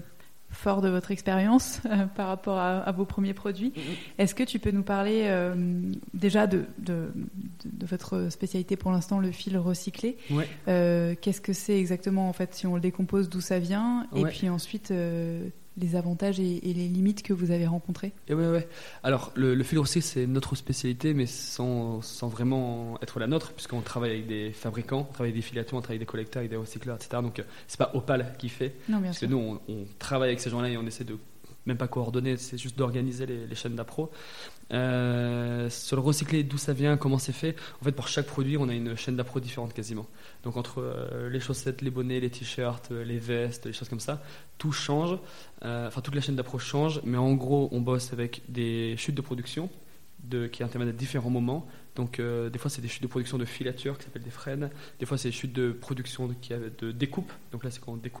fort 0.50 0.80
de 0.80 0.88
votre 0.88 1.10
expérience 1.10 1.80
euh, 1.84 2.06
par 2.06 2.28
rapport 2.28 2.56
à, 2.56 2.90
vos 2.92 3.04
premiers 3.04 3.34
produits. 3.34 3.74
Est-ce 4.16 4.34
que 4.34 4.42
tu 4.42 4.58
peux 4.58 4.70
nous 4.70 4.82
parler 4.82 5.24
euh, 5.26 5.54
déjà 6.14 6.46
de, 6.46 6.64
de, 6.78 7.10
votre 7.82 8.30
spécialité 8.30 8.76
pour 8.76 8.92
l'instant, 8.92 9.18
le 9.18 9.30
fil 9.30 9.58
recyclé 9.58 10.16
euh, 10.68 11.14
Qu'est-ce 11.20 11.42
que 11.42 11.52
c'est 11.52 11.78
exactement 11.78 12.30
en 12.30 12.32
fait 12.32 12.54
si 12.54 12.66
on 12.66 12.76
le 12.76 12.80
décompose, 12.80 13.28
d'où 13.28 13.42
ça 13.42 13.58
vient? 13.58 14.06
Et 14.16 14.24
puis 14.24 14.48
ensuite 14.48 14.90
les 15.80 15.96
avantages 15.96 16.40
et, 16.40 16.60
les 16.62 16.88
limites 16.88 17.22
que 17.22 17.32
vous 17.32 17.50
avez 17.50 17.66
rencontrées 17.66 18.12
et 18.28 18.34
ouais, 18.34 18.48
ouais. 18.48 18.68
Alors, 19.02 19.32
le, 19.34 19.62
fil 19.62 19.78
recyclé, 19.78 20.00
c'est 20.00 20.26
notre 20.26 20.54
spécialité, 20.54 21.14
mais 21.14 21.26
sans, 21.26 22.02
sans, 22.02 22.28
vraiment 22.28 22.98
être 23.02 23.18
la 23.18 23.26
nôtre, 23.26 23.52
puisqu'on 23.52 23.80
travaille 23.80 24.10
avec 24.10 24.26
des 24.26 24.52
fabricants, 24.52 25.06
on 25.08 25.12
travaille 25.12 25.30
avec 25.30 25.42
des 25.42 25.48
filateurs, 25.48 25.78
on 25.78 25.82
travaille 25.82 25.96
avec 25.96 26.06
des 26.08 26.10
collecteurs, 26.10 26.40
avec 26.40 26.50
des 26.50 26.56
recycleurs, 26.56 26.96
etc. 26.96 27.22
Donc, 27.22 27.42
c'est 27.66 27.78
pas 27.78 27.90
Opal 27.94 28.34
qui 28.38 28.48
fait. 28.48 28.74
Non, 28.88 28.98
bien 28.98 29.08
parce 29.08 29.18
sûr. 29.18 29.28
que 29.28 29.32
nous, 29.32 29.38
on, 29.38 29.72
on 29.72 29.86
travaille 29.98 30.28
avec 30.28 30.40
ces 30.40 30.50
gens-là 30.50 30.68
et 30.68 30.76
on 30.76 30.86
essaie 30.86 31.04
de 31.04 31.16
même 31.66 31.76
pas 31.76 31.88
coordonner, 31.88 32.36
c'est 32.36 32.58
juste 32.58 32.78
d'organiser 32.78 33.26
les, 33.26 33.54
chaînes 33.54 33.76
d'appro. 33.76 34.10
Euh, 34.72 35.68
sur 35.68 35.96
le 35.96 36.02
recyclé, 36.02 36.44
d'où 36.44 36.58
ça 36.58 36.72
vient, 36.72 36.96
comment 36.96 37.18
c'est 37.18 37.32
fait 37.32 37.56
En 37.80 37.84
fait, 37.84 37.92
pour 37.92 38.08
chaque 38.08 38.26
produit, 38.26 38.56
on 38.56 38.68
a 38.68 38.74
une 38.74 38.96
chaîne 38.96 39.16
d'appro 39.16 39.40
différente 39.40 39.72
quasiment. 39.72 40.06
Donc 40.44 40.56
entre 40.56 40.80
euh, 40.80 41.28
les 41.28 41.40
chaussettes, 41.40 41.82
les 41.82 41.90
bonnets, 41.90 42.20
les 42.20 42.30
t-shirts, 42.30 42.90
euh, 42.92 43.04
les 43.04 43.18
vestes, 43.18 43.66
les 43.66 43.72
choses 43.72 43.88
comme 43.88 44.00
ça, 44.00 44.22
tout 44.58 44.72
change. 44.72 45.18
Enfin, 45.62 46.00
toute 46.00 46.14
la 46.14 46.20
chaîne 46.20 46.36
d'appro 46.36 46.58
change, 46.58 47.00
mais 47.04 47.18
en 47.18 47.34
gros, 47.34 47.68
on 47.72 47.80
bosse 47.80 48.12
avec 48.12 48.42
des 48.48 48.96
chutes 48.96 49.14
de 49.14 49.20
production 49.20 49.68
de, 50.24 50.46
qui 50.46 50.62
interviennent 50.62 50.94
à 50.94 50.96
différents 50.96 51.30
moments. 51.30 51.66
Donc, 51.96 52.18
des 52.18 52.58
fois, 52.58 52.70
c'est 52.70 52.80
des 52.80 52.88
chutes 52.88 53.02
de 53.02 53.08
production 53.08 53.36
de 53.36 53.44
filature 53.44 53.98
qui 53.98 54.04
s'appellent 54.04 54.22
des 54.22 54.30
frênes. 54.30 54.70
Des 54.98 55.04
fois, 55.04 55.18
c'est 55.18 55.28
des 55.28 55.34
chutes 55.34 55.52
de 55.52 55.72
production 55.72 56.28
qui, 56.40 56.54
de 56.78 56.92
découpe. 56.92 57.30
Donc 57.52 57.62
là, 57.64 57.70
c'est 57.70 57.80
quand 57.80 57.92
on 57.92 57.96
découpe 57.96 58.20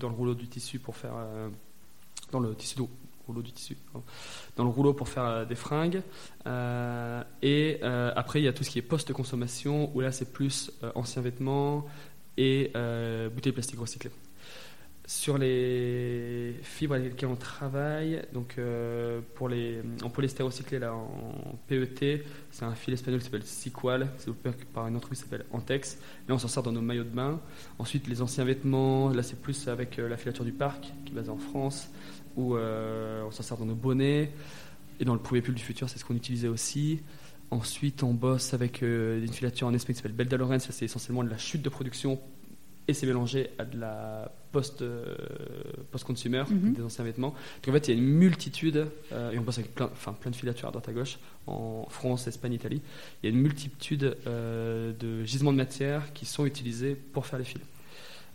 dans 0.00 0.08
le 0.08 0.14
rouleau 0.14 0.34
du 0.34 0.48
tissu 0.48 0.78
pour 0.78 0.96
faire 0.96 1.12
euh, 1.14 1.48
dans 2.32 2.40
le 2.40 2.54
tissu 2.54 2.80
rouleau 3.26 3.42
du 3.42 3.52
tissu 3.52 3.76
dans 4.56 4.64
le 4.64 4.70
rouleau 4.70 4.92
pour 4.92 5.08
faire 5.08 5.24
euh, 5.24 5.44
des 5.44 5.54
fringues 5.54 6.02
euh, 6.46 7.22
et 7.42 7.80
après 7.82 8.40
il 8.40 8.44
y 8.44 8.48
a 8.48 8.52
tout 8.52 8.64
ce 8.64 8.70
qui 8.70 8.78
est 8.78 8.82
post 8.82 9.12
consommation 9.12 9.94
où 9.94 10.00
là 10.00 10.10
c'est 10.10 10.32
plus 10.32 10.72
anciens 10.94 11.22
vêtements 11.22 11.86
et 12.36 12.72
bouteilles 13.32 13.52
plastique 13.52 13.78
recyclées 13.78 14.10
sur 15.10 15.38
les 15.38 16.54
fibres 16.62 16.94
avec 16.94 17.10
lesquelles 17.10 17.28
on 17.28 17.34
travaille, 17.34 18.22
donc 18.32 18.54
euh, 18.58 19.20
pour 19.34 19.48
les, 19.48 19.82
en 20.04 20.08
polyester 20.08 20.44
recyclé, 20.44 20.78
là, 20.78 20.94
en 20.94 21.58
PET, 21.66 22.24
c'est 22.52 22.64
un 22.64 22.76
fil 22.76 22.94
espagnol 22.94 23.18
qui 23.18 23.24
s'appelle 23.24 23.42
Siqual, 23.42 24.08
c'est 24.18 24.26
développé 24.26 24.64
par 24.72 24.86
une 24.86 24.94
entreprise 24.94 25.24
qui 25.24 25.28
s'appelle 25.28 25.46
Antex. 25.50 25.98
Là, 26.28 26.36
on 26.36 26.38
s'en 26.38 26.46
sert 26.46 26.62
dans 26.62 26.70
nos 26.70 26.80
maillots 26.80 27.02
de 27.02 27.08
bain. 27.08 27.40
Ensuite, 27.80 28.06
les 28.06 28.22
anciens 28.22 28.44
vêtements, 28.44 29.08
là, 29.08 29.24
c'est 29.24 29.40
plus 29.40 29.66
avec 29.66 29.98
euh, 29.98 30.08
la 30.08 30.16
filature 30.16 30.44
du 30.44 30.52
parc, 30.52 30.92
qui 31.04 31.10
est 31.10 31.16
basée 31.16 31.30
en 31.30 31.38
France, 31.38 31.90
où 32.36 32.54
euh, 32.54 33.24
on 33.26 33.32
s'en 33.32 33.42
sert 33.42 33.56
dans 33.56 33.66
nos 33.66 33.74
bonnets. 33.74 34.30
Et 35.00 35.04
dans 35.04 35.14
le 35.14 35.20
premier 35.20 35.42
pull 35.42 35.56
du 35.56 35.62
futur, 35.62 35.90
c'est 35.90 35.98
ce 35.98 36.04
qu'on 36.04 36.14
utilisait 36.14 36.46
aussi. 36.46 37.00
Ensuite, 37.50 38.04
on 38.04 38.14
bosse 38.14 38.54
avec 38.54 38.82
une 38.82 39.32
filature 39.32 39.66
en 39.66 39.74
Espagne 39.74 39.96
qui 39.96 40.02
s'appelle 40.02 40.12
Belda 40.12 40.36
Lorenz, 40.36 40.68
c'est 40.70 40.84
essentiellement 40.84 41.24
de 41.24 41.30
la 41.30 41.38
chute 41.38 41.62
de 41.62 41.68
production 41.68 42.20
et 42.90 42.94
c'est 42.94 43.06
mélangé 43.06 43.50
à 43.58 43.64
de 43.64 43.78
la 43.78 44.32
post, 44.52 44.82
euh, 44.82 45.14
post-consumer, 45.90 46.44
mhm. 46.50 46.72
des 46.74 46.82
anciens 46.82 47.04
vêtements. 47.04 47.34
Donc 47.62 47.68
en 47.68 47.72
fait, 47.72 47.88
il 47.88 47.94
y 47.94 47.98
a 47.98 48.00
une 48.00 48.08
multitude, 48.08 48.86
euh, 49.12 49.30
et 49.30 49.38
on 49.38 49.42
bosse 49.42 49.58
avec 49.58 49.74
plein, 49.74 49.88
enfin, 49.92 50.12
plein 50.12 50.30
de 50.30 50.36
filatures 50.36 50.68
à 50.68 50.72
droite 50.72 50.88
à 50.88 50.92
gauche, 50.92 51.18
en 51.46 51.86
France, 51.88 52.26
Espagne, 52.26 52.52
Italie. 52.52 52.82
Il 53.22 53.30
y 53.30 53.32
a 53.32 53.34
une 53.34 53.40
multitude 53.40 54.16
euh, 54.26 54.92
de 54.98 55.24
gisements 55.24 55.52
de 55.52 55.56
matière 55.56 56.12
qui 56.12 56.26
sont 56.26 56.44
utilisés 56.46 56.94
pour 56.94 57.26
faire 57.26 57.38
les 57.38 57.44
fils. 57.44 57.62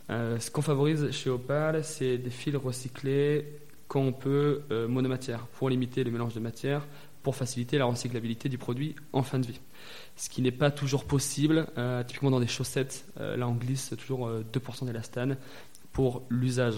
ce 0.08 0.50
qu'on 0.50 0.62
favorise 0.62 1.10
chez 1.10 1.30
Opal, 1.30 1.84
c'est 1.84 2.18
des 2.18 2.30
fils 2.30 2.56
recyclés 2.56 3.44
quand 3.88 4.00
on 4.00 4.12
peut 4.12 4.62
monomatière, 4.88 5.46
pour 5.46 5.68
limiter 5.68 6.02
le 6.02 6.10
mélange 6.10 6.34
de 6.34 6.40
matière, 6.40 6.86
pour 7.22 7.36
faciliter 7.36 7.78
la 7.78 7.84
recyclabilité 7.84 8.48
du 8.48 8.58
produit 8.58 8.96
en 9.12 9.22
fin 9.22 9.38
de 9.38 9.46
vie 9.46 9.60
ce 10.16 10.30
qui 10.30 10.42
n'est 10.42 10.50
pas 10.50 10.70
toujours 10.70 11.04
possible. 11.04 11.66
Euh, 11.78 12.02
typiquement 12.02 12.30
dans 12.30 12.40
des 12.40 12.46
chaussettes, 12.46 13.06
euh, 13.20 13.36
là 13.36 13.46
on 13.46 13.54
glisse 13.54 13.94
toujours 13.98 14.28
2% 14.28 14.32
euh, 14.32 14.86
d'élastane 14.86 15.36
pour 15.92 16.22
l'usage. 16.30 16.76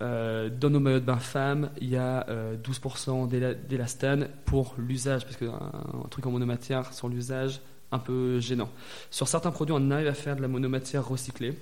dans 0.00 0.70
nos 0.70 0.80
maillots 0.80 1.00
de 1.00 1.04
bain 1.04 1.18
femmes, 1.18 1.70
il 1.80 1.88
y 1.88 1.96
a 1.96 2.26
12% 2.62 3.28
d'élastane 3.66 4.28
pour 4.44 4.74
l'usage, 4.76 5.24
parce 5.24 5.36
qu'un 5.36 5.72
un 6.04 6.08
truc 6.10 6.26
en 6.26 6.30
monomatière 6.30 6.92
sur 6.92 7.08
l'usage, 7.08 7.62
un 7.90 7.98
peu 7.98 8.38
gênant. 8.40 8.70
Sur 9.10 9.28
certains 9.28 9.50
produits, 9.50 9.74
on 9.78 9.90
arrive 9.90 10.08
à 10.08 10.14
faire 10.14 10.36
de 10.36 10.42
la 10.42 10.48
monomatière 10.48 11.08
recyclée. 11.08 11.54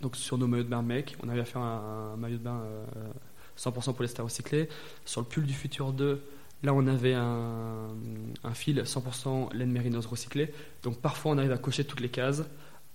Donc 0.00 0.16
sur 0.16 0.36
nos 0.36 0.48
maillots 0.48 0.64
de 0.64 0.68
bain 0.68 0.82
mec, 0.82 1.16
on 1.22 1.28
arrive 1.28 1.42
à 1.42 1.44
faire 1.44 1.62
un, 1.62 2.16
maillot 2.16 2.38
de 2.38 2.42
bain 2.42 2.60
100% 3.56 3.94
polyester 3.94 4.22
recyclé. 4.22 4.68
Sur 5.04 5.20
le 5.20 5.28
pull 5.28 5.44
du 5.44 5.54
Futur 5.54 5.92
2, 5.92 6.20
Là, 6.62 6.74
on 6.74 6.86
avait 6.86 7.14
un, 7.14 7.88
fil 8.52 8.82
100% 8.82 9.54
laine 9.54 9.70
mérinos 9.70 10.06
recyclé. 10.06 10.52
Donc 10.82 10.98
parfois, 11.00 11.32
on 11.32 11.38
arrive 11.38 11.52
à 11.52 11.58
cocher 11.58 11.84
toutes 11.84 12.00
les 12.00 12.10
cases 12.10 12.42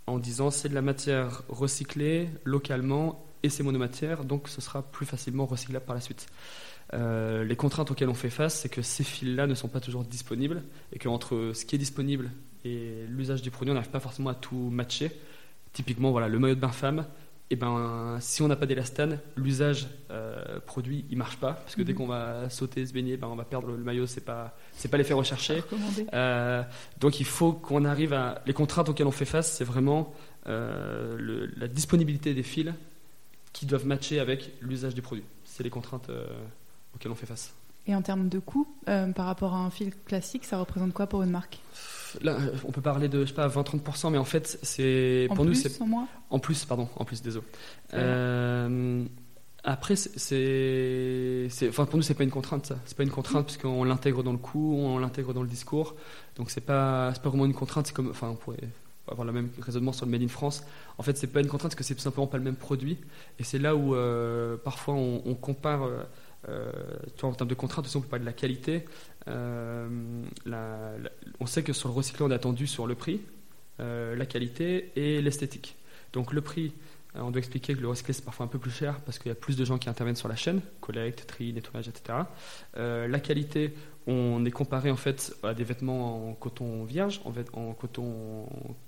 en 0.07 0.19
disant 0.19 0.51
c'est 0.51 0.69
de 0.69 0.75
la 0.75 0.83
matière 0.83 1.41
recyclée 1.49 2.29
localement 2.43 3.25
et 3.41 3.49
c'est 3.49 3.63
monomatière, 3.63 4.23
donc 4.23 4.47
ce 4.47 4.61
sera 4.61 4.83
plus 4.83 5.05
facilement 5.05 5.45
recyclable 5.45 5.85
par 5.85 5.95
la 5.95 6.01
suite. 6.01 6.27
Euh, 6.93 7.43
les 7.43 7.55
contraintes 7.55 7.89
auxquelles 7.89 8.09
on 8.09 8.15
fait 8.15 8.29
face, 8.29 8.59
c'est 8.59 8.69
que 8.69 8.81
ces 8.81 9.03
fils-là 9.03 9.47
ne 9.47 9.55
sont 9.55 9.67
pas 9.67 9.79
toujours 9.79 10.03
disponibles 10.03 10.63
et 10.93 10.99
qu'entre 10.99 11.51
ce 11.53 11.65
qui 11.65 11.75
est 11.75 11.79
disponible 11.79 12.31
et 12.63 13.05
l'usage 13.07 13.41
du 13.41 13.51
produit, 13.51 13.71
on 13.71 13.75
n'arrive 13.75 13.91
pas 13.91 13.99
forcément 13.99 14.29
à 14.29 14.35
tout 14.35 14.69
matcher. 14.71 15.11
Typiquement, 15.73 16.11
voilà, 16.11 16.27
le 16.27 16.39
maillot 16.39 16.55
de 16.55 16.59
bain 16.59 16.71
femme, 16.71 17.05
eh 17.51 17.55
ben, 17.55 18.17
si 18.21 18.41
on 18.41 18.47
n'a 18.47 18.55
pas 18.55 18.65
d'élastane, 18.65 19.19
l'usage 19.35 19.87
euh, 20.09 20.59
produit 20.65 21.05
il 21.11 21.17
marche 21.17 21.37
pas 21.37 21.53
parce 21.53 21.75
que 21.75 21.83
dès 21.83 21.91
mhm. 21.93 21.97
qu'on 21.97 22.07
va 22.07 22.49
sauter, 22.49 22.85
se 22.85 22.93
baigner, 22.93 23.17
ben, 23.17 23.27
on 23.27 23.35
va 23.35 23.45
perdre 23.45 23.67
le, 23.67 23.77
maillot, 23.77 24.07
c'est 24.07 24.25
pas 24.25 24.57
c'est 24.73 24.87
pas 24.87 24.97
l'effet 24.97 25.13
recherché. 25.13 25.63
Euh, 26.13 26.63
donc 26.99 27.19
il 27.19 27.25
faut 27.25 27.53
qu'on 27.53 27.85
arrive 27.85 28.13
à 28.13 28.41
les 28.47 28.53
contraintes 28.53 28.89
auxquelles 28.89 29.07
on 29.07 29.11
fait 29.11 29.25
face, 29.25 29.51
c'est 29.51 29.63
vraiment 29.63 30.13
euh, 30.47 31.47
la 31.55 31.67
disponibilité 31.67 32.33
des 32.33 32.43
fils 32.43 32.73
qui 33.53 33.65
doivent 33.65 33.85
matcher 33.85 34.19
avec 34.19 34.51
l'usage 34.61 34.95
du 34.95 35.01
produit. 35.01 35.23
C'est 35.43 35.63
les 35.63 35.69
contraintes 35.69 36.09
auxquelles 36.95 37.11
on 37.11 37.15
fait 37.15 37.25
face. 37.27 37.53
Et 37.87 37.95
en 37.95 38.01
termes 38.01 38.27
de 38.27 38.39
coût, 38.39 38.67
par 38.85 39.27
rapport 39.27 39.53
à 39.53 39.59
un 39.59 39.69
fil 39.69 39.93
classique, 40.05 40.45
ça 40.45 40.57
représente 40.57 40.93
quoi 40.93 41.07
pour 41.07 41.21
une 41.21 41.29
marque? 41.29 41.59
Là, 42.21 42.37
on 42.65 42.71
peut 42.71 42.81
parler 42.81 43.07
de, 43.07 43.21
je 43.21 43.29
sais 43.29 43.33
pas, 43.33 43.47
20-30%, 43.47 44.11
mais 44.11 44.17
en 44.17 44.25
fait, 44.25 44.59
c'est 44.61 45.27
pour 45.33 45.45
nous, 45.45 45.53
c'est 45.53 45.81
en 45.81 45.87
moins. 45.87 46.07
En 46.29 46.39
plus, 46.39 46.65
pardon, 46.65 46.89
en 46.95 47.05
plus, 47.05 47.21
désolé. 47.21 47.45
Euh, 47.93 49.03
après, 49.63 49.95
c'est, 49.95 51.47
enfin, 51.69 51.85
pour 51.85 51.97
nous, 51.97 52.03
c'est 52.03 52.13
pas 52.13 52.23
une 52.23 52.29
contrainte. 52.29 52.67
Ça. 52.67 52.77
C'est 52.85 52.95
pas 52.95 53.03
une 53.03 53.09
contrainte 53.09 53.45
puisqu'on 53.45 53.83
l'intègre 53.83 54.23
dans 54.23 54.31
le 54.31 54.37
coût, 54.37 54.75
on 54.77 54.99
l'intègre 54.99 55.33
dans 55.33 55.41
le 55.41 55.47
discours. 55.47 55.95
Donc, 56.35 56.51
c'est 56.51 56.61
pas, 56.61 57.11
pas 57.11 57.29
vraiment 57.29 57.45
une 57.45 57.53
contrainte. 57.53 57.87
C'est 57.87 57.95
comme, 57.95 58.09
enfin, 58.09 58.29
on 58.29 58.35
pourrait 58.35 58.69
avoir 59.07 59.25
le 59.25 59.33
même 59.33 59.49
raisonnement 59.59 59.91
sur 59.91 60.05
le 60.05 60.11
Made 60.11 60.21
in 60.21 60.27
France. 60.27 60.63
En 60.97 61.03
fait, 61.03 61.17
c'est 61.17 61.27
pas 61.27 61.39
une 61.39 61.47
contrainte 61.47 61.71
parce 61.71 61.75
que 61.75 61.83
c'est 61.83 61.95
tout 61.95 62.01
simplement 62.01 62.27
pas 62.27 62.37
le 62.37 62.43
même 62.43 62.55
produit. 62.55 62.97
Et 63.39 63.43
c'est 63.43 63.59
là 63.59 63.75
où 63.75 63.95
euh, 63.95 64.57
parfois 64.57 64.93
on, 64.93 65.35
compare. 65.35 65.83
Euh, 65.83 66.03
tu 66.45 67.21
vois, 67.21 67.29
en 67.29 67.33
termes 67.33 67.49
de 67.49 67.55
contrainte, 67.55 67.85
aussi, 67.85 67.97
on 67.97 68.01
peut 68.01 68.07
parler 68.07 68.23
de 68.23 68.29
la 68.29 68.33
qualité. 68.33 68.85
Euh, 69.27 69.87
on 71.39 71.45
sait 71.45 71.63
que 71.63 71.73
sur 71.73 71.89
le 71.89 71.95
recyclé, 71.95 72.25
on 72.25 72.31
a 72.31 72.35
attendu 72.35 72.67
sur 72.67 72.87
le 72.87 72.95
prix, 72.95 73.21
euh, 73.79 74.15
la 74.15 74.25
qualité 74.25 74.91
et 74.95 75.21
l'esthétique. 75.21 75.75
Donc 76.13 76.31
le 76.31 76.41
prix, 76.41 76.73
euh, 77.15 77.21
on 77.21 77.31
doit 77.31 77.39
expliquer 77.39 77.75
que 77.75 77.81
le 77.81 77.87
recyclé 77.87 78.13
c'est 78.13 78.23
parfois 78.23 78.45
un 78.45 78.49
peu 78.49 78.59
plus 78.59 78.71
cher 78.71 78.99
parce 79.01 79.19
qu'il 79.19 79.29
y 79.29 79.31
a 79.31 79.35
plus 79.35 79.57
de 79.57 79.65
gens 79.65 79.77
qui 79.77 79.89
interviennent 79.89 80.15
sur 80.15 80.27
la 80.27 80.35
chaîne, 80.35 80.61
collecte, 80.79 81.25
tri, 81.27 81.53
nettoyage, 81.53 81.87
etc. 81.87 82.19
la 82.75 83.19
qualité, 83.19 83.73
on 84.07 84.45
est 84.45 84.51
comparé 84.51 84.91
en 84.91 84.95
fait 84.95 85.35
à 85.43 85.53
des 85.53 85.63
vêtements 85.63 86.29
en 86.29 86.33
coton 86.33 86.83
vierge, 86.83 87.21
en, 87.25 87.33
en 87.59 87.73
coton 87.73 88.47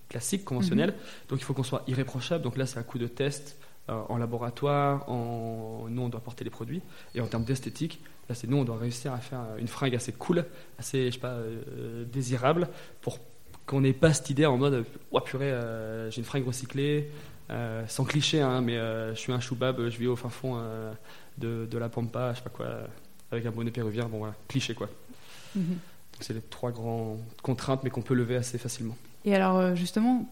classique, 0.10 0.46
conventionnel. 0.46 0.92
Mhm. 0.92 0.96
Donc 1.30 1.40
il 1.40 1.44
faut 1.44 1.56
qu'on 1.56 1.64
soit 1.64 1.84
irréprochable. 1.88 2.44
Donc 2.44 2.56
là, 2.56 2.68
c'est 2.68 2.78
un 2.78 2.84
coup 2.84 3.00
de 3.00 3.08
test 3.08 3.58
en 3.88 4.18
laboratoire. 4.18 5.10
En... 5.10 5.86
Nous, 5.90 6.02
on 6.02 6.10
doit 6.10 6.20
porter 6.22 6.44
les 6.44 6.50
produits. 6.50 6.82
Et 7.16 7.22
en 7.22 7.28
termes 7.28 7.44
d'esthétique, 7.44 8.02
Là, 8.30 8.36
c'est 8.36 8.48
nous, 8.48 8.58
on 8.58 8.66
doit 8.66 8.78
réussir 8.78 9.14
à 9.14 9.20
faire 9.20 9.42
une 9.58 9.68
fringue 9.68 9.96
assez 9.96 10.12
cool, 10.12 10.46
assez, 10.78 11.08
je 11.08 11.12
sais 11.12 11.20
pas, 11.20 11.30
euh, 11.30 12.04
désirable, 12.06 12.68
pour 13.02 13.20
qu'on 13.66 13.82
n'ait 13.82 13.94
pas 13.94 14.14
cette 14.14 14.30
idée 14.30 14.46
en 14.46 14.58
mode, 14.58 14.86
oh 15.12 15.20
purée, 15.22 15.52
euh, 15.52 16.10
j'ai 16.12 16.20
une 16.20 16.26
fringue 16.26 16.46
recyclée, 16.46 17.10
Euh, 17.50 17.88
sans 17.88 18.04
cliché, 18.04 18.42
hein, 18.42 18.60
mais 18.60 18.76
je 18.76 19.16
suis 19.16 19.32
un 19.32 19.40
choubab, 19.40 19.78
je 19.88 19.98
vis 19.98 20.08
au 20.08 20.18
fin 20.18 20.28
fond 20.28 20.62
de, 21.38 21.66
de, 21.66 21.78
la 21.78 21.88
Pampa, 21.88 22.34
je 22.34 22.40
sais 22.40 22.44
pas 22.44 22.50
quoi, 22.50 22.68
avec 23.32 23.46
un 23.46 23.52
bonnet 23.52 23.72
péruvien. 23.72 24.10
Bon 24.10 24.18
voilà, 24.18 24.34
cliché 24.50 24.74
quoi. 24.74 24.90
Mhm. 25.56 25.78
C'est 26.20 26.34
les 26.34 26.42
trois 26.42 26.72
grandes 26.72 27.22
contraintes, 27.42 27.86
mais 27.86 27.90
qu'on 27.90 28.02
peut 28.02 28.16
lever 28.16 28.36
assez 28.36 28.58
facilement. 28.58 28.98
Et 29.28 29.36
alors, 29.36 29.76
justement, 29.76 30.26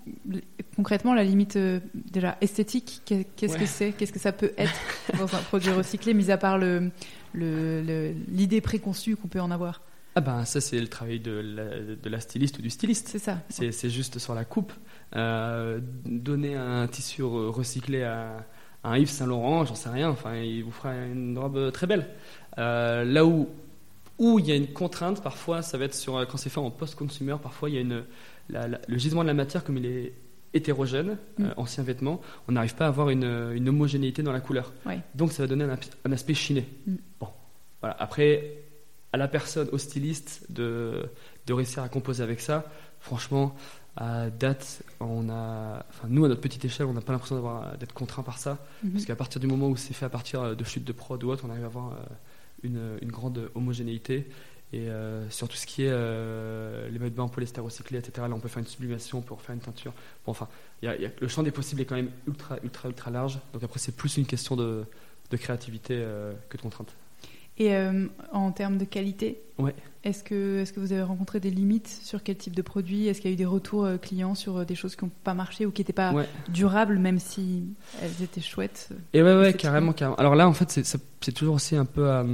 concrètement, 0.77 1.13
la 1.13 1.25
limite 1.25 1.59
déjà 1.93 2.37
esthétique, 2.39 3.01
qu'est-ce 3.03 3.57
que 3.57 3.65
c'est 3.65 3.91
Qu'est-ce 3.91 4.13
que 4.13 4.19
ça 4.19 4.31
peut 4.31 4.53
être 4.57 4.79
dans 5.19 5.35
un 5.35 5.41
produit 5.41 5.69
recyclé, 5.71 6.13
mis 6.13 6.31
à 6.31 6.37
part 6.37 6.57
l'idée 6.57 6.91
le, 7.33 8.61
préconçue 8.61 9.17
qu'on 9.17 9.27
peut 9.27 9.41
en 9.41 9.51
avoir 9.51 9.81
ah 10.17 10.21
ben 10.21 10.45
ça 10.45 10.61
c'est 10.61 10.79
le 10.79 10.87
travail 10.87 11.19
de 11.19 11.31
la, 11.31 11.95
de 12.01 12.09
la, 12.09 12.21
styliste 12.21 12.57
ou 12.59 12.61
du 12.61 12.69
styliste. 12.69 13.09
C'est 13.09 13.19
ça. 13.19 13.41
C'est 13.49 13.89
juste 13.89 14.17
sur 14.17 14.33
la 14.33 14.45
coupe. 14.45 14.71
Euh, 15.13 15.81
donner 16.05 16.55
un 16.55 16.87
tissu 16.87 17.21
recyclé 17.21 18.03
à, 18.03 18.45
un 18.85 18.97
Yves 18.97 19.09
Saint 19.09 19.25
Laurent, 19.25 19.65
j'en 19.65 19.75
sais 19.75 19.89
rien. 19.89 20.09
Enfin, 20.09 20.37
il 20.37 20.63
vous 20.63 20.71
fera 20.71 20.95
une 20.95 21.37
robe 21.37 21.69
très 21.73 21.85
belle. 21.85 22.07
Euh, 22.57 23.03
là 23.03 23.25
où 23.25 23.49
où 24.17 24.39
il 24.39 24.45
y 24.45 24.53
a 24.53 24.55
une 24.55 24.71
contrainte, 24.71 25.21
parfois, 25.21 25.61
ça 25.61 25.77
va 25.77 25.83
être 25.83 25.93
sur 25.93 26.25
quand 26.27 26.37
c'est 26.37 26.49
fait 26.49 26.59
en 26.59 26.71
post-consumer. 26.71 27.35
Parfois, 27.43 27.69
il 27.69 27.75
y 27.75 27.77
a 27.77 27.81
une 27.81 28.05
le 28.49 28.97
gisement 28.97 29.21
de 29.21 29.27
la 29.27 29.33
matière 29.33 29.63
comme 29.63 29.77
il 29.77 29.85
est 29.85 30.13
hétérogène, 30.55 31.17
mm. 31.37 31.45
euh, 31.45 31.53
ancien 31.57 31.83
vêtement, 31.83 32.21
on 32.47 32.53
n'arrive 32.53 32.75
pas 32.75 32.85
à 32.85 32.87
avoir 32.87 33.09
une, 33.09 33.51
une, 33.53 33.69
homogénéité 33.69 34.23
dans 34.23 34.31
la 34.31 34.39
couleur. 34.39 34.73
Donc 35.13 35.31
ça 35.31 35.43
va 35.43 35.47
donner 35.47 35.65
un, 35.65 35.77
un 36.05 36.11
aspect 36.11 36.33
chiné. 36.33 36.65
Mm. 36.87 36.95
Bon, 37.19 37.27
voilà. 37.81 37.95
Après, 37.99 38.63
à 39.13 39.17
la 39.17 39.27
personne, 39.27 39.67
au 39.71 39.77
styliste, 39.77 40.45
de, 40.49 41.09
de 41.45 41.53
réussir 41.53 41.83
à 41.83 41.89
composer 41.89 42.23
avec 42.23 42.39
ça. 42.39 42.65
Franchement, 42.99 43.55
à 43.97 44.29
date, 44.29 44.81
on 44.99 45.29
a, 45.29 45.85
enfin, 45.89 46.07
nous 46.09 46.25
à 46.25 46.27
notre 46.27 46.41
petite 46.41 46.65
échelle, 46.65 46.87
on 46.87 46.93
n'a 46.93 47.01
pas 47.01 47.13
l'impression 47.13 47.41
d'être 47.79 47.93
contraint 47.93 48.23
par 48.23 48.37
ça, 48.37 48.65
mhm. 48.83 48.91
parce 48.91 49.05
qu'à 49.05 49.15
partir 49.15 49.39
du 49.39 49.47
moment 49.47 49.69
où 49.69 49.77
c'est 49.77 49.93
fait 49.93 50.05
à 50.05 50.09
partir 50.09 50.55
de 50.55 50.63
chutes 50.63 50.83
de 50.83 50.91
prod 50.91 51.23
ou 51.23 51.29
autre, 51.29 51.43
on 51.47 51.49
arrive 51.49 51.63
à 51.63 51.67
avoir 51.67 51.91
euh, 51.91 51.95
une, 52.63 52.97
une 53.01 53.11
grande 53.11 53.49
homogénéité. 53.55 54.27
Et 54.73 54.89
euh, 54.89 55.29
sur 55.29 55.47
tout 55.47 55.55
ce 55.55 55.65
qui 55.65 55.83
est 55.83 55.91
euh, 55.91 56.89
les 56.89 56.99
maillots 56.99 57.11
de 57.11 57.15
bain 57.15 57.23
recyclé, 57.61 57.99
etc., 57.99 58.27
là 58.27 58.33
on 58.33 58.39
peut 58.39 58.49
faire 58.49 58.59
une 58.59 58.67
sublimation 58.67 59.21
pour 59.21 59.41
faire 59.41 59.55
une 59.55 59.61
teinture. 59.61 59.93
Bon, 60.25 60.31
enfin, 60.31 60.47
y 60.81 61.11
le 61.19 61.27
champ 61.27 61.43
des 61.43 61.51
possibles 61.51 61.81
est 61.81 61.85
quand 61.85 61.95
même 61.95 62.11
ultra, 62.27 62.57
ultra, 62.63 62.89
ultra 62.89 63.11
large. 63.11 63.39
Donc 63.53 63.63
après, 63.63 63.79
c'est 63.79 63.95
plus 63.95 64.17
une 64.17 64.25
question 64.25 64.55
de, 64.55 64.85
de 65.29 65.37
créativité 65.37 66.03
que 66.49 66.57
de 66.57 66.61
contrainte. 66.61 66.93
Et 67.57 67.73
euh, 67.73 68.07
en 68.33 68.51
termes 68.51 68.77
de 68.77 68.83
qualité, 68.83 69.41
ouais. 69.59 69.73
est-ce 70.03 70.23
que, 70.25 70.59
est 70.61 70.73
que 70.73 70.79
vous 70.81 70.91
avez 70.91 71.03
rencontré 71.03 71.39
des 71.39 71.49
limites 71.49 71.87
sur 71.87 72.21
quel 72.21 72.35
type 72.35 72.53
de 72.53 72.61
produit? 72.61 73.07
Est-ce 73.07 73.21
qu'il 73.21 73.29
y 73.29 73.33
a 73.33 73.35
eu 73.35 73.37
des 73.37 73.45
retours 73.45 73.85
euh, 73.85 73.97
clients 73.97 74.35
sur 74.35 74.57
euh, 74.57 74.65
des 74.65 74.75
choses 74.75 74.97
qui 74.97 75.05
n'ont 75.05 75.11
pas 75.23 75.33
marché 75.33 75.65
ou 75.65 75.71
qui 75.71 75.81
n'étaient 75.81 75.93
pas 75.93 76.13
durables, 76.49 76.97
même 76.97 77.17
si 77.17 77.63
elles 78.01 78.21
étaient 78.21 78.41
chouettes 78.41 78.89
Et 79.13 79.23
ouais, 79.23 79.39
ouais 79.39 79.53
carrément, 79.53 79.93
carrément. 79.93 80.17
Alors 80.17 80.35
là, 80.35 80.49
en 80.49 80.53
fait, 80.53 80.69
c'est 80.69 81.31
toujours 81.31 81.55
aussi 81.55 81.77
un 81.77 81.85
peu 81.85 82.09
à, 82.09 82.25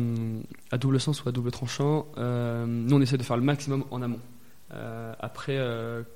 à, 0.72 0.78
double 0.80 1.00
sens 1.00 1.24
ou 1.24 1.30
à 1.30 1.32
double 1.32 1.52
tranchant. 1.52 2.08
nous, 2.18 2.96
on 2.96 3.02
essaie 3.02 3.18
de 3.18 3.24
faire 3.24 3.38
le 3.38 3.44
maximum 3.44 3.86
en 3.92 4.02
amont. 4.02 4.20
après, 5.20 5.60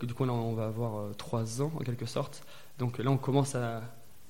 du 0.02 0.15
coup, 0.15 0.26
là, 0.26 0.34
on 0.34 0.54
va 0.54 0.65
avoir 0.65 1.15
trois 1.15 1.62
ans 1.62 1.72
en 1.76 1.84
quelque 1.84 2.08
sorte. 2.08 2.44
Donc 2.80 2.98
là, 2.98 3.12
on 3.12 3.18
commence 3.18 3.54
à, 3.54 3.84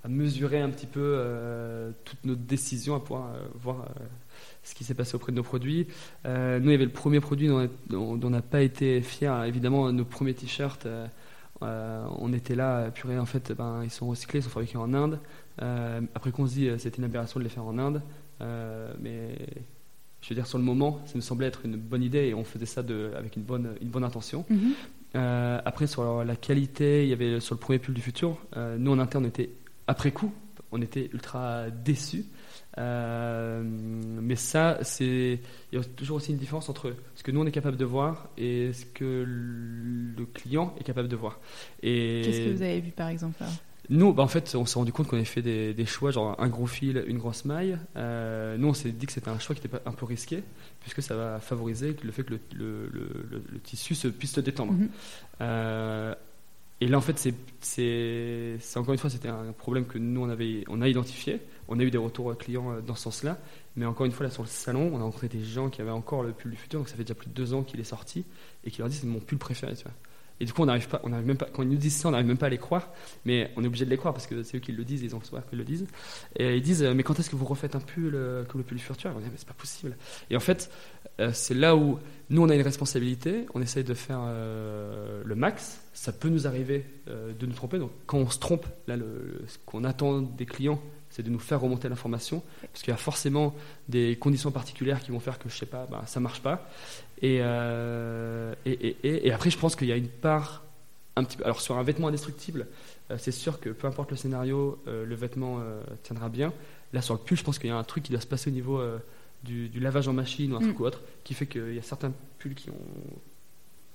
à 0.03 0.09
mesurer 0.09 0.59
un 0.59 0.69
petit 0.69 0.85
peu 0.85 1.93
toutes 2.03 2.25
nos 2.25 2.35
décisions, 2.35 2.95
à 2.95 2.99
pouvoir 2.99 3.29
voir 3.55 3.85
ce 4.63 4.73
qui 4.73 4.83
s'est 4.83 4.93
passé 4.93 5.15
auprès 5.15 5.31
de 5.31 5.37
nos 5.37 5.43
produits. 5.43 5.87
Euh, 6.25 6.59
nous, 6.59 6.69
il 6.69 6.71
y 6.71 6.75
avait 6.75 6.85
le 6.85 6.91
premier 6.91 7.19
produit 7.19 7.47
dont, 7.47 7.69
on 8.21 8.29
n'a 8.29 8.41
pas 8.41 8.61
été 8.61 9.01
fiers. 9.01 9.43
Évidemment, 9.47 9.91
nos 9.91 10.05
premiers 10.05 10.33
t-shirts, 10.33 10.85
euh, 10.85 11.07
euh, 11.61 12.05
on 12.17 12.33
était 12.33 12.55
là, 12.55 12.89
purée, 12.91 13.19
en 13.19 13.25
fait, 13.25 13.51
ben, 13.53 13.81
ils 13.83 13.91
sont 13.91 14.07
recyclés, 14.07 14.39
ils 14.39 14.43
sont 14.43 14.49
fabriqués 14.49 14.77
en 14.77 14.93
Inde. 14.93 15.19
après 15.59 16.31
qu'on 16.31 16.47
se 16.47 16.53
dit, 16.53 16.69
c'était 16.77 16.97
une 16.97 17.05
aberration 17.05 17.39
de 17.39 17.43
les 17.43 17.49
faire 17.49 17.65
en 17.65 17.77
Inde. 17.77 18.01
mais 18.39 19.37
je 20.21 20.29
veux 20.29 20.35
dire, 20.35 20.47
sur 20.47 20.57
le 20.57 20.63
moment, 20.63 21.01
ça 21.05 21.13
nous 21.15 21.21
semblait 21.21 21.47
être 21.47 21.65
une 21.65 21.77
bonne 21.77 22.01
idée 22.01 22.25
et 22.25 22.33
on 22.33 22.43
faisait 22.43 22.65
ça 22.65 22.81
de, 22.81 23.11
avec 23.15 23.35
une 23.35 23.43
bonne, 23.43 23.75
une 23.81 23.89
bonne 23.89 24.03
intention. 24.03 24.45
Mhm. 24.49 24.73
après, 25.65 25.87
sur 25.87 26.23
la 26.23 26.35
qualité, 26.35 27.03
il 27.03 27.09
y 27.09 27.13
avait 27.13 27.39
sur 27.39 27.55
le 27.55 27.59
premier 27.59 27.79
pull 27.79 27.93
du 27.93 28.01
futur, 28.01 28.39
nous 28.55 28.91
en 28.91 28.99
interne, 28.99 29.25
on 29.25 29.27
était 29.27 29.51
après 29.87 30.11
coup, 30.11 30.33
on 30.71 30.81
était 30.81 31.09
ultra 31.13 31.69
déçus. 31.69 32.25
Euh, 32.77 33.63
mais 33.63 34.35
ça, 34.35 34.79
c'est 34.81 35.39
il 35.71 35.77
y 35.77 35.81
a 35.81 35.83
toujours 35.83 36.17
aussi 36.17 36.31
une 36.31 36.37
différence 36.37 36.69
entre 36.69 36.93
ce 37.15 37.23
que 37.23 37.31
nous 37.31 37.41
on 37.41 37.45
est 37.45 37.51
capable 37.51 37.77
de 37.77 37.85
voir 37.85 38.29
et 38.37 38.73
ce 38.73 38.85
que 38.85 39.23
le 39.25 40.25
client 40.25 40.73
est 40.79 40.83
capable 40.83 41.07
de 41.07 41.15
voir. 41.15 41.39
Et 41.81 42.21
qu'est-ce 42.23 42.39
que 42.39 42.55
vous 42.55 42.61
avez 42.61 42.81
vu 42.81 42.91
par 42.91 43.07
exemple 43.07 43.43
Nous, 43.89 44.13
bah, 44.13 44.23
en 44.23 44.27
fait, 44.27 44.55
on 44.55 44.65
s'est 44.65 44.79
rendu 44.79 44.91
compte 44.91 45.07
qu'on 45.07 45.15
avait 45.15 45.25
fait 45.25 45.41
des, 45.41 45.85
choix, 45.85 46.11
genre 46.11 46.35
un 46.39 46.49
gros 46.49 46.67
fil, 46.67 47.03
une 47.07 47.17
grosse 47.17 47.45
maille. 47.45 47.77
Euh, 47.95 48.57
nous, 48.57 48.67
on 48.67 48.73
s'est 48.73 48.91
dit 48.91 49.05
que 49.05 49.13
c'était 49.13 49.29
un 49.29 49.39
choix 49.39 49.55
qui 49.55 49.65
était 49.65 49.77
un 49.85 49.91
peu 49.91 50.05
risqué, 50.05 50.43
puisque 50.81 51.01
ça 51.01 51.15
va 51.15 51.39
favoriser 51.39 51.95
le 52.03 52.11
fait 52.11 52.23
que 52.23 52.33
le, 52.55 52.89
le, 52.91 53.59
tissu 53.63 53.95
se, 53.95 54.07
puisse 54.09 54.33
se 54.33 54.41
détendre. 54.41 54.73
Mhm. 54.73 54.89
Euh, 55.41 56.15
et 56.81 56.87
là, 56.87 56.97
en 56.97 57.01
fait, 57.01 57.31
c'est 57.61 58.57
encore 58.75 58.93
une 58.93 58.99
fois, 58.99 59.09
c'était 59.09 59.29
un 59.29 59.53
problème 59.57 59.85
que 59.85 59.97
nous, 59.97 60.21
on, 60.21 60.29
avait, 60.29 60.65
on 60.67 60.81
a 60.81 60.89
identifié. 60.89 61.39
On 61.67 61.79
a 61.79 61.83
eu 61.83 61.91
des 61.91 61.97
retours 61.97 62.37
clients 62.37 62.71
euh, 62.71 62.81
dans 62.81 62.95
ce 62.95 63.03
sens-là. 63.03 63.37
Mais 63.75 63.85
encore 63.85 64.05
une 64.05 64.11
fois, 64.11 64.25
là, 64.25 64.31
sur 64.31 64.43
le 64.43 64.47
salon, 64.47 64.91
on 64.93 64.99
a 64.99 65.03
rencontré 65.03 65.27
des 65.27 65.43
gens 65.43 65.69
qui 65.69 65.81
avaient 65.81 65.91
encore 65.91 66.23
le 66.23 66.31
pull 66.31 66.51
du 66.51 66.57
futur. 66.57 66.79
Donc, 66.79 66.89
ça 66.89 66.95
fait 66.95 67.03
déjà 67.03 67.15
plus 67.15 67.27
de 67.27 67.33
deux 67.33 67.53
ans 67.53 67.63
qu'il 67.63 67.79
est 67.79 67.85
sorti. 67.85 68.25
Et 68.63 68.71
qui 68.71 68.79
leur 68.79 68.89
disent 68.89 69.01
c'est 69.01 69.07
mon 69.07 69.19
pull 69.19 69.37
préféré. 69.37 69.73
Et 70.39 70.45
du 70.45 70.51
coup, 70.51 70.63
on 70.63 70.65
n'arrive 70.65 70.89
pas, 70.89 70.99
on 71.03 71.13
arrive 71.13 71.25
même 71.25 71.37
pas, 71.37 71.47
quand 71.51 71.63
ils 71.63 71.69
nous 71.69 71.77
disent 71.77 71.95
ça, 71.95 72.09
on 72.09 72.11
n'arrive 72.11 72.27
même 72.27 72.37
pas 72.37 72.47
à 72.47 72.49
les 72.49 72.57
croire. 72.57 72.89
Mais 73.25 73.51
on 73.55 73.63
est 73.63 73.67
obligé 73.67 73.85
de 73.85 73.89
les 73.89 73.97
croire 73.97 74.13
parce 74.13 74.27
que 74.27 74.43
c'est 74.43 74.57
eux 74.57 74.59
qui 74.59 74.73
le 74.73 74.83
disent, 74.83 75.01
ils 75.01 75.15
ont 75.15 75.19
le 75.19 75.25
soir 75.25 75.41
le 75.51 75.63
disent. 75.63 75.85
Et 76.35 76.57
ils 76.57 76.61
disent, 76.61 76.83
euh, 76.83 76.93
mais 76.93 77.03
quand 77.03 77.19
est-ce 77.19 77.29
que 77.29 77.35
vous 77.35 77.45
refaites 77.45 77.75
un 77.75 77.79
pull 77.79 78.13
euh, 78.15 78.43
comme 78.43 78.59
le 78.59 78.65
pull 78.65 78.77
du 78.77 78.83
futur? 78.83 79.11
On 79.15 79.19
dit, 79.19 79.25
mais 79.25 79.37
c'est 79.37 79.47
pas 79.47 79.53
possible. 79.53 79.95
Et 80.29 80.35
en 80.35 80.41
fait, 80.41 80.69
c'est 81.31 81.53
là 81.53 81.77
où 81.77 81.99
nous, 82.29 82.41
on 82.41 82.49
a 82.49 82.55
une 82.55 82.61
responsabilité. 82.61 83.45
On 83.53 83.61
essaye 83.61 83.85
de 83.85 83.93
faire 83.93 84.19
le 84.25 85.35
max. 85.35 85.79
Ça 85.93 86.11
peut 86.11 86.27
nous 86.27 86.45
arriver 86.45 86.85
de 87.07 87.45
nous 87.45 87.53
tromper. 87.53 87.79
Donc, 87.79 87.91
quand 88.05 88.17
on 88.17 88.29
se 88.29 88.37
trompe, 88.37 88.65
là, 88.87 88.97
ce 89.47 89.57
qu'on 89.65 89.85
attend 89.85 90.21
des 90.21 90.45
clients, 90.45 90.81
c'est 91.15 91.23
de 91.23 91.29
nous 91.29 91.39
faire 91.39 91.61
remonter 91.61 91.87
l'information, 91.87 92.43
parce 92.73 92.83
qu'il 92.83 92.91
y 92.91 92.93
a 92.93 92.97
forcément 92.97 93.55
des 93.87 94.17
conditions 94.17 94.51
particulières 94.51 94.99
qui 94.99 95.11
vont 95.11 95.21
faire 95.21 95.39
que, 95.39 95.47
je 95.47 95.55
sais 95.55 95.65
pas, 95.65 95.87
bah, 95.89 96.03
ça 96.07 96.19
marche 96.19 96.41
pas. 96.41 96.69
Euh, 97.23 98.53
et, 98.65 98.71
et, 98.71 99.27
et, 99.27 99.31
après, 99.31 99.49
je 99.49 99.57
pense 99.57 99.77
qu'il 99.77 99.87
y 99.87 99.93
a 99.93 99.95
une 99.95 100.09
part, 100.09 100.63
un 101.15 101.23
petit 101.23 101.37
peu, 101.37 101.45
alors 101.45 101.61
sur 101.61 101.77
un 101.77 101.83
vêtement 101.83 102.09
indestructible, 102.09 102.67
euh, 103.11 103.15
c'est 103.17 103.31
sûr 103.31 103.61
que 103.61 103.69
peu 103.69 103.87
importe 103.87 104.11
le 104.11 104.17
scénario, 104.17 104.77
euh, 104.89 105.05
le 105.05 105.15
vêtement 105.15 105.61
tiendra 106.03 106.27
bien. 106.27 106.51
Là, 106.91 107.01
sur 107.01 107.13
le 107.13 107.21
pull, 107.21 107.37
je 107.37 107.45
pense 107.45 107.59
qu'il 107.59 107.69
y 107.69 107.73
a 107.73 107.77
un 107.77 107.83
truc 107.85 108.03
qui 108.03 108.11
doit 108.11 108.19
se 108.19 108.27
passer 108.27 108.49
au 108.49 108.53
niveau 108.53 108.83
du, 109.41 109.69
lavage 109.79 110.09
en 110.09 110.13
machine 110.13 110.51
ou 110.51 110.57
un 110.57 110.59
truc 110.59 110.77
mm. 110.77 110.81
ou 110.81 110.85
autre, 110.85 110.99
qui 111.23 111.33
fait 111.33 111.45
qu'il 111.45 111.75
y 111.75 111.79
a 111.79 111.81
certains 111.81 112.11
pulls 112.39 112.55
qui 112.55 112.71
ont 112.71 113.19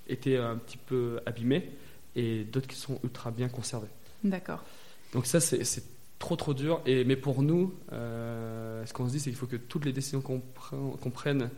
été 0.08 0.38
un 0.38 0.56
petit 0.56 0.78
peu 0.78 1.20
abîmés 1.26 1.70
et 2.16 2.44
d'autres 2.44 2.66
qui 2.66 2.76
sont 2.76 2.98
ultra 3.04 3.30
bien 3.30 3.50
conservés. 3.50 3.88
D'accord. 4.24 4.64
Donc 5.12 5.26
ça, 5.26 5.38
c'est 5.38 5.64
trop 6.20 6.36
trop 6.36 6.54
dur. 6.54 6.80
Et, 6.86 7.02
mais 7.02 7.16
pour 7.16 7.42
nous, 7.42 7.74
euh, 7.92 8.86
ce 8.86 8.92
qu'on 8.92 9.08
se 9.08 9.12
dit, 9.12 9.18
c'est 9.18 9.30
qu'il 9.30 9.38
faut 9.38 9.48
que 9.48 9.56
toutes 9.56 9.84
les 9.84 9.92
décisions 9.92 10.20
qu'on 10.20 11.10
prenne 11.10 11.50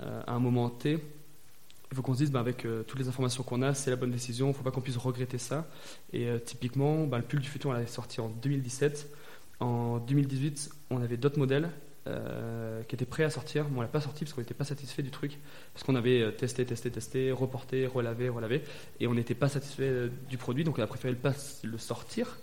euh, 0.00 0.22
à 0.26 0.32
un 0.32 0.38
moment 0.38 0.70
T, 0.70 0.92
il 1.90 1.96
faut 1.96 2.00
qu'on 2.00 2.14
se 2.14 2.20
dise, 2.20 2.30
bah, 2.30 2.40
avec 2.40 2.64
euh, 2.64 2.82
toutes 2.84 2.98
les 2.98 3.08
informations 3.08 3.42
qu'on 3.42 3.60
a, 3.60 3.74
c'est 3.74 3.90
la 3.90 3.96
bonne 3.96 4.10
décision, 4.10 4.46
il 4.46 4.50
ne 4.50 4.54
faut 4.54 4.62
pas 4.62 4.70
qu'on 4.70 4.80
puisse 4.80 4.96
regretter 4.96 5.36
ça. 5.36 5.66
Et 6.14 6.28
typiquement, 6.46 7.06
bah, 7.06 7.18
le 7.18 7.24
pull 7.24 7.40
du 7.40 7.48
futur, 7.48 7.70
on 7.70 7.72
l'avait 7.74 7.86
sorti 7.86 8.20
en 8.20 8.28
2017. 8.28 9.10
En 9.60 9.98
2018, 9.98 10.70
on 10.90 11.02
avait 11.02 11.18
d'autres 11.18 11.38
modèles 11.38 11.70
qui 12.86 12.94
étaient 12.94 13.06
prêts 13.06 13.24
à 13.24 13.30
sortir, 13.30 13.66
mais 13.70 13.78
on 13.78 13.80
l'a 13.80 13.88
pas 13.88 14.02
sorti 14.02 14.24
parce 14.24 14.34
qu'on 14.34 14.42
n'était 14.42 14.52
pas 14.52 14.64
satisfait 14.64 15.02
du 15.02 15.10
truc, 15.10 15.38
parce 15.72 15.86
qu'on 15.86 15.94
avait 15.94 16.34
testé, 16.36 16.66
testé, 16.66 16.90
testé, 16.90 17.32
reporté, 17.32 17.86
relavé, 17.86 18.28
relavé, 18.28 18.62
et 19.00 19.06
on 19.06 19.14
n'était 19.14 19.34
pas 19.34 19.48
satisfait 19.48 20.10
du 20.28 20.36
produit, 20.36 20.64
donc 20.64 20.78
on 20.78 20.82
a 20.82 20.86
préféré 20.86 21.14
le, 21.14 21.70
le 21.70 21.78
sortir 21.78 22.36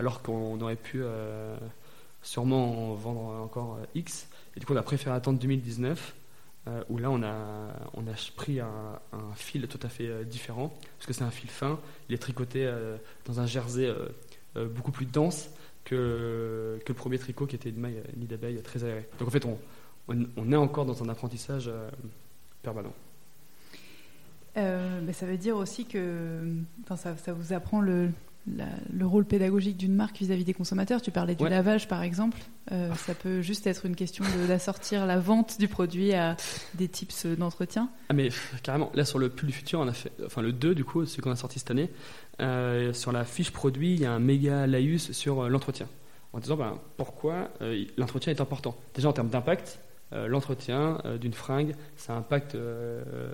alors 0.00 0.22
qu'on 0.22 0.58
aurait 0.62 0.76
pu 0.76 1.02
euh, 1.02 1.54
sûrement 2.22 2.90
en 2.90 2.94
vendre 2.94 3.20
encore 3.42 3.76
euh, 3.76 3.84
X. 3.94 4.28
Et 4.56 4.60
du 4.60 4.64
coup, 4.64 4.72
on 4.72 4.76
a 4.76 4.82
préféré 4.82 5.14
attendre 5.14 5.38
2019, 5.38 6.14
euh, 6.68 6.82
où 6.88 6.96
là, 6.96 7.10
on 7.10 7.22
a, 7.22 7.68
on 7.92 8.06
a 8.06 8.14
pris 8.34 8.60
un, 8.60 8.98
fil 9.34 9.68
tout 9.68 9.78
à 9.82 9.90
fait 9.90 10.24
différent, 10.24 10.72
parce 10.96 11.06
que 11.06 11.12
c'est 11.12 11.22
un 11.22 11.30
fil 11.30 11.50
fin, 11.50 11.78
il 12.08 12.14
est 12.14 12.18
tricoté 12.18 12.70
dans 13.26 13.40
un 13.40 13.46
jersey 13.46 13.94
beaucoup 14.56 14.90
plus 14.90 15.06
dense 15.06 15.50
que, 15.84 16.80
que 16.84 16.92
le 16.92 16.94
premier 16.94 17.18
tricot 17.18 17.46
qui 17.46 17.56
était 17.56 17.68
une 17.68 17.80
maille 17.80 18.02
nid 18.16 18.26
d'abeille 18.26 18.60
très 18.62 18.84
aérée. 18.84 19.06
Donc 19.18 19.28
en 19.28 19.30
fait, 19.30 19.44
on, 19.44 19.58
on, 20.08 20.52
est 20.52 20.56
encore 20.56 20.86
dans 20.86 21.02
un 21.02 21.08
apprentissage 21.10 21.70
permanent. 22.62 22.94
mais 24.56 25.12
ça 25.12 25.26
veut 25.26 25.38
dire 25.38 25.56
aussi 25.56 25.84
que 25.84 26.54
ça, 26.96 27.32
vous 27.32 27.52
apprend 27.52 27.80
le, 27.80 28.10
la- 28.56 28.64
le 28.92 29.06
rôle 29.06 29.24
pédagogique 29.24 29.76
d'une 29.76 29.94
marque 29.94 30.18
vis-à-vis 30.18 30.44
des 30.44 30.54
consommateurs. 30.54 31.02
Tu 31.02 31.10
parlais 31.10 31.34
du 31.34 31.44
Ouais. 31.44 31.50
lavage, 31.50 31.88
par 31.88 32.02
exemple. 32.02 32.38
Euh, 32.72 32.92
ça 32.94 33.14
peut 33.14 33.42
juste 33.42 33.66
être 33.66 33.84
une 33.86 33.94
question 33.96 34.24
d'assortir 34.48 35.06
la 35.06 35.18
vente 35.18 35.58
du 35.58 35.68
produit 35.68 36.12
à 36.14 36.36
des 36.74 36.88
tips 36.88 37.26
d'entretien. 37.26 37.90
Ah 38.08 38.14
mais 38.14 38.30
carrément, 38.62 38.90
là 38.94 39.04
sur 39.04 39.18
le 39.18 39.28
pull 39.28 39.48
du 39.48 39.52
futur, 39.54 39.80
on 39.80 39.88
a 39.88 39.92
fait, 39.92 40.10
enfin 40.24 40.40
le 40.42 40.52
2 40.52 40.74
du 40.74 40.84
coup, 40.84 41.04
celui 41.04 41.22
qu'on 41.22 41.30
a 41.32 41.36
sorti 41.36 41.58
cette 41.58 41.70
année, 41.70 41.90
euh, 42.40 42.92
sur 42.92 43.12
la 43.12 43.24
fiche 43.24 43.50
produit, 43.50 43.92
il 43.94 44.00
y 44.00 44.06
a 44.06 44.12
un 44.12 44.18
méga 44.20 44.66
laïus 44.66 45.12
sur 45.12 45.42
euh, 45.44 45.48
l'entretien. 45.48 45.88
En 46.32 46.38
disant 46.38 46.56
ben, 46.56 46.78
pourquoi 46.96 47.50
l'entretien 47.98 48.32
est 48.32 48.40
important. 48.40 48.76
Déjà 48.94 49.08
en 49.08 49.12
termes 49.12 49.30
d'impact, 49.30 49.80
l'entretien 50.12 50.98
d'une 51.20 51.32
fringue, 51.32 51.74
ça 51.96 52.14
impacte 52.14 52.56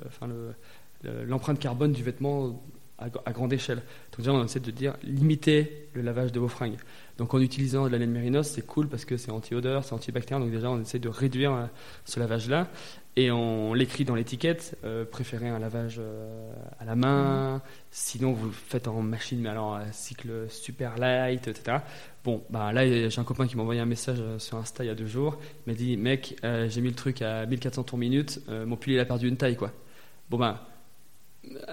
enfin, 0.07 0.26
le- 0.26 0.54
le- 1.02 1.24
l'empreinte 1.24 1.59
carbone 1.59 1.92
du 1.92 2.02
vêtement 2.02 2.62
à, 2.99 3.32
grande 3.32 3.53
échelle. 3.53 3.78
Donc 4.12 4.18
déjà 4.18 4.32
on 4.32 4.44
essaie 4.44 4.61
de 4.61 4.70
dire 4.70 4.94
limiter 5.03 5.88
le 5.94 6.03
lavage 6.03 6.32
de 6.32 6.40
vos 6.40 6.49
fringues. 6.49 6.78
Donc 7.18 7.34
en 7.34 7.40
utilisant 7.40 7.86
de 7.86 7.90
la 7.90 7.99
laine 7.99 8.11
mérinos, 8.11 8.49
c'est 8.49 8.66
cool 8.66 8.88
parce 8.88 9.05
que 9.05 9.16
c'est 9.16 9.30
anti-odeur, 9.30 9.84
c'est 9.84 9.94
antibactérien, 9.94 10.44
donc 10.44 10.53
déjà 10.53 10.70
on 10.70 10.80
essaie 10.80 10.99
de 10.99 11.09
réduire 11.09 11.53
euh, 11.53 11.66
ce 12.05 12.20
lavage-là. 12.20 12.68
Et 13.18 13.30
on 13.30 13.72
l'écrit 13.72 14.05
dans 14.05 14.14
l'étiquette, 14.14 14.76
euh, 14.84 15.07
préférez 15.07 15.49
un 15.49 15.59
lavage 15.59 15.97
euh, 15.99 16.53
à 16.78 16.84
la 16.84 16.97
main, 16.97 17.62
sinon 17.90 18.32
vous 18.32 18.47
le 18.47 18.53
faites 18.53 18.88
en 18.88 19.01
machine, 19.01 19.40
mais 19.40 19.49
alors 19.49 19.80
cycle 19.92 20.51
super 20.51 20.99
light, 20.99 21.49
etc. 21.49 21.78
Bon, 22.24 22.42
bah 22.51 22.72
là 22.74 22.86
j'ai 22.86 23.18
un 23.18 23.24
copain 23.24 23.47
qui 23.47 23.57
m'a 23.57 23.62
envoyé 23.62 23.80
un 23.80 23.86
message 23.86 24.22
sur 24.36 24.59
Insta 24.59 24.84
il 24.84 24.88
y 24.88 24.90
a 24.90 24.94
deux 24.94 25.07
jours, 25.07 25.38
il 25.66 25.72
m'a 25.72 25.78
dit 25.78 25.97
mec, 25.97 26.36
j'ai 26.42 26.80
mis 26.82 26.90
le 26.90 26.94
truc 26.94 27.22
à 27.22 27.47
1400 27.47 27.84
tours 27.84 27.99
minute, 27.99 28.42
mon 28.49 28.76
pull 28.76 28.92
il 28.92 29.01
a 29.01 29.07
perdu 29.07 29.28
une 29.28 29.38
taille 29.38 29.57
quoi. 29.57 29.72
Bon 30.28 30.36
bah 30.36 30.76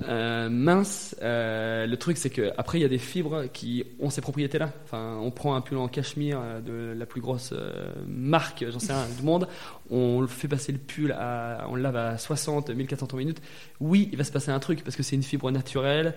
euh, 0.07 0.49
mince, 0.49 1.15
euh, 1.21 1.85
le 1.85 1.97
truc 1.97 2.17
c'est 2.17 2.29
que 2.29 2.51
après 2.57 2.79
il 2.79 2.81
y 2.81 2.85
a 2.85 2.89
des 2.89 2.97
fibres 2.97 3.45
qui 3.51 3.83
ont 3.99 4.09
ces 4.09 4.21
propriétés 4.21 4.57
là. 4.59 4.71
Enfin, 4.85 5.17
on 5.21 5.31
prend 5.31 5.55
un 5.55 5.61
pull 5.61 5.77
en 5.77 5.87
cachemire 5.87 6.39
euh, 6.41 6.61
de 6.93 6.97
la 6.97 7.05
plus 7.05 7.21
grosse 7.21 7.51
euh, 7.53 7.93
marque, 8.07 8.65
j'en 8.69 8.79
sais 8.79 8.93
rien, 8.93 9.05
du 9.17 9.23
monde, 9.23 9.47
on 9.89 10.21
le 10.21 10.27
fait 10.27 10.47
passer 10.47 10.71
le 10.71 10.77
pull, 10.77 11.11
à, 11.11 11.65
on 11.69 11.75
le 11.75 11.81
lave 11.81 11.95
à 11.95 12.17
60, 12.17 12.69
1400 12.69 13.07
tours 13.07 13.19
minute. 13.19 13.41
Oui, 13.79 14.09
il 14.11 14.17
va 14.17 14.23
se 14.23 14.31
passer 14.31 14.51
un 14.51 14.59
truc 14.59 14.83
parce 14.83 14.95
que 14.95 15.03
c'est 15.03 15.15
une 15.15 15.23
fibre 15.23 15.49
naturelle 15.51 16.13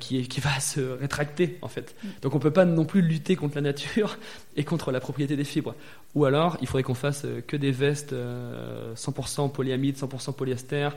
qui, 0.00 0.18
est- 0.20 0.24
qui 0.26 0.40
va 0.40 0.58
se 0.60 0.80
rétracter 0.80 1.58
en 1.62 1.68
fait. 1.68 1.94
Donc 2.22 2.34
on 2.34 2.38
peut 2.38 2.52
pas 2.52 2.64
non 2.64 2.84
plus 2.84 3.02
lutter 3.02 3.36
contre 3.36 3.56
la 3.56 3.62
nature 3.62 4.18
et 4.56 4.64
contre 4.64 4.92
la 4.92 5.00
propriété 5.00 5.36
des 5.36 5.44
fibres. 5.44 5.74
Ou 6.14 6.24
alors 6.24 6.56
il 6.60 6.66
faudrait 6.66 6.82
qu'on 6.84 6.94
fasse 6.94 7.24
euh, 7.24 7.40
que 7.40 7.56
des 7.56 7.72
vestes 7.72 8.12
euh, 8.12 8.94
100% 8.94 9.50
polyamide, 9.52 9.96
100% 9.96 10.34
polyester, 10.34 10.90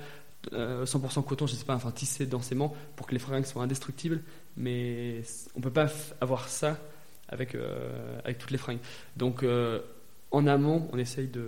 euh, 0.54 0.86
100% 0.86 1.24
coton, 1.26 1.48
je 1.48 1.56
sais 1.56 1.66
pas, 1.66 1.76
enfin 1.76 1.92
tissé 1.92 2.26
densément 2.26 2.76
pour 2.96 3.08
que 3.08 3.14
les 3.14 3.20
fringues 3.20 3.46
soient 3.46 3.64
indestructibles. 3.64 4.22
Mais 4.56 5.22
on 5.56 5.62
peut 5.62 5.72
pas 5.72 5.88
avoir 6.22 6.48
ça 6.50 6.78
avec, 7.30 7.56
euh, 7.56 8.20
avec 8.24 8.38
toutes 8.38 8.52
les 8.52 8.58
fringues. 8.58 8.80
Donc 9.16 9.44
euh, 9.44 9.82
en 10.32 10.46
amont, 10.48 10.88
on 10.94 10.98
essaye 10.98 11.28
de, 11.28 11.42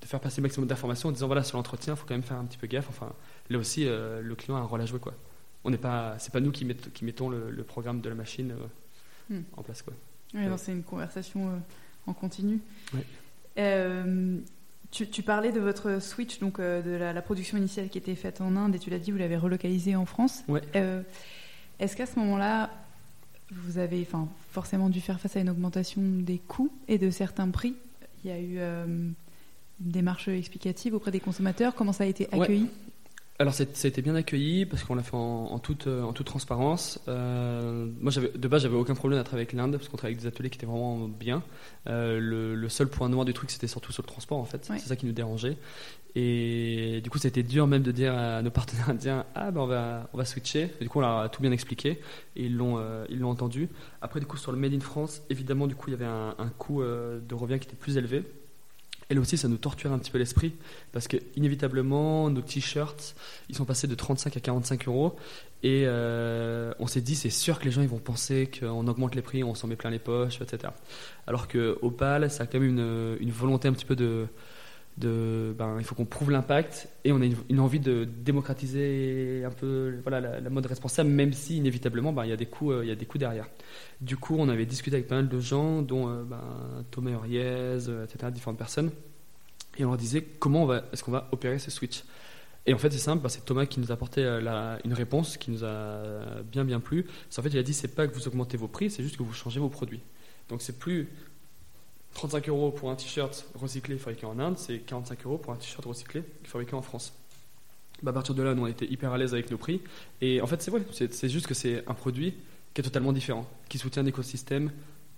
de 0.00 0.06
faire 0.06 0.20
passer 0.20 0.40
le 0.40 0.42
maximum 0.42 0.68
d'informations 0.68 1.08
en 1.08 1.12
disant 1.12 1.26
voilà, 1.26 1.42
sur 1.42 1.56
l'entretien, 1.56 1.94
il 1.94 1.96
faut 1.96 2.06
quand 2.06 2.14
même 2.14 2.22
faire 2.22 2.36
un 2.38 2.44
petit 2.44 2.58
peu 2.58 2.66
gaffe. 2.66 2.88
Enfin, 2.90 3.12
là 3.48 3.58
aussi, 3.58 3.86
euh, 3.86 4.20
le 4.20 4.34
client 4.34 4.56
a 4.56 4.60
un 4.60 4.64
rôle 4.64 4.82
à 4.82 4.86
jouer. 4.86 5.00
quoi. 5.00 5.14
On 5.64 5.70
n'est 5.70 5.78
pas, 5.78 6.14
c'est 6.18 6.32
pas 6.32 6.40
nous 6.40 6.52
qui, 6.52 6.66
qui 6.94 7.04
mettons 7.04 7.28
le, 7.30 7.50
le 7.50 7.62
programme 7.64 8.00
de 8.02 8.08
la 8.08 8.14
machine 8.14 8.52
euh, 8.52 8.66
Hmm. 9.28 9.40
en 9.56 9.62
place. 9.64 9.82
Quoi. 9.82 9.92
Oui, 10.34 10.42
c'est 10.56 10.70
une 10.70 10.84
conversation 10.84 11.48
euh, 11.48 11.56
en 12.06 12.12
continu. 12.12 12.60
Euh, 13.58 14.38
tu, 14.90 15.08
tu 15.08 15.22
parlais 15.22 15.52
de 15.52 15.60
votre 15.60 16.00
switch, 16.00 16.38
donc 16.38 16.58
euh, 16.58 16.82
de 16.82 16.90
la, 16.90 17.12
la 17.12 17.22
production 17.22 17.58
initiale 17.58 17.88
qui 17.88 17.98
était 17.98 18.14
faite 18.14 18.40
en 18.40 18.56
Inde, 18.56 18.74
et 18.74 18.78
tu 18.78 18.90
l'as 18.90 18.98
dit, 18.98 19.10
vous 19.10 19.18
l'avez 19.18 19.36
relocalisée 19.36 19.96
en 19.96 20.06
France. 20.06 20.42
Ouais. 20.48 20.60
Euh, 20.76 21.02
Est-ce 21.80 21.96
qu'à 21.96 22.06
ce 22.06 22.18
moment-là, 22.18 22.70
vous 23.52 23.78
avez 23.78 24.02
enfin, 24.06 24.28
forcément 24.50 24.88
dû 24.88 25.00
faire 25.00 25.20
face 25.20 25.36
à 25.36 25.40
une 25.40 25.50
augmentation 25.50 26.02
des 26.02 26.38
coûts 26.38 26.70
et 26.88 26.98
de 26.98 27.10
certains 27.10 27.48
prix? 27.50 27.74
Il 28.24 28.30
y 28.30 28.32
a 28.32 28.38
eu 28.38 28.56
euh, 28.58 28.84
une 28.86 29.14
démarche 29.80 30.28
explicative 30.28 30.94
auprès 30.94 31.10
des 31.10 31.20
consommateurs 31.20 31.74
Comment 31.74 31.92
ça 31.92 32.04
a 32.04 32.06
été 32.06 32.28
Ouais. 32.32 32.60
Alors 33.38 33.52
ça 33.52 33.64
a 33.64 33.86
été 33.86 34.00
bien 34.00 34.14
accueilli 34.14 34.64
parce 34.64 34.82
qu'on 34.82 34.94
l'a 34.94 35.02
fait 35.02 35.14
en, 35.14 35.18
en 35.52 35.58
toute, 35.58 35.88
euh, 35.88 36.02
en 36.02 36.14
toute 36.14 36.26
transparence. 36.26 36.98
Euh, 37.06 37.86
moi 38.00 38.10
de 38.12 38.48
base 38.48 38.62
j'avais 38.62 38.76
aucun 38.76 38.94
problème 38.94 39.20
à 39.20 39.24
travailler 39.24 39.42
avec 39.46 39.52
l'Inde 39.52 39.72
parce 39.76 39.88
qu'on 39.88 39.98
travaillait 39.98 40.16
avec 40.16 40.22
des 40.22 40.28
ateliers 40.34 40.48
qui 40.48 40.56
étaient 40.56 40.64
vraiment 40.66 41.06
bien. 41.06 41.42
Euh, 41.86 42.18
le, 42.18 42.54
le 42.54 42.68
seul 42.70 42.88
point 42.88 43.10
noir 43.10 43.26
du 43.26 43.34
truc 43.34 43.50
c'était 43.50 43.66
surtout 43.66 43.92
sur 43.92 44.02
le 44.02 44.08
transport 44.08 44.38
en 44.38 44.46
fait. 44.46 44.66
Ouais. 44.70 44.78
C'est 44.78 44.88
ça 44.88 44.96
qui 44.96 45.04
nous 45.04 45.12
dérangeait. 45.12 45.58
Et 46.14 47.02
du 47.04 47.10
coup 47.10 47.18
ça 47.18 47.26
a 47.26 47.28
été 47.28 47.42
dur 47.42 47.66
même 47.66 47.82
de 47.82 47.92
dire 47.92 48.16
à 48.16 48.40
nos 48.40 48.50
partenaires 48.50 48.88
indiens 48.88 49.26
ah 49.34 49.50
ben 49.50 49.60
on 49.60 49.66
va, 49.66 50.08
on 50.14 50.16
va 50.16 50.24
switcher. 50.24 50.70
Du 50.80 50.88
coup 50.88 50.98
on 51.00 51.02
leur 51.02 51.18
a 51.18 51.28
tout 51.28 51.42
bien 51.42 51.52
expliqué 51.52 52.00
et 52.36 52.46
ils 52.46 52.56
l'ont 52.56 52.78
euh, 52.78 53.04
entendu. 53.22 53.68
Après 54.00 54.18
du 54.18 54.24
coup 54.24 54.38
sur 54.38 54.50
le 54.50 54.56
Made 54.56 54.72
in 54.72 54.80
France 54.80 55.20
évidemment 55.28 55.66
du 55.66 55.74
coup 55.74 55.90
il 55.90 55.92
y 55.92 55.94
avait 55.94 56.06
un, 56.06 56.34
un 56.38 56.48
coût 56.48 56.82
de 56.82 57.34
revient 57.34 57.58
qui 57.58 57.68
était 57.68 57.76
plus 57.76 57.98
élevé. 57.98 58.24
Et 59.08 59.14
là 59.14 59.20
aussi, 59.20 59.36
ça 59.36 59.46
nous 59.46 59.56
torture 59.56 59.92
un 59.92 59.98
petit 59.98 60.10
peu 60.10 60.18
l'esprit 60.18 60.52
parce 60.92 61.06
que 61.06 61.16
inévitablement, 61.36 62.28
nos 62.28 62.42
t-shirts, 62.42 63.14
ils 63.48 63.54
sont 63.54 63.64
passés 63.64 63.86
de 63.86 63.94
35 63.94 64.36
à 64.36 64.40
45 64.40 64.88
euros. 64.88 65.16
Et 65.62 65.84
euh, 65.86 66.72
on 66.80 66.86
s'est 66.86 67.00
dit, 67.00 67.14
c'est 67.14 67.30
sûr 67.30 67.58
que 67.58 67.64
les 67.64 67.70
gens 67.70 67.82
ils 67.82 67.88
vont 67.88 67.98
penser 67.98 68.50
qu'on 68.50 68.86
augmente 68.88 69.14
les 69.14 69.22
prix, 69.22 69.44
on 69.44 69.54
s'en 69.54 69.68
met 69.68 69.76
plein 69.76 69.90
les 69.90 69.98
poches, 69.98 70.40
etc. 70.40 70.72
Alors 71.26 71.48
que 71.48 71.78
Opal, 71.82 72.30
ça 72.30 72.44
a 72.44 72.46
quand 72.46 72.58
même 72.58 72.68
une, 72.68 73.16
une 73.20 73.30
volonté 73.30 73.68
un 73.68 73.72
petit 73.72 73.84
peu 73.84 73.96
de, 73.96 74.26
ben, 74.98 75.76
il 75.78 75.84
faut 75.84 75.94
qu'on 75.94 76.06
prouve 76.06 76.30
l'impact 76.30 76.88
et 77.04 77.12
on 77.12 77.20
a 77.20 77.26
une, 77.50 77.60
envie 77.60 77.80
de 77.80 78.04
démocratiser 78.04 79.42
un 79.44 79.50
peu 79.50 80.00
la, 80.06 80.40
mode 80.48 80.66
responsable, 80.66 81.10
même 81.10 81.32
si 81.32 81.56
inévitablement 81.56 82.12
ben, 82.12 82.24
il 82.24 82.30
y 82.30 82.32
a 82.32 82.36
des 82.36 82.46
coûts, 82.46 82.72
euh, 82.72 82.96
derrière. 83.16 83.48
Du 84.00 84.16
coup, 84.16 84.36
on 84.38 84.48
avait 84.48 84.66
discuté 84.66 84.96
avec 84.96 85.08
pas 85.08 85.16
mal 85.16 85.28
de 85.28 85.40
gens, 85.40 85.82
dont 85.82 86.08
euh, 86.08 86.22
ben, 86.22 86.40
Thomas 86.90 87.10
Huriez, 87.10 87.88
euh, 87.88 88.04
etc., 88.04 88.32
différentes 88.32 88.58
personnes, 88.58 88.90
et 89.76 89.84
on 89.84 89.88
leur 89.88 89.98
disait 89.98 90.22
comment 90.22 90.72
est-ce 90.74 91.04
qu'on 91.04 91.12
va 91.12 91.28
opérer 91.32 91.58
ce 91.58 91.70
switch. 91.70 92.04
Et 92.64 92.72
en 92.72 92.78
fait, 92.78 92.90
c'est 92.90 92.98
simple, 92.98 93.28
c'est 93.28 93.44
Thomas 93.44 93.66
qui 93.66 93.78
nous 93.78 93.92
a 93.92 93.94
apporté 93.94 94.22
une 94.24 94.92
réponse 94.92 95.36
qui 95.36 95.52
nous 95.52 95.62
a 95.62 96.42
bien 96.50 96.64
bien 96.64 96.80
plu. 96.80 97.06
En 97.38 97.42
fait, 97.42 97.50
il 97.50 97.58
a 97.58 97.62
dit 97.62 97.72
c'est 97.72 97.94
pas 97.94 98.08
que 98.08 98.14
vous 98.14 98.26
augmentez 98.26 98.56
vos 98.56 98.66
prix, 98.66 98.90
c'est 98.90 99.04
juste 99.04 99.16
que 99.16 99.22
vous 99.22 99.34
changez 99.34 99.60
vos 99.60 99.68
produits. 99.68 100.00
Donc 100.48 100.62
c'est 100.62 100.76
plus 100.76 101.08
35 102.14 102.48
euros 102.48 102.70
pour 102.70 102.90
un 102.90 102.94
t-shirt 102.96 103.46
recyclé 103.54 103.98
fabriqué 103.98 104.26
en 104.26 104.38
Inde, 104.38 104.58
c'est 104.58 104.78
45 104.78 105.26
euros 105.26 105.38
pour 105.38 105.52
un 105.52 105.56
t-shirt 105.56 105.84
recyclé 105.84 106.22
fabriqué 106.44 106.74
en 106.74 106.82
France. 106.82 107.12
Bah, 108.02 108.10
à 108.10 108.14
partir 108.14 108.34
de 108.34 108.42
là, 108.42 108.54
nous, 108.54 108.64
on 108.64 108.66
était 108.66 108.86
hyper 108.86 109.12
à 109.12 109.18
l'aise 109.18 109.32
avec 109.32 109.50
nos 109.50 109.58
prix. 109.58 109.80
Et 110.20 110.40
en 110.40 110.46
fait, 110.46 110.62
c'est 110.62 110.70
vrai, 110.70 110.82
c'est 110.90 111.28
juste 111.28 111.46
que 111.46 111.54
c'est 111.54 111.84
un 111.86 111.94
produit 111.94 112.34
qui 112.74 112.80
est 112.80 112.84
totalement 112.84 113.12
différent, 113.12 113.46
qui 113.68 113.78
soutient 113.78 114.02
un 114.02 114.06
écosystème 114.06 114.70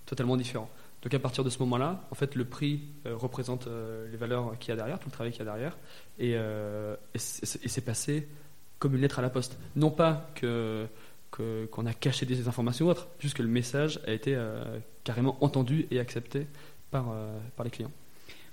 totalement 0.06 0.36
différent. 0.36 0.70
Donc 1.02 1.14
à 1.14 1.18
partir 1.18 1.44
de 1.44 1.50
ce 1.50 1.58
moment-là, 1.60 2.04
en 2.10 2.14
fait, 2.14 2.34
le 2.34 2.44
prix 2.44 2.80
euh, 3.06 3.16
représente 3.16 3.66
euh, 3.66 4.08
les 4.10 4.16
valeurs 4.16 4.58
qu'il 4.58 4.70
y 4.70 4.72
a 4.72 4.76
derrière, 4.76 4.98
tout 4.98 5.08
le 5.08 5.12
travail 5.12 5.32
qu'il 5.32 5.40
y 5.40 5.42
a 5.42 5.44
derrière, 5.44 5.76
et, 6.18 6.32
euh, 6.36 6.96
c'est 7.14 7.84
passé 7.84 8.28
comme 8.78 8.94
une 8.94 9.00
lettre 9.00 9.18
à 9.18 9.22
la 9.22 9.30
poste. 9.30 9.58
Non 9.76 9.90
pas 9.90 10.30
que 10.34 10.86
qu'on 11.30 11.84
a 11.84 11.92
caché 11.92 12.24
des 12.24 12.48
informations 12.48 12.86
ou 12.86 12.90
autre, 12.90 13.08
juste 13.20 13.36
que 13.36 13.42
le 13.42 13.50
message 13.50 14.00
a 14.06 14.12
été 14.12 14.34
carrément 15.04 15.36
entendu 15.44 15.86
et 15.90 16.00
accepté 16.00 16.46
par, 16.90 17.06
euh, 17.10 17.38
par 17.56 17.64
les 17.64 17.70
clients. 17.70 17.90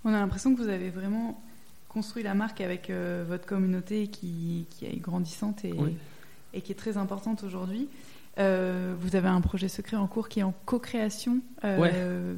On 0.04 0.10
a 0.14 0.20
l'impression 0.20 0.54
que 0.56 0.62
vous 0.62 0.70
avez 0.70 0.90
vraiment 0.90 1.42
construit 1.90 2.24
la 2.24 2.34
marque 2.34 2.60
avec 2.62 2.90
euh, 2.90 3.24
votre 3.28 3.46
communauté 3.46 4.08
qui, 4.08 4.68
qui 4.70 4.86
est 4.86 4.98
grandissante 4.98 5.64
et, 5.64 5.74
Oui. 5.74 5.96
et 6.54 6.62
qui 6.62 6.72
est 6.72 6.76
très 6.76 6.98
importante 6.98 7.44
aujourd'hui. 7.44 7.88
Euh, 8.38 8.94
vous 9.00 9.16
avez 9.16 9.30
un 9.30 9.40
projet 9.40 9.70
secret 9.70 9.96
en 9.96 10.06
cours 10.08 10.28
qui 10.28 10.42
est 10.42 10.44
en 10.44 10.54
co-création. 10.66 11.40
Euh, 11.64 12.36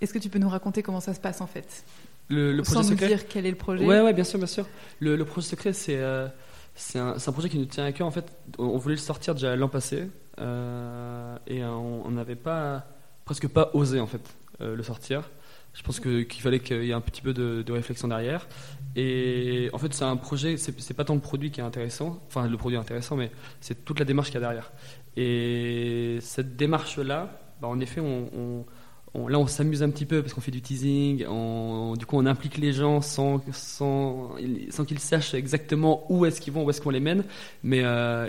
Est-ce 0.00 0.14
que 0.14 0.20
tu 0.20 0.28
peux 0.28 0.38
nous 0.38 0.48
raconter 0.48 0.82
comment 0.84 1.00
ça 1.00 1.12
se 1.12 1.18
passe 1.20 1.40
en 1.40 1.48
fait? 1.48 1.84
Le, 2.28 2.52
le 2.52 2.62
Sans 2.62 2.74
projet 2.74 2.90
nous 2.90 2.94
secret 2.94 3.08
dire 3.08 3.26
quel 3.28 3.46
est 3.46 3.50
le 3.50 3.56
projet. 3.56 3.84
Ouais, 3.84 4.00
ouais, 4.00 4.12
bien 4.12 4.22
sûr, 4.22 4.38
bien 4.38 4.46
sûr. 4.46 4.66
Le, 5.00 5.16
le 5.16 5.24
projet 5.24 5.48
secret, 5.48 5.72
c'est 5.72 5.96
euh, 5.98 6.28
c'est 6.76 7.00
un, 7.00 7.16
projet 7.32 7.48
qui 7.48 7.58
nous 7.58 7.64
tient 7.64 7.84
à 7.84 7.90
cœur. 7.90 8.06
En 8.06 8.12
fait, 8.12 8.26
on, 8.58 8.66
on 8.66 8.78
voulait 8.78 8.94
le 8.94 9.00
sortir 9.00 9.34
déjà 9.34 9.56
l'an 9.56 9.68
passé 9.68 10.08
et 10.38 11.64
on 11.64 12.10
n'avait 12.12 12.36
pas, 12.36 12.86
presque 13.24 13.48
pas 13.48 13.70
osé 13.74 13.98
en 13.98 14.06
fait 14.06 14.22
le 14.60 14.82
sortir. 14.82 15.30
Je 15.74 15.82
pense 15.82 16.00
qu'il 16.00 16.26
fallait 16.40 16.58
qu'il 16.58 16.84
y 16.84 16.90
ait 16.90 16.94
un 16.94 17.00
petit 17.00 17.22
peu 17.22 17.32
de, 17.32 17.72
réflexion 17.72 18.08
derrière. 18.08 18.48
Et 18.96 19.70
en 19.72 19.78
fait, 19.78 19.94
c'est 19.94 20.04
un 20.04 20.16
projet, 20.16 20.56
c'est 20.56 20.94
pas 20.94 21.04
tant 21.04 21.14
le 21.14 21.20
produit 21.20 21.50
qui 21.50 21.60
est 21.60 21.64
intéressant, 21.64 22.20
enfin 22.26 22.48
le 22.48 22.56
produit 22.56 22.76
est 22.76 22.80
intéressant, 22.80 23.16
mais 23.16 23.30
c'est 23.60 23.84
toute 23.84 23.98
la 23.98 24.04
démarche 24.04 24.28
qu'il 24.28 24.40
y 24.40 24.44
a 24.44 24.46
derrière. 24.46 24.72
Et 25.16 26.18
cette 26.20 26.56
démarche-là, 26.56 27.40
bah, 27.60 27.68
en 27.68 27.78
effet, 27.78 28.00
là 28.00 29.38
on 29.38 29.46
s'amuse 29.46 29.82
un 29.82 29.90
petit 29.90 30.06
peu 30.06 30.22
parce 30.22 30.34
qu'on 30.34 30.40
fait 30.40 30.50
du 30.50 30.62
teasing, 30.62 31.18
du 31.18 32.06
coup 32.06 32.16
on 32.16 32.26
implique 32.26 32.56
les 32.56 32.72
gens 32.72 33.00
sans, 33.00 33.40
sans, 33.52 34.32
sans 34.70 34.84
qu'ils 34.84 34.98
sachent 34.98 35.34
exactement 35.34 36.06
où 36.08 36.24
est-ce 36.26 36.40
qu'ils 36.40 36.52
vont, 36.52 36.64
où 36.64 36.70
est-ce 36.70 36.80
qu'on 36.80 36.90
les 36.90 37.00
mène, 37.00 37.24
mais 37.62 37.82
euh, 37.84 38.28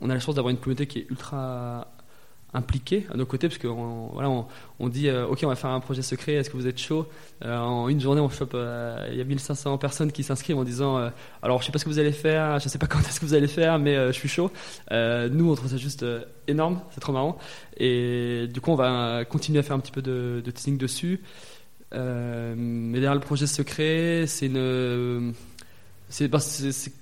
on 0.00 0.10
a 0.10 0.14
la 0.14 0.20
chance 0.20 0.34
d'avoir 0.34 0.50
une 0.50 0.58
communauté 0.58 0.86
qui 0.86 1.00
est 1.00 1.06
ultra 1.10 1.88
impliqués 2.54 3.06
à 3.12 3.16
nos 3.16 3.26
côtés, 3.26 3.48
parce 3.48 3.58
qu'on 3.58 4.08
voilà, 4.12 4.30
on, 4.30 4.46
on 4.78 4.88
dit 4.88 5.08
euh, 5.08 5.26
ok 5.26 5.40
on 5.44 5.48
va 5.48 5.54
faire 5.54 5.70
un 5.70 5.80
projet 5.80 6.02
secret, 6.02 6.34
est-ce 6.34 6.48
que 6.48 6.56
vous 6.56 6.66
êtes 6.66 6.78
chaud? 6.78 7.06
Euh, 7.44 7.56
En 7.56 7.88
une 7.88 8.00
journée 8.00 8.20
on 8.20 8.30
chope, 8.30 8.52
euh, 8.54 9.06
il 9.12 9.18
y 9.18 9.20
a 9.20 9.24
1500 9.24 9.76
personnes 9.78 10.12
qui 10.12 10.22
s'inscrivent 10.22 10.58
en 10.58 10.64
disant 10.64 11.10
alors 11.42 11.60
je 11.60 11.66
sais 11.66 11.72
pas 11.72 11.78
ce 11.78 11.84
que 11.84 11.90
vous 11.90 11.98
allez 11.98 12.12
faire, 12.12 12.58
je 12.58 12.68
sais 12.68 12.78
pas 12.78 12.86
quand 12.88 13.00
est-ce 13.00 13.20
que 13.20 13.26
vous 13.26 13.34
allez 13.34 13.48
faire, 13.48 13.78
mais 13.78 13.94
je 14.08 14.12
suis 14.12 14.28
chaud. 14.28 14.50
Nous 14.90 15.50
on 15.50 15.54
trouve 15.54 15.70
ça 15.70 15.76
juste 15.76 16.04
énorme, 16.46 16.80
c'est 16.90 17.00
trop 17.00 17.12
marrant, 17.12 17.38
et 17.76 18.46
du 18.52 18.60
coup 18.60 18.70
on 18.70 18.76
va 18.76 19.24
continuer 19.24 19.58
à 19.58 19.62
faire 19.62 19.76
un 19.76 19.80
petit 19.80 19.92
peu 19.92 20.02
de, 20.02 20.42
de 20.44 20.50
teasing 20.50 20.78
dessus. 20.78 21.20
Mais 21.92 22.92
derrière 23.00 23.14
le 23.14 23.20
projet 23.20 23.46
secret, 23.46 24.24
c'est 24.26 24.46
une 24.46 25.34
c'est 26.08 26.28
bah, 26.28 26.40
c'est- 26.40 26.92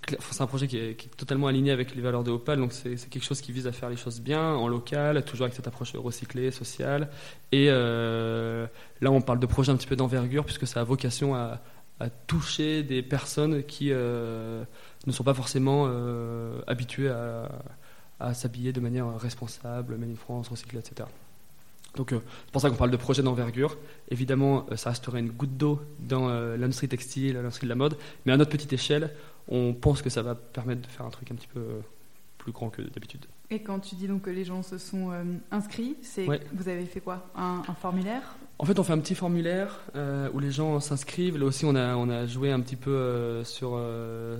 un 0.40 0.46
projet 0.46 0.66
qui 0.66 0.78
est, 0.78 1.16
totalement 1.16 1.46
aligné 1.46 1.70
avec 1.70 1.94
les 1.94 2.02
valeurs 2.02 2.24
de 2.24 2.30
Opal, 2.30 2.58
donc 2.58 2.72
c'est 2.72 2.96
quelque 3.08 3.24
chose 3.24 3.40
qui 3.40 3.52
vise 3.52 3.66
à 3.66 3.72
faire 3.72 3.88
les 3.88 3.96
choses 3.96 4.20
bien, 4.20 4.54
en 4.54 4.68
local, 4.68 5.24
toujours 5.24 5.44
avec 5.44 5.54
cette 5.54 5.68
approche 5.68 5.94
recyclée, 5.94 6.50
sociale. 6.50 7.08
Et 7.52 7.68
euh, 7.70 8.66
là, 9.00 9.10
on 9.10 9.20
parle 9.20 9.38
de 9.38 9.46
projet 9.46 9.70
un 9.72 9.76
petit 9.76 9.86
peu 9.86 9.96
d'envergure, 9.96 10.44
puisque 10.44 10.66
ça 10.66 10.80
a 10.80 10.84
vocation 10.84 11.34
à, 11.34 11.60
toucher 12.26 12.82
des 12.82 13.02
personnes 13.02 13.62
qui 13.62 13.88
euh, 13.90 14.64
ne 15.06 15.12
sont 15.12 15.24
pas 15.24 15.32
forcément 15.32 15.86
euh, 15.86 16.60
habituées 16.66 17.08
à, 17.08 17.48
à 18.20 18.34
s'habiller 18.34 18.72
de 18.72 18.80
manière 18.80 19.18
responsable, 19.18 19.96
Made 19.96 20.10
in 20.10 20.16
France, 20.16 20.48
recyclée, 20.48 20.80
etc. 20.80 21.08
Donc 21.96 22.12
euh, 22.12 22.20
c'est 22.44 22.52
pour 22.52 22.60
ça 22.60 22.70
qu'on 22.70 22.76
parle 22.76 22.90
de 22.90 22.96
projet 22.96 23.22
d'envergure. 23.22 23.76
Évidemment, 24.10 24.66
euh, 24.70 24.76
ça 24.76 24.90
resterait 24.90 25.20
une 25.20 25.30
goutte 25.30 25.56
d'eau 25.56 25.80
dans 25.98 26.28
euh, 26.28 26.56
l'industrie 26.56 26.88
textile, 26.88 27.34
l'industrie 27.34 27.66
de 27.66 27.70
la 27.70 27.74
mode, 27.74 27.96
mais 28.24 28.32
à 28.32 28.36
notre 28.36 28.50
petite 28.50 28.72
échelle, 28.72 29.10
on 29.48 29.74
pense 29.74 30.02
que 30.02 30.10
ça 30.10 30.22
va 30.22 30.34
permettre 30.34 30.82
de 30.82 30.86
faire 30.86 31.06
un 31.06 31.10
truc 31.10 31.30
un 31.32 31.34
petit 31.34 31.48
peu 31.48 31.62
plus 32.38 32.52
grand 32.52 32.70
que 32.70 32.82
d'habitude. 32.82 33.26
Et 33.50 33.60
quand 33.60 33.78
tu 33.80 33.94
dis 33.94 34.08
donc 34.08 34.22
que 34.22 34.30
les 34.30 34.44
gens 34.44 34.62
se 34.62 34.76
sont 34.78 35.10
inscrits, 35.52 35.96
c'est 36.02 36.26
Ouais. 36.26 36.40
vous 36.52 36.68
avez 36.68 36.84
fait 36.84 37.00
quoi? 37.00 37.28
Un, 37.36 37.62
un 37.68 37.74
formulaire? 37.74 38.36
En 38.58 38.64
fait, 38.64 38.78
on 38.78 38.82
fait 38.82 38.92
un 38.92 38.98
petit 38.98 39.14
formulaire 39.14 39.80
où 40.34 40.38
les 40.40 40.50
gens 40.50 40.80
s'inscrivent. 40.80 41.38
Là 41.38 41.46
aussi, 41.46 41.64
on 41.64 41.76
a, 41.76 41.94
on 41.96 42.08
a 42.08 42.26
joué 42.26 42.50
un 42.50 42.60
petit 42.60 42.74
peu 42.76 43.42
sur, 43.44 43.80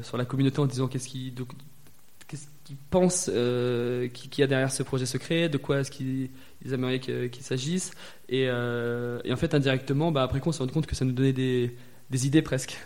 sur 0.03 0.17
la 0.17 0.25
communauté 0.25 0.59
en 0.59 0.67
disant 0.67 0.89
qu'est-ce 0.89 1.09
qu'est-ce 1.09 1.45
qu'ils 2.67 2.77
pensent 2.91 3.31
euh, 3.33 4.09
qu'il 4.09 4.41
y 4.41 4.43
a 4.43 4.47
derrière 4.49 4.73
ce 4.73 4.83
projet 4.83 5.07
secret, 5.07 5.49
de 5.49 5.59
quoi 5.59 5.81
est-ce 5.81 5.91
qu'ils 5.91 6.31
ils 6.65 6.73
aimeraient 6.73 7.01
que- 7.01 7.27
qu'il 7.29 7.45
s'agisse. 7.45 7.93
Et, 8.29 8.47
euh, 8.49 9.21
et 9.25 9.33
en 9.33 9.37
fait, 9.37 9.55
indirectement, 9.55 10.11
bah, 10.13 10.23
après 10.25 10.41
coup, 10.41 10.49
on 10.49 10.53
s'est 10.53 10.59
rendu 10.61 10.73
compte 10.73 10.87
que 10.87 10.97
ça 10.97 11.05
nous 11.05 11.13
donnait 11.13 11.33
des, 11.33 11.77
des 12.11 12.27
idées 12.27 12.43
presque. 12.43 12.77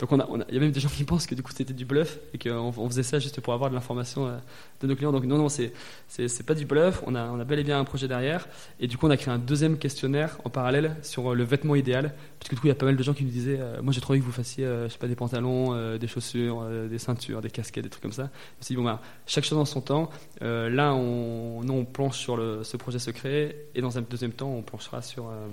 Donc 0.00 0.12
on 0.12 0.20
a, 0.20 0.26
on 0.30 0.38
il 0.48 0.54
y 0.54 0.58
a 0.58 0.60
même 0.60 0.70
des 0.70 0.78
gens 0.78 0.88
qui 0.88 1.02
pensent 1.02 1.26
que 1.26 1.34
du 1.34 1.42
coup 1.42 1.50
c'était 1.52 1.72
du 1.74 1.84
bluff 1.84 2.20
et 2.32 2.38
qu'on 2.38 2.72
on 2.76 2.88
faisait 2.88 3.02
ça 3.02 3.18
juste 3.18 3.40
pour 3.40 3.52
avoir 3.52 3.68
de 3.68 3.74
l'information 3.74 4.28
euh, 4.28 4.36
de 4.80 4.86
nos 4.86 4.94
clients. 4.94 5.10
Donc 5.10 5.24
non, 5.24 5.36
non, 5.38 5.48
c'est 5.48 5.72
c'est 6.06 6.28
c'est 6.28 6.44
pas 6.44 6.54
du 6.54 6.66
bluff. 6.66 7.02
On 7.04 7.16
a, 7.16 7.24
on 7.28 7.40
a 7.40 7.44
bel 7.44 7.58
et 7.58 7.64
bien 7.64 7.80
un 7.80 7.84
projet 7.84 8.06
derrière. 8.06 8.46
Et 8.78 8.86
du 8.86 8.96
coup, 8.96 9.08
on 9.08 9.10
a 9.10 9.16
créé 9.16 9.34
un 9.34 9.38
deuxième 9.38 9.76
questionnaire 9.76 10.38
en 10.44 10.50
parallèle 10.50 10.94
sur 11.02 11.32
euh, 11.32 11.34
le 11.34 11.42
vêtement 11.42 11.74
idéal. 11.74 12.14
Parce 12.38 12.48
que 12.48 12.54
du 12.54 12.60
coup, 12.60 12.68
il 12.68 12.70
y 12.70 12.72
a 12.72 12.76
pas 12.76 12.86
mal 12.86 12.96
de 12.96 13.02
gens 13.02 13.12
qui 13.12 13.24
nous 13.24 13.30
disaient 13.30 13.58
euh, 13.58 13.82
Moi, 13.82 13.92
j'ai 13.92 14.00
trouvé 14.00 14.20
que 14.20 14.24
vous 14.24 14.30
fassiez, 14.30 14.64
euh, 14.64 14.86
je 14.86 14.92
sais 14.92 14.98
pas, 14.98 15.08
des 15.08 15.16
pantalons, 15.16 15.74
euh, 15.74 15.98
des 15.98 16.06
chaussures, 16.06 16.64
des 16.88 16.98
ceintures, 16.98 17.40
des 17.40 17.50
casquettes, 17.50 17.82
des 17.82 17.90
trucs 17.90 18.02
comme 18.02 18.12
ça. 18.12 18.22
Je 18.22 18.28
me 18.28 18.62
suis 18.66 18.74
dit 18.74 18.76
Bon, 18.76 18.84
bah, 18.84 19.02
chaque 19.26 19.42
chose 19.44 19.58
en 19.58 19.64
son 19.64 19.80
temps. 19.80 20.10
Là, 20.40 20.94
on, 20.94 21.64
nous, 21.64 21.74
on 21.74 21.84
planche 21.84 22.18
sur 22.18 22.36
le, 22.36 22.62
ce 22.62 22.76
projet 22.76 23.00
secret. 23.00 23.56
Et 23.74 23.80
dans 23.80 23.98
un 23.98 24.02
deuxième 24.02 24.30
temps, 24.32 24.48
on 24.50 24.62
planchera 24.62 25.02
sur 25.02 25.28
euh, 25.28 25.48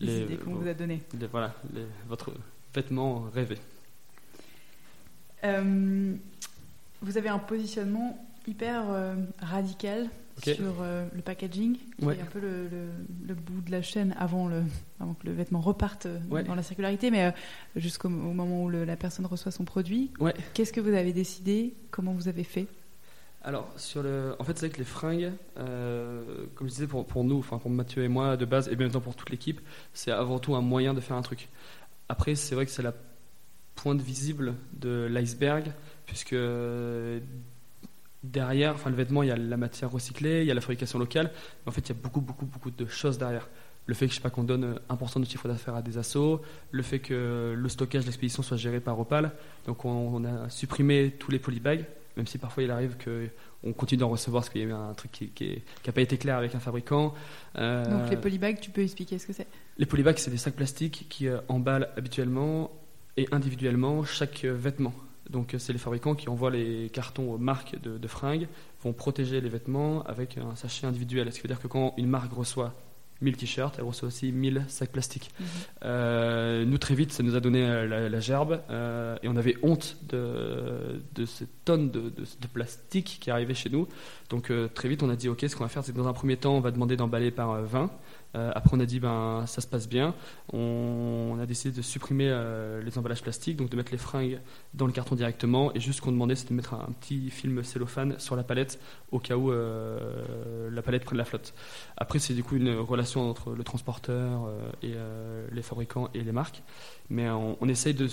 Les, 0.00 0.22
idées 0.22 0.36
qu'on 0.38 0.54
vous 0.54 0.66
a 0.68 0.74
données. 0.74 1.02
les- 1.20 1.28
voilà, 1.28 1.54
les- 1.72 1.86
votre 2.08 2.32
vêtement 2.74 3.20
rêvé. 3.34 3.56
Euh, 5.44 6.14
vous 7.02 7.18
avez 7.18 7.28
un 7.28 7.38
positionnement 7.38 8.18
hyper 8.46 8.84
euh, 8.90 9.14
radical 9.40 10.08
sur 10.42 10.76
euh, 10.80 11.06
le 11.14 11.20
packaging, 11.20 11.76
qui 11.98 12.04
Ouais. 12.04 12.16
est 12.16 12.20
un 12.22 12.26
peu 12.26 12.40
le, 12.40 12.68
le- 12.68 12.88
le 13.28 13.34
bout 13.34 13.60
de 13.60 13.70
la 13.70 13.82
chaîne 13.82 14.14
avant, 14.18 14.48
le, 14.48 14.62
avant 14.98 15.12
que 15.14 15.26
le 15.26 15.32
vêtement 15.32 15.60
reparte 15.60 16.06
Ouais. 16.30 16.44
dans 16.44 16.54
la 16.54 16.62
circularité, 16.62 17.10
mais 17.10 17.34
jusqu'au 17.76 18.08
au 18.08 18.10
moment 18.10 18.64
où 18.64 18.68
le- 18.70 18.84
la 18.84 18.96
personne 18.96 19.26
reçoit 19.26 19.52
son 19.52 19.64
produit. 19.64 20.10
Ouais. 20.18 20.34
Qu'est-ce 20.54 20.72
que 20.72 20.80
vous 20.80 20.94
avez 20.94 21.12
décidé? 21.12 21.74
Comment 21.90 22.12
vous 22.12 22.28
avez 22.28 22.44
fait? 22.44 22.66
Alors, 23.42 23.70
sur 23.76 24.02
le... 24.02 24.34
en 24.38 24.44
fait, 24.44 24.58
c'est 24.58 24.66
vrai 24.66 24.74
que 24.74 24.78
les 24.78 24.84
fringues, 24.84 25.32
euh, 25.58 26.22
comme 26.54 26.68
je 26.68 26.72
disais, 26.74 26.86
pour, 26.86 27.06
pour 27.06 27.24
nous, 27.24 27.38
enfin 27.38 27.58
pour 27.58 27.70
Mathieu 27.70 28.02
et 28.04 28.08
moi 28.08 28.36
de 28.36 28.44
base, 28.44 28.68
et 28.68 28.76
bien 28.76 28.88
temps 28.90 29.00
pour 29.00 29.14
toute 29.16 29.30
l'équipe, 29.30 29.60
c'est 29.94 30.10
avant 30.10 30.38
tout 30.38 30.54
un 30.54 30.60
moyen 30.62 30.92
de 30.94 31.00
faire 31.00 31.16
un 31.16 31.22
truc. 31.22 31.48
Après, 32.10 32.34
c'est 32.34 32.56
vrai 32.56 32.66
que 32.66 32.72
c'est 32.72 32.82
la 32.82 32.92
pointe 33.76 34.00
visible 34.00 34.54
de 34.72 35.06
l'iceberg, 35.08 35.70
puisque 36.06 36.34
derrière, 38.24 38.74
enfin 38.74 38.90
le 38.90 38.96
vêtement, 38.96 39.22
il 39.22 39.28
y 39.28 39.30
a 39.30 39.36
la 39.36 39.56
matière 39.56 39.92
recyclée, 39.92 40.40
il 40.40 40.46
y 40.48 40.50
a 40.50 40.54
la 40.54 40.60
fabrication 40.60 40.98
locale, 40.98 41.30
mais 41.32 41.68
en 41.68 41.70
fait, 41.70 41.82
il 41.82 41.88
y 41.90 41.92
a 41.92 42.02
beaucoup, 42.02 42.20
beaucoup, 42.20 42.46
beaucoup 42.46 42.72
de 42.72 42.86
choses 42.86 43.16
derrière. 43.16 43.48
Le 43.86 43.94
fait 43.94 44.06
que, 44.06 44.10
je 44.10 44.16
sais 44.16 44.22
pas, 44.22 44.30
qu'on 44.30 44.42
donne 44.42 44.80
1% 44.90 45.20
de 45.20 45.24
chiffre 45.24 45.46
d'affaires 45.46 45.76
à 45.76 45.82
des 45.82 45.98
assos, 45.98 46.42
le 46.72 46.82
fait 46.82 46.98
que 46.98 47.54
le 47.56 47.68
stockage, 47.68 48.06
l'expédition 48.06 48.42
soit 48.42 48.56
géré 48.56 48.80
par 48.80 48.98
Opal, 48.98 49.30
donc 49.66 49.84
on, 49.84 49.90
on 50.12 50.24
a 50.24 50.50
supprimé 50.50 51.14
tous 51.16 51.30
les 51.30 51.38
polybags, 51.38 51.84
même 52.20 52.26
si 52.26 52.36
parfois 52.36 52.62
il 52.62 52.70
arrive 52.70 52.98
que 52.98 53.30
on 53.64 53.72
continue 53.72 54.00
d'en 54.00 54.10
recevoir 54.10 54.42
parce 54.42 54.52
qu'il 54.52 54.60
y 54.60 54.64
a 54.64 54.68
eu 54.68 54.72
un 54.72 54.92
truc 54.92 55.10
qui 55.10 55.62
n'a 55.86 55.92
pas 55.92 56.02
été 56.02 56.18
clair 56.18 56.36
avec 56.36 56.54
un 56.54 56.60
fabricant. 56.60 57.14
Euh, 57.56 57.82
Donc 57.84 58.10
les 58.10 58.18
polybags, 58.18 58.60
tu 58.60 58.70
peux 58.70 58.82
expliquer 58.82 59.18
ce 59.18 59.26
que 59.26 59.32
c'est? 59.32 59.46
Les 59.78 59.86
polybags, 59.86 60.18
c'est 60.18 60.30
des 60.30 60.36
sacs 60.36 60.54
plastiques 60.54 61.06
qui 61.08 61.28
euh, 61.28 61.38
emballent 61.48 61.88
habituellement 61.96 62.72
et 63.16 63.26
individuellement 63.32 64.04
chaque 64.04 64.44
euh, 64.44 64.52
vêtement. 64.52 64.92
Donc 65.30 65.54
c'est 65.56 65.72
les 65.72 65.78
fabricants 65.78 66.14
qui 66.14 66.28
envoient 66.28 66.50
les 66.50 66.90
cartons 66.90 67.32
aux 67.32 67.38
marques 67.38 67.80
de, 67.80 67.96
de 67.96 68.08
fringues, 68.08 68.48
vont 68.82 68.92
protéger 68.92 69.40
les 69.40 69.48
vêtements 69.48 70.02
avec 70.02 70.36
un 70.36 70.54
sachet 70.56 70.86
individuel. 70.86 71.32
Ce 71.32 71.36
qui 71.36 71.42
veut 71.42 71.48
dire 71.48 71.60
que 71.60 71.68
quand 71.68 71.94
une 71.96 72.08
marque 72.08 72.34
reçoit 72.34 72.74
1000 73.22 73.36
t-shirts, 73.36 73.74
elle 73.78 73.84
reçoit 73.84 74.08
aussi 74.08 74.32
1000 74.32 74.64
sacs 74.68 74.90
plastiques. 74.92 75.30
Euh, 75.84 76.64
nous, 76.64 76.78
très 76.78 76.94
vite, 76.94 77.12
ça 77.12 77.22
nous 77.22 77.34
a 77.36 77.40
donné 77.40 77.62
euh, 77.62 77.86
la, 77.86 78.08
la 78.08 78.20
gerbe 78.20 78.60
euh, 78.70 79.16
et 79.22 79.28
on 79.28 79.36
avait 79.36 79.56
honte 79.62 79.96
de, 80.08 81.02
de 81.14 81.24
ces 81.26 81.46
tonnes 81.64 81.90
de, 81.90 82.00
de- 82.00 82.10
de 82.40 82.46
plastique 82.52 83.18
qui 83.20 83.30
arrivaient 83.30 83.54
chez 83.54 83.70
nous. 83.70 83.88
Donc, 84.28 84.50
euh, 84.50 84.68
très 84.68 84.88
vite, 84.88 85.02
on 85.02 85.10
a 85.10 85.16
dit 85.16 85.28
Ok, 85.28 85.44
ce 85.48 85.56
qu'on 85.56 85.64
va 85.64 85.68
faire, 85.68 85.84
c'est 85.84 85.92
que 85.92 85.96
dans 85.98 86.08
un 86.08 86.12
premier 86.12 86.36
temps, 86.36 86.54
on 86.56 86.60
va 86.60 86.70
demander 86.70 86.96
d'emballer 86.96 87.30
par 87.30 87.50
euh, 87.50 87.62
20. 87.62 87.90
Euh, 88.36 88.52
après, 88.54 88.76
on 88.76 88.80
a 88.80 88.86
dit 88.86 89.00
ben, 89.00 89.44
Ça 89.46 89.60
se 89.60 89.66
passe 89.66 89.88
bien. 89.88 90.14
On, 90.52 91.38
a 91.40 91.46
décidé 91.46 91.76
de 91.76 91.82
supprimer 91.82 92.28
euh, 92.28 92.82
les 92.82 92.98
emballages 92.98 93.22
plastiques, 93.22 93.56
donc 93.56 93.70
de 93.70 93.76
mettre 93.76 93.92
les 93.92 93.98
fringues 93.98 94.40
dans 94.74 94.86
le 94.86 94.92
carton 94.92 95.14
directement. 95.14 95.74
Et 95.74 95.80
juste 95.80 95.98
ce 95.98 96.02
qu'on 96.02 96.12
demandait, 96.12 96.34
c'était 96.34 96.50
de 96.50 96.54
mettre 96.54 96.74
un, 96.74 96.92
petit 97.00 97.30
film 97.30 97.62
cellophane 97.64 98.18
sur 98.18 98.36
la 98.36 98.42
palette 98.42 98.78
au 99.10 99.18
cas 99.18 99.36
où 99.36 99.50
euh, 99.50 100.70
la 100.70 100.82
palette 100.82 101.04
prenne 101.04 101.18
la 101.18 101.24
flotte. 101.24 101.54
Après, 101.96 102.18
c'est 102.18 102.34
du 102.34 102.44
coup 102.44 102.56
une 102.56 102.76
relation 102.76 103.28
entre 103.28 103.52
le 103.52 103.64
transporteur 103.64 104.50
et 104.82 104.94
les 105.52 105.62
fabricants 105.62 106.10
et 106.14 106.22
les 106.22 106.32
marques. 106.32 106.62
Mais 107.08 107.28
on, 107.30 107.68
essaye 107.68 107.94
de, 107.94 108.08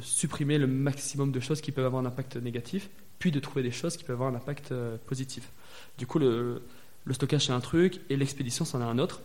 supprimer 0.00 0.58
le 0.58 0.66
maximum 0.66 1.32
de 1.32 1.40
choses 1.40 1.60
qui 1.60 1.72
peuvent 1.72 1.86
avoir 1.86 2.02
un 2.02 2.06
impact 2.06 2.36
négatif, 2.36 2.90
puis 3.18 3.30
de 3.30 3.40
trouver 3.40 3.62
des 3.62 3.70
choses 3.70 3.96
qui 3.96 4.04
peuvent 4.04 4.16
avoir 4.16 4.30
un 4.30 4.36
impact 4.36 4.74
positif. 5.06 5.50
Du 5.96 6.06
coup, 6.06 6.18
le, 6.18 6.62
le 7.04 7.14
stockage, 7.14 7.46
c'est 7.46 7.52
un 7.52 7.60
truc, 7.60 8.00
et 8.10 8.16
l'expédition, 8.16 8.64
c'en 8.64 8.80
a 8.80 8.84
un 8.84 8.98
autre. 8.98 9.20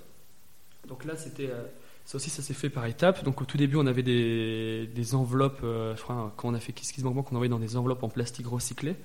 Donc 0.88 1.06
là, 1.06 1.16
c'était. 1.16 1.50
euh, 1.50 1.64
ça 2.06 2.18
aussi, 2.18 2.30
ça 2.30 2.42
s'est 2.42 2.54
fait 2.54 2.70
par 2.70 2.86
étapes. 2.86 3.24
Donc 3.24 3.42
au 3.42 3.46
tout 3.46 3.58
début, 3.58 3.78
on 3.78 3.88
avait 3.88 4.04
des, 4.04 5.16
enveloppes, 5.16 5.62
euh, 5.64 5.96
je 5.96 6.04
quand 6.04 6.34
on 6.44 6.54
a 6.54 6.60
fait 6.60 6.74
Kiss 6.74 6.92
Kiss 6.92 7.04
Bank 7.04 7.16
Bank, 7.16 7.32
on 7.32 7.36
envoyait 7.36 7.50
dans 7.50 7.60
des 7.60 7.78
enveloppes 7.78 8.04
en 8.04 8.10
plastique 8.10 8.48
recyclé. 8.48 8.96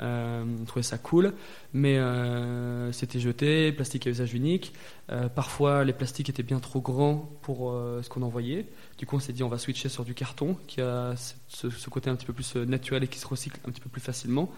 Euh, 0.00 0.44
on 0.60 0.64
trouvait 0.64 0.84
ça 0.84 0.96
cool, 0.96 1.34
mais 1.74 1.98
euh, 1.98 2.90
c'était 2.92 3.18
jeté, 3.18 3.72
plastique 3.72 4.06
à 4.06 4.10
usage 4.10 4.32
unique. 4.32 4.72
Parfois, 5.34 5.84
les 5.84 5.92
plastiques 5.92 6.30
étaient 6.30 6.42
bien 6.42 6.60
trop 6.60 6.80
grands 6.80 7.30
pour 7.42 7.72
ce 8.02 8.08
qu'on 8.08 8.22
envoyait. 8.22 8.66
Du 8.98 9.06
coup, 9.06 9.16
on 9.16 9.20
s'est 9.20 9.32
dit, 9.32 9.42
on 9.42 9.48
va 9.48 9.58
switcher 9.58 9.88
sur 9.88 10.04
du 10.04 10.14
carton, 10.14 10.56
qui 10.66 10.80
a 10.80 11.14
ce, 11.16 11.88
côté 11.88 12.10
un 12.10 12.16
petit 12.16 12.26
peu 12.26 12.34
plus 12.34 12.56
naturel 12.56 13.04
et 13.04 13.08
qui 13.08 13.18
se 13.18 13.26
recycle 13.26 13.58
un 13.66 13.70
petit 13.70 13.80
peu 13.80 13.88
plus 13.88 14.02
facilement. 14.02 14.50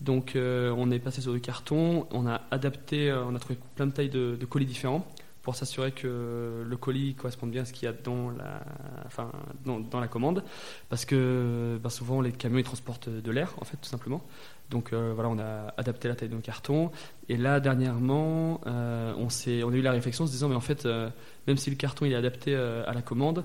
Donc, 0.00 0.32
on 0.36 0.90
est 0.90 0.98
passé 0.98 1.20
sur 1.22 1.32
du 1.32 1.40
carton, 1.40 2.06
on 2.10 2.26
a 2.26 2.42
adapté, 2.50 3.12
on 3.12 3.34
a 3.34 3.38
trouvé 3.38 3.58
plein 3.76 3.86
de 3.86 3.92
tailles 3.92 4.10
de 4.10 4.44
colis 4.44 4.66
différents 4.66 5.06
pour 5.44 5.54
s'assurer 5.54 5.92
que 5.92 6.64
le 6.66 6.76
colis 6.76 7.14
corresponde 7.14 7.50
bien 7.50 7.62
à 7.62 7.64
ce 7.66 7.72
qu'il 7.72 7.84
y 7.84 7.88
a 7.88 7.92
dans 7.92 8.30
la, 8.30 8.62
enfin, 9.04 9.30
dans, 9.64 10.00
la 10.00 10.08
commande, 10.08 10.42
parce 10.88 11.04
que 11.04 11.78
bah, 11.82 11.90
souvent 11.90 12.22
les 12.22 12.32
camions 12.32 12.58
ils 12.58 12.64
transportent 12.64 13.10
de 13.10 13.30
l'air 13.30 13.54
en 13.60 13.64
fait 13.64 13.76
tout 13.76 13.88
simplement. 13.88 14.22
Donc 14.70 14.92
euh, 14.92 15.12
voilà, 15.14 15.28
on 15.28 15.38
a 15.38 15.74
adapté 15.76 16.08
la 16.08 16.16
taille 16.16 16.30
de 16.30 16.34
nos 16.34 16.40
cartons. 16.40 16.90
Et 17.28 17.36
là 17.36 17.60
dernièrement, 17.60 18.62
euh, 18.66 19.12
on, 19.18 19.28
on 19.28 19.72
a 19.72 19.76
eu 19.76 19.82
la 19.82 19.92
réflexion 19.92 20.24
en 20.24 20.26
se 20.26 20.32
disant 20.32 20.48
mais 20.48 20.54
en 20.54 20.60
fait 20.60 20.86
euh, 20.86 21.10
même 21.46 21.58
si 21.58 21.68
le 21.68 21.76
carton 21.76 22.06
il 22.06 22.12
est 22.12 22.16
adapté 22.16 22.54
euh, 22.54 22.82
à 22.86 22.94
la 22.94 23.02
commande, 23.02 23.44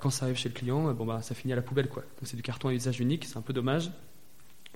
quand 0.00 0.10
ça 0.10 0.26
arrive 0.26 0.36
chez 0.36 0.50
le 0.50 0.54
client, 0.54 0.92
bon 0.92 1.06
bah 1.06 1.22
ça 1.22 1.34
finit 1.34 1.54
à 1.54 1.56
la 1.56 1.62
poubelle 1.62 1.88
quoi. 1.88 2.02
Donc 2.02 2.24
c'est 2.24 2.36
du 2.36 2.42
carton 2.42 2.68
à 2.68 2.74
usage 2.74 3.00
unique, 3.00 3.24
c'est 3.24 3.38
un 3.38 3.42
peu 3.42 3.54
dommage. 3.54 3.90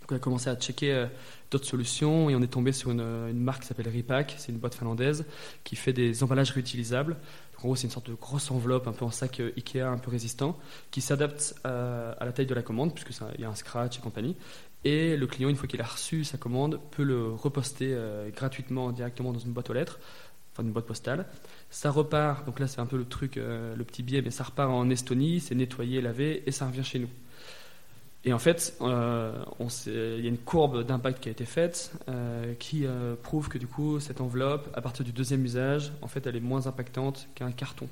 Donc 0.05 0.13
on 0.13 0.17
a 0.17 0.19
commencé 0.19 0.51
à 0.51 0.55
checker 0.57 0.93
euh, 0.93 1.07
d'autres 1.51 1.65
solutions 1.67 2.29
et 2.29 2.37
on 2.37 2.43
est 2.43 2.47
tombé 2.53 2.73
sur 2.73 2.91
une, 2.91 3.01
une 3.01 3.41
marque 3.41 3.63
qui 3.63 3.69
s'appelle 3.69 3.89
Repack, 3.89 4.35
c'est 4.37 4.53
une 4.53 4.59
boîte 4.59 4.75
finlandaise 4.75 5.25
qui 5.65 5.77
fait 5.77 5.95
des 5.95 6.23
emballages 6.23 6.51
réutilisables. 6.51 7.17
En 7.59 7.63
gros, 7.69 7.77
c'est 7.77 7.85
une 7.87 7.91
sorte 7.91 8.11
de 8.11 8.15
grosse 8.15 8.51
enveloppe 8.51 8.87
un 8.87 8.93
peu 8.93 9.07
en 9.07 9.11
sac 9.11 9.41
euh, 9.41 9.51
Ikea, 9.57 9.81
un 9.89 9.97
peu 9.97 10.11
résistant, 10.11 10.59
qui 10.91 11.01
s'adapte 11.01 11.55
euh, 11.65 12.13
à 12.21 12.27
la 12.27 12.33
taille 12.33 12.45
de 12.45 12.55
la 12.55 12.63
commande 12.63 12.93
puisque 12.93 13.15
ça- 13.15 13.31
il 13.37 13.41
y 13.41 13.45
a 13.45 13.49
un 13.49 13.55
scratch 13.55 13.97
et 13.99 14.01
compagnie. 14.03 14.37
Et 14.85 15.17
le 15.17 15.27
client, 15.27 15.49
une 15.49 15.57
fois 15.57 15.67
qu'il 15.67 15.81
a 15.81 15.87
reçu 15.87 16.25
sa 16.25 16.37
commande, 16.37 16.79
peut 16.91 17.05
le 17.05 17.33
reposter 17.33 17.95
euh, 17.95 18.29
gratuitement 18.29 18.93
directement 18.93 19.33
dans 19.33 19.39
une 19.39 19.53
boîte 19.53 19.71
aux 19.71 19.73
lettres, 19.73 19.99
enfin 20.53 20.63
une 20.63 20.73
boîte 20.73 20.85
postale. 20.85 21.25
Ça 21.71 21.91
repart, 21.91 22.45
donc 22.45 22.61
là 22.61 22.67
c'est 22.67 22.81
un 22.81 22.87
peu 22.87 22.99
le 22.99 23.07
truc, 23.07 23.39
euh, 23.39 23.75
le 23.75 23.85
petit 23.85 24.03
biais, 24.03 24.21
mais 24.21 24.31
ça 24.31 24.45
repart 24.45 24.71
en 24.71 24.91
Estonie, 24.91 25.41
c'est 25.41 25.55
nettoyé, 25.55 26.03
lavé, 26.03 26.43
et 26.47 26.51
ça 26.53 26.67
revient 26.67 26.85
chez 26.85 26.99
nous. 26.99 27.09
Et 28.27 28.33
en 28.33 28.39
fait, 28.39 28.75
euh, 28.81 29.45
on 29.59 29.69
il 29.87 30.21
y 30.21 30.27
a 30.27 30.31
une 30.31 30.39
courbe 30.39 30.85
d'impact 30.85 31.23
qui 31.23 31.29
a 31.29 31.33
été 31.33 31.45
faite 31.45 31.93
euh, 32.09 32.55
qui 32.55 32.87
euh, 32.87 33.17
prouve 33.23 33.49
que 33.49 33.59
du 33.59 33.67
coup, 33.67 34.01
cette 34.01 34.21
enveloppe, 34.21 34.69
à 34.75 34.81
partir 34.81 35.05
du 35.05 35.13
deuxième 35.13 35.45
usage, 35.45 35.93
en 36.01 36.09
fait, 36.09 36.27
elle 36.27 36.37
est 36.37 36.41
moins 36.41 36.67
impactante 36.67 37.29
qu'un 37.35 37.53
carton, 37.53 37.87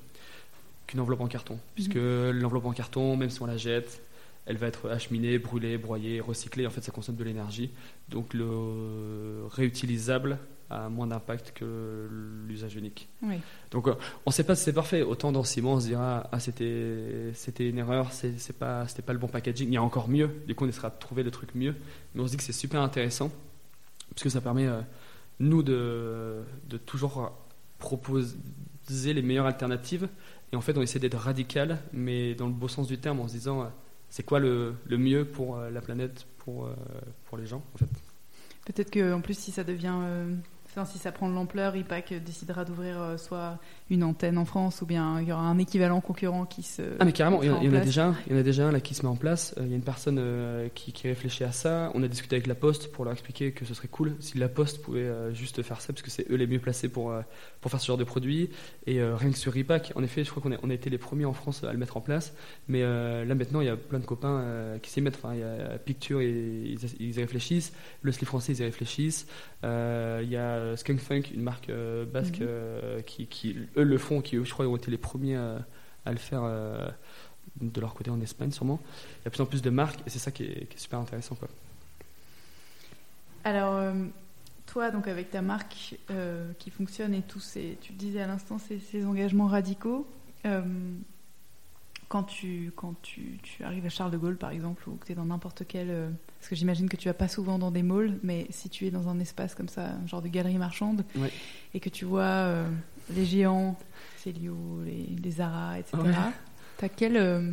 qu'une 0.87 1.01
enveloppe 1.01 1.20
en 1.20 1.26
carton. 1.26 1.59
Puisque 1.74 1.97
l'enveloppe 1.97 2.64
en 2.64 2.72
carton, 2.72 3.16
même 3.16 3.28
si 3.28 3.43
on 3.43 3.47
la 3.47 3.59
jette, 3.59 4.03
elle 4.47 4.57
va 4.57 4.68
être 4.68 4.89
acheminée, 4.89 5.39
brûlée, 5.39 5.76
broyée, 5.76 6.20
recyclée. 6.20 6.66
En 6.66 6.70
fait, 6.70 6.80
ça 6.80 6.93
consomme 6.93 7.16
de 7.16 7.24
l'énergie. 7.24 7.70
Donc, 8.09 8.33
le 8.33 9.45
réutilisable 9.51 10.39
a 10.73 10.89
moins 10.89 11.07
d'impact 11.07 11.53
que 11.53 12.09
l'usage 12.47 12.75
unique. 12.77 13.09
Oui. 13.23 13.37
Donc 13.70 13.89
euh, 13.89 13.95
on 14.27 14.31
ne 14.31 14.33
sait 14.33 14.45
pas 14.45 14.55
si 14.55 14.64
c'est 14.64 14.73
parfait. 14.73 15.03
Autant 15.03 15.33
dans 15.33 15.45
six 15.45 15.62
mois 15.62 15.75
on 15.75 15.81
se 15.81 15.87
dira 15.87 16.29
ah 16.33 16.41
c'était 16.41 17.31
c'était 17.35 17.68
une 17.68 17.79
erreur, 17.79 18.12
c'est 18.12 18.59
pas 18.59 18.87
c'était 18.89 19.03
pas 19.03 19.12
le 19.12 19.18
bon 19.18 19.29
packaging. 19.29 19.68
Il 19.68 19.75
y 19.75 19.77
a 19.77 19.83
encore 19.83 20.09
mieux. 20.09 20.31
Du 20.47 20.55
coup 20.55 20.64
on 20.64 20.68
essaiera 20.68 20.91
de 20.91 20.99
trouver 20.99 21.23
le 21.23 21.31
truc 21.31 21.55
mieux. 21.55 21.75
Mais 22.14 22.23
on 22.23 22.27
se 22.27 22.33
dit 22.33 22.37
que 22.37 22.43
c'est 22.43 22.53
super 22.53 22.81
intéressant 22.81 23.31
parce 24.11 24.23
que 24.23 24.29
ça 24.29 24.41
permet 24.41 24.66
euh, 24.66 24.81
nous 25.41 25.62
de 25.62 26.43
de 26.68 26.77
toujours 26.77 27.33
proposer 27.79 28.35
les 28.89 29.23
meilleures 29.23 29.47
alternatives. 29.47 30.09
Et 30.53 30.57
en 30.57 30.61
fait 30.61 30.77
on 30.77 30.83
essaie 30.83 30.99
d'être 30.99 31.18
radical, 31.18 31.79
mais 31.93 32.35
dans 32.35 32.47
le 32.47 32.53
beau 32.53 32.68
sens 32.68 32.87
du 32.87 32.99
terme, 32.99 33.20
en 33.20 33.29
se 33.29 33.33
disant 33.33 33.62
euh, 33.62 33.66
c'est 34.11 34.23
quoi 34.23 34.39
le, 34.39 34.75
le 34.85 34.99
mieux 34.99 35.25
pour 35.25 35.57
euh, 35.57 35.70
la 35.70 35.81
planète, 35.81 36.27
pour 36.39 36.68
pour 37.25 37.39
les 37.39 37.47
gens 37.47 37.62
en 37.75 37.79
fait. 37.79 37.89
Peut-être 38.64 38.91
que 38.91 39.12
en 39.12 39.20
plus, 39.20 39.37
si 39.37 39.51
ça 39.51 39.64
devient, 39.64 39.97
enfin, 40.75 40.85
si 40.85 40.99
ça 40.99 41.12
prend 41.12 41.29
de 41.29 41.35
l'ampleur, 41.35 41.77
IPAC 41.77 42.14
décidera 42.25 42.64
d'ouvrir 42.64 43.01
euh, 43.01 43.16
soit 43.16 43.59
une 43.91 44.03
antenne 44.05 44.39
en 44.39 44.45
France, 44.45 44.81
ou 44.83 44.87
bien 44.87 45.20
il 45.20 45.29
y 45.29 45.33
aura 45.33 45.43
un 45.43 45.59
équivalent 45.59 46.01
concurrent 46.01 46.47
qui 46.47 46.62
se. 46.62 46.83
Ah 46.99 47.05
mais 47.05 47.12
carrément, 47.12 47.43
il 47.43 47.47
y, 47.47 47.51
en- 47.51 47.61
mettra 47.61 47.64
il 47.64 47.73
y 47.73 47.77
en 47.77 47.81
a 47.81 47.85
déjà 47.85 48.07
un, 48.07 48.16
il 48.27 48.33
y 48.33 48.37
en 48.37 48.39
a 48.39 48.43
déjà 48.43 48.66
un 48.68 48.73
là 48.73 48.81
qui 48.81 48.95
se 48.95 49.03
met 49.03 49.09
en 49.09 49.16
place. 49.16 49.55
Euh, 49.59 49.62
Il 49.64 49.70
y 49.70 49.73
a 49.73 49.77
une 49.77 49.83
personne 49.85 50.18
euh, 50.18 50.68
qui, 50.75 50.93
qui 50.93 51.09
réfléchit 51.09 51.45
à 51.45 51.53
ça. 51.53 51.91
On 51.95 52.03
a 52.03 52.09
discuté 52.09 52.37
avec 52.37 52.47
la 52.47 52.55
Poste 52.55 52.91
pour 52.91 53.05
leur 53.05 53.12
expliquer 53.12 53.53
que 53.53 53.64
ce 53.64 53.75
serait 53.75 53.89
cool 53.89 54.14
si 54.20 54.39
la 54.39 54.49
Poste 54.49 54.83
pouvait 54.83 55.11
juste 55.35 55.62
faire 55.62 55.81
ça, 55.81 55.93
parce 55.93 56.03
que 56.03 56.11
c'est 56.11 56.31
eux 56.31 56.37
les 56.37 56.47
mieux 56.47 56.59
placés 56.59 56.89
pour, 56.89 57.12
pour 57.61 57.70
faire 57.70 57.81
ce 57.81 57.87
genre 57.87 57.99
de 57.99 58.05
produit. 58.05 58.51
Et 58.87 59.03
rien 59.03 59.31
que 59.31 59.39
sur 59.39 59.53
Repack, 59.55 59.93
en 59.95 60.03
effet, 60.03 60.25
je 60.25 60.31
crois 60.31 60.43
qu'on 60.43 60.53
a, 60.53 60.57
on 60.62 60.70
a 60.70 60.75
été 60.75 60.89
les 60.91 60.99
premiers 60.99 61.25
en 61.25 61.33
France 61.33 61.64
à 61.64 61.73
le 61.73 61.79
mettre 61.79 61.97
en 61.97 62.01
place. 62.01 62.35
Mais 62.68 62.83
là 62.83 63.35
maintenant, 63.35 63.61
il 63.61 63.66
y 63.66 63.70
a 63.70 63.77
plein 63.77 63.99
de 63.99 64.07
copains 64.07 64.45
qui 64.83 64.91
s'y 64.91 65.01
mettent. 65.01 65.16
Enfin, 65.23 65.35
il 65.35 65.41
y 65.41 65.43
a 65.43 65.79
Picture, 65.79 66.20
et, 66.20 66.31
ils, 66.31 66.79
ils 67.01 67.16
y 67.16 67.20
réfléchissent. 67.20 67.73
Le 68.03 68.12
Slip 68.12 68.27
français, 68.29 68.53
ils 68.53 68.61
y 68.61 68.64
réfléchissent. 68.64 69.27
Il 69.62 70.29
y 70.29 70.37
a 70.37 70.62
Skunk 70.77 71.01
Funk, 71.01 71.23
une 71.35 71.43
marque 71.43 71.69
euh, 71.71 72.05
basque, 72.05 72.41
Mhm. 72.41 72.47
euh, 72.49 73.01
qui, 73.03 73.27
qui, 73.27 73.57
eux 73.77 73.83
le 73.85 73.99
font, 73.99 74.21
qui 74.23 74.37
eux, 74.37 74.45
je 74.45 74.53
crois, 74.53 74.67
ont 74.67 74.77
été 74.77 74.91
les 74.91 74.99
premiers 74.99 75.37
à, 75.37 75.65
à 76.05 76.11
le 76.13 76.19
faire 76.19 76.43
euh, 76.45 76.89
de 77.61 77.81
leur 77.81 77.95
côté 77.95 78.11
en 78.11 78.21
Espagne, 78.21 78.51
sûrement. 78.51 78.81
Il 78.85 79.25
y 79.25 79.27
a 79.27 79.31
de 79.31 79.35
plus 79.35 79.43
en 79.43 79.47
plus 79.47 79.63
de 79.63 79.71
marques 79.71 80.01
et 80.07 80.11
c'est 80.11 80.19
ça 80.19 80.31
qui 80.31 80.45
est, 80.45 80.67
qui 80.69 80.77
est 80.77 80.81
super 80.81 80.99
intéressant. 80.99 81.35
Quoi. 81.35 81.49
Alors, 83.45 83.75
euh, 83.75 83.93
toi, 84.67 84.91
donc 84.91 85.09
avec 85.09 85.31
ta 85.31 85.43
marque 85.43 85.97
euh, 86.11 86.53
qui 86.59 86.71
fonctionne 86.71 87.15
et 87.15 87.23
tous 87.23 87.41
ces, 87.41 87.77
tu 87.81 87.93
le 87.93 87.99
disais 87.99 88.23
à 88.23 88.27
l'instant, 88.27 88.59
ces, 88.59 88.79
ces 88.79 89.05
engagements 89.05 89.49
radicaux, 89.49 90.07
euh, 90.47 90.63
quand, 92.13 92.25
tu, 92.25 92.73
quand 92.77 92.95
tu, 93.01 93.39
tu 93.43 93.65
arrives 93.65 93.87
à 93.87 93.89
Charles 93.89 94.11
de 94.11 94.19
Gaulle, 94.19 94.37
par 94.37 94.51
exemple, 94.51 94.87
ou 94.87 94.97
que 94.97 95.07
tu 95.07 95.13
es 95.13 95.15
dans 95.15 95.25
n'importe 95.25 95.63
quel... 95.67 95.87
euh, 95.89 96.11
parce 96.39 96.51
que 96.51 96.55
j'imagine 96.55 96.87
que 96.91 96.99
tu 96.99 97.09
vas 97.09 97.15
pas 97.15 97.27
souvent 97.27 97.59
dans 97.59 97.71
des 97.71 97.83
malls, 97.83 98.19
mais 98.23 98.47
si 98.51 98.69
tu 98.69 98.85
es 98.87 98.91
dans 98.91 99.09
un 99.09 99.19
espace 99.19 99.55
comme 99.55 99.69
ça, 99.71 99.93
un 99.93 100.07
genre 100.07 100.21
de 100.21 100.29
galerie 100.29 100.59
marchande, 100.59 101.07
Ouais. 101.17 101.31
et 101.73 101.81
que 101.81 101.89
tu 101.89 102.05
vois 102.05 102.21
euh, 102.25 102.69
les 103.15 103.25
géants, 103.25 103.79
Célio, 104.19 104.55
les, 104.85 105.07
les 105.23 105.31
Zara, 105.31 105.79
etc., 105.79 105.97
Ouais. 106.05 106.13
t'as 106.77 106.91
quelle, 106.91 107.17
euh, 107.17 107.51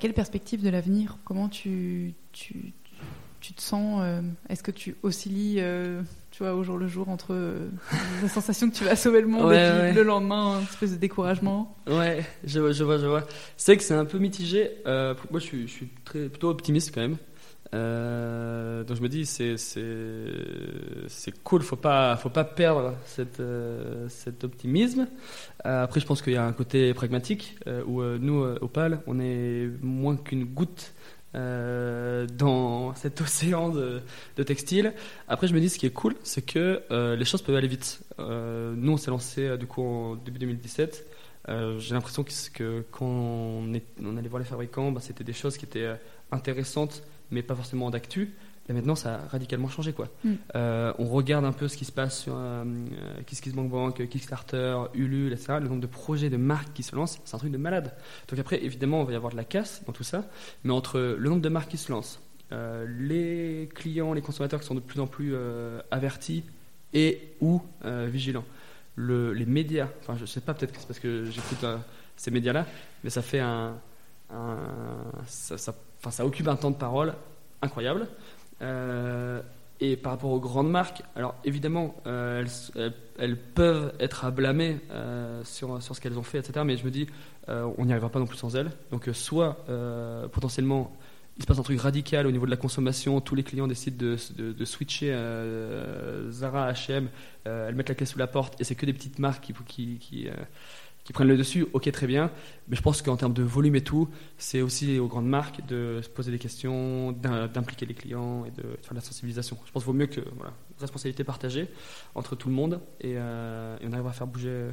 quelle 0.00 0.12
perspective 0.12 0.60
de 0.60 0.70
l'avenir? 0.70 1.16
Comment 1.24 1.48
tu, 1.48 2.14
tu, 2.32 2.72
tu 3.40 3.52
te 3.52 3.62
sens 3.62 4.00
euh, 4.02 4.20
Est-ce 4.48 4.62
que 4.62 4.70
tu 4.70 4.96
oscilles, 5.02 5.60
euh, 5.60 6.02
tu 6.30 6.42
vois, 6.42 6.54
au 6.54 6.62
jour 6.62 6.76
le 6.76 6.88
jour 6.88 7.08
entre 7.08 7.32
euh, 7.32 7.68
la 8.22 8.28
sensation 8.28 8.68
que 8.70 8.74
tu 8.74 8.84
vas 8.84 8.96
sauver 8.96 9.20
le 9.20 9.28
monde 9.28 9.46
Ouais, 9.46 9.66
et 9.66 9.70
puis 9.70 9.80
ouais. 9.80 9.92
le 9.92 10.02
lendemain, 10.02 10.58
une 10.58 10.64
espèce 10.64 10.92
de 10.92 10.96
découragement? 10.96 11.76
Ouais, 11.86 12.24
je 12.44 12.60
vois, 12.60 12.72
je 12.72 12.84
vois, 12.84 12.98
je 12.98 13.06
vois. 13.06 13.24
C'est 13.56 13.76
que 13.76 13.82
c'est 13.82 13.94
un 13.94 14.04
peu 14.04 14.18
mitigé. 14.18 14.70
Moi, 14.84 15.14
je 15.34 15.38
suis, 15.38 15.68
je 15.68 15.72
suis 15.72 15.88
très, 16.04 16.28
plutôt 16.28 16.50
optimiste 16.50 16.94
quand 16.94 17.00
même. 17.00 17.16
Donc 17.70 18.96
je 18.96 19.02
me 19.02 19.08
dis, 19.08 19.26
c'est, 19.26 19.54
cool, 21.44 21.62
faut 21.62 21.76
pas, 21.76 22.16
faut 22.16 22.30
pas 22.30 22.44
perdre 22.44 22.94
cette, 23.04 23.42
cet 24.08 24.44
optimisme. 24.44 25.06
Après, 25.64 26.00
je 26.00 26.06
pense 26.06 26.22
qu'il 26.22 26.32
y 26.32 26.36
a 26.36 26.44
un 26.44 26.52
côté 26.52 26.94
pragmatique 26.94 27.58
où 27.86 28.02
nous, 28.02 28.44
euh, 28.44 28.58
Opal, 28.60 29.00
on 29.06 29.18
est 29.20 29.68
moins 29.82 30.16
qu'une 30.16 30.44
goutte 30.44 30.92
euh, 31.34 32.26
dans 32.26 32.94
cet 32.96 33.20
océan 33.20 33.68
de, 33.68 34.00
de 34.36 34.42
textile. 34.42 34.92
Après, 35.28 35.46
je 35.46 35.54
me 35.54 35.60
dis, 35.60 35.68
ce 35.68 35.78
qui 35.78 35.86
est 35.86 35.90
cool, 35.90 36.14
c'est 36.22 36.42
que 36.42 36.82
euh, 36.90 37.16
les 37.16 37.24
choses 37.24 37.42
peuvent 37.42 37.56
aller 37.56 37.68
vite. 37.68 38.00
Euh, 38.18 38.74
nous, 38.76 38.92
on 38.92 38.96
s'est 38.96 39.10
lancé 39.10 39.56
du 39.58 39.66
coup 39.66 39.82
en 39.82 40.16
début 40.16 40.38
2017. 40.38 41.06
Euh, 41.48 41.78
J'ai 41.78 41.94
l'impression 41.94 42.24
que, 42.24 42.84
quand 42.90 43.06
on, 43.06 43.72
allait 43.72 44.28
voir 44.28 44.40
les 44.40 44.48
fabricants, 44.48 44.92
bah, 44.92 45.00
c'était 45.02 45.24
des 45.24 45.32
choses 45.32 45.56
qui 45.56 45.64
étaient 45.64 45.96
intéressantes, 46.30 47.02
mais 47.30 47.42
pas 47.42 47.54
forcément 47.54 47.90
d'actu. 47.90 48.34
Là 48.68 48.74
maintenant, 48.74 48.94
ça 48.94 49.14
a 49.14 49.28
radicalement 49.28 49.68
changé. 49.68 49.92
Quoi. 49.92 50.08
Mm. 50.24 50.32
Euh, 50.54 50.92
on 50.98 51.06
regarde 51.06 51.44
un 51.44 51.52
peu 51.52 51.68
ce 51.68 51.76
qui 51.76 51.84
se 51.86 51.92
passe 51.92 52.20
sur 52.22 52.34
euh, 52.36 52.64
KissKissBankBank, 53.26 54.08
Kickstarter, 54.08 54.76
Ulule, 54.94 55.32
etc. 55.32 55.54
Le 55.60 55.68
nombre 55.68 55.80
de 55.80 55.86
projets, 55.86 56.30
de 56.30 56.36
marques 56.36 56.72
qui 56.74 56.82
se 56.82 56.94
lancent, 56.94 57.18
c'est 57.24 57.34
un 57.34 57.38
truc 57.38 57.50
de 57.52 57.56
malade. 57.58 57.94
Donc 58.28 58.38
après, 58.38 58.62
évidemment, 58.62 59.00
on 59.00 59.04
va 59.04 59.12
y 59.12 59.16
avoir 59.16 59.32
de 59.32 59.36
la 59.36 59.44
casse 59.44 59.82
dans 59.86 59.92
tout 59.92 60.04
ça, 60.04 60.24
mais 60.64 60.72
entre 60.72 60.98
le 61.18 61.28
nombre 61.28 61.42
de 61.42 61.48
marques 61.48 61.70
qui 61.70 61.78
se 61.78 61.90
lancent, 61.90 62.20
euh, 62.52 62.86
les 62.98 63.68
clients, 63.74 64.12
les 64.12 64.22
consommateurs 64.22 64.60
qui 64.60 64.66
sont 64.66 64.74
de 64.74 64.80
plus 64.80 65.00
en 65.00 65.06
plus 65.06 65.32
euh, 65.34 65.80
avertis 65.90 66.44
et 66.94 67.34
ou 67.40 67.62
vigilants, 67.84 68.44
le- 68.96 69.32
les 69.32 69.44
médias, 69.46 69.88
enfin 70.00 70.16
je 70.18 70.24
sais 70.26 70.40
pas, 70.40 70.54
peut-être 70.54 70.72
que 70.72 70.78
c'est 70.80 70.86
parce 70.86 70.98
que 70.98 71.24
j'écoute 71.26 71.64
ces 72.16 72.30
médias-là, 72.30 72.66
mais 73.04 73.10
ça 73.10 73.20
fait 73.22 73.40
un, 73.40 73.74
un- 74.30 74.56
ça, 75.26 75.58
ça- 75.58 75.74
enfin, 76.00 76.10
ça 76.10 76.24
occupe 76.26 76.48
un 76.48 76.56
temps 76.56 76.70
de 76.70 76.76
parole 76.76 77.14
incroyable. 77.62 78.08
Euh, 78.62 79.40
et 79.80 79.96
par 79.96 80.12
rapport 80.12 80.30
aux 80.30 80.40
grandes 80.40 80.70
marques, 80.70 81.02
alors 81.14 81.36
évidemment, 81.44 81.94
euh, 82.06 82.44
elles, 83.18 83.36
peuvent 83.36 83.92
être 84.00 84.24
à 84.24 84.32
blâmer 84.32 84.80
euh, 84.90 85.42
sur, 85.44 85.80
sur 85.80 85.94
ce 85.94 86.00
qu'elles 86.00 86.18
ont 86.18 86.24
fait, 86.24 86.38
etc. 86.38 86.62
Mais 86.64 86.76
je 86.76 86.84
me 86.84 86.90
dis, 86.90 87.06
on 87.46 87.84
n'y 87.84 87.92
arrivera 87.92 88.10
pas 88.10 88.18
non 88.18 88.26
plus 88.26 88.36
sans 88.36 88.56
elles. 88.56 88.70
Donc, 88.90 89.08
soit 89.12 89.64
potentiellement, 90.32 90.94
il 91.36 91.42
se 91.42 91.46
passe 91.46 91.58
un 91.60 91.62
truc 91.62 91.80
radical 91.80 92.26
au 92.26 92.32
niveau 92.32 92.44
de 92.44 92.50
la 92.50 92.56
consommation, 92.56 93.20
tous 93.20 93.36
les 93.36 93.44
clients 93.44 93.68
décident 93.68 93.96
de, 93.96 94.16
de- 94.52 94.64
switcher 94.64 95.12
Zara, 96.28 96.72
H&M, 96.72 97.08
elles 97.44 97.74
mettent 97.74 97.88
la 97.88 97.94
clé 97.94 98.04
sous 98.04 98.18
la 98.18 98.26
porte 98.26 98.60
et 98.60 98.64
c'est 98.64 98.74
que 98.74 98.84
des 98.84 98.92
petites 98.92 99.18
marques 99.18 99.50
qui, 99.66 99.98
qui, 99.98 100.28
qui 101.08 101.14
prennent 101.14 101.28
le 101.28 101.38
dessus. 101.38 101.66
Ok, 101.72 101.90
très 101.90 102.06
bien. 102.06 102.30
Mais 102.68 102.76
je 102.76 102.82
pense 102.82 103.00
qu'en 103.00 103.16
termes 103.16 103.32
de 103.32 103.42
volume 103.42 103.74
et 103.76 103.80
tout, 103.80 104.10
c'est 104.36 104.60
aussi 104.60 104.98
aux 104.98 105.06
grandes 105.08 105.26
marques 105.26 105.64
de 105.66 106.00
se 106.02 106.08
poser 106.10 106.30
des 106.30 106.38
questions, 106.38 107.12
d'im- 107.12 107.46
d'impliquer 107.48 107.86
les 107.86 107.94
clients 107.94 108.44
et 108.44 108.50
de 108.50 108.62
faire 108.82 108.90
de 108.90 108.96
la 108.96 109.00
sensibilisation. 109.00 109.56
Je 109.64 109.72
pense 109.72 109.84
qu'il 109.84 109.90
vaut 109.92 109.98
mieux 109.98 110.06
que 110.06 110.20
voilà, 110.36 110.52
responsabilité 110.78 111.24
partagée 111.24 111.66
entre 112.14 112.36
tout 112.36 112.50
le 112.50 112.54
monde 112.54 112.80
et, 113.00 113.14
euh, 113.16 113.78
et 113.80 113.86
on 113.88 113.92
arrive 113.94 114.06
à 114.06 114.12
faire 114.12 114.26
bouger 114.26 114.66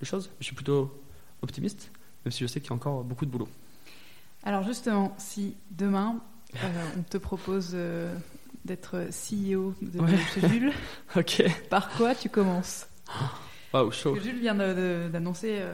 les 0.00 0.06
choses. 0.06 0.30
Je 0.40 0.46
suis 0.46 0.54
plutôt 0.54 0.98
optimiste, 1.42 1.90
même 2.24 2.32
si 2.32 2.40
je 2.42 2.46
sais 2.46 2.60
qu'il 2.60 2.70
y 2.70 2.72
a 2.72 2.76
encore 2.76 3.04
beaucoup 3.04 3.26
de 3.26 3.30
boulot. 3.30 3.48
Alors 4.44 4.62
justement, 4.64 5.14
si 5.18 5.56
demain, 5.72 6.20
euh, 6.56 6.84
on 6.98 7.02
te 7.02 7.18
propose 7.18 7.72
euh, 7.74 8.16
d'être 8.64 9.08
CEO 9.10 9.74
de 9.82 10.00
Ouais. 10.00 10.72
Ok. 11.16 11.42
par 11.68 11.90
quoi 11.90 12.14
tu 12.14 12.30
commences? 12.30 12.86
Waouh, 13.72 13.90
chaud. 13.90 14.16
Jules 14.22 14.38
vient 14.40 14.54
d'annoncer 14.54 15.56
euh, 15.60 15.72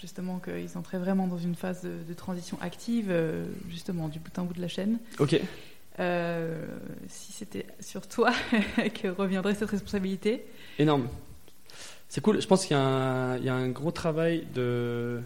justement 0.00 0.38
qu'ils 0.38 0.76
entraient 0.78 0.98
vraiment 0.98 1.26
dans 1.26 1.38
une 1.38 1.54
phase 1.54 1.82
de, 1.82 1.90
de 2.08 2.14
transition 2.14 2.58
active, 2.60 3.06
euh, 3.10 3.44
justement 3.68 4.08
du 4.08 4.18
bout 4.18 4.36
en 4.38 4.44
bout 4.44 4.54
de 4.54 4.60
la 4.60 4.68
chaîne. 4.68 4.98
Ok. 5.18 5.40
Euh, 5.98 6.64
si 7.08 7.32
c'était 7.32 7.66
sur 7.80 8.06
toi 8.06 8.30
que 9.02 9.08
reviendrait 9.08 9.54
cette 9.54 9.70
responsabilité 9.70 10.44
Énorme. 10.78 11.08
C'est 12.08 12.20
cool. 12.22 12.40
Je 12.40 12.46
pense 12.46 12.64
qu'il 12.66 12.76
y, 12.76 12.80
a 12.80 12.82
un- 12.82 13.36
il 13.36 13.44
y 13.44 13.48
a 13.48 13.54
un 13.54 13.68
gros 13.68 13.90
travail 13.90 14.46
de 14.54 15.20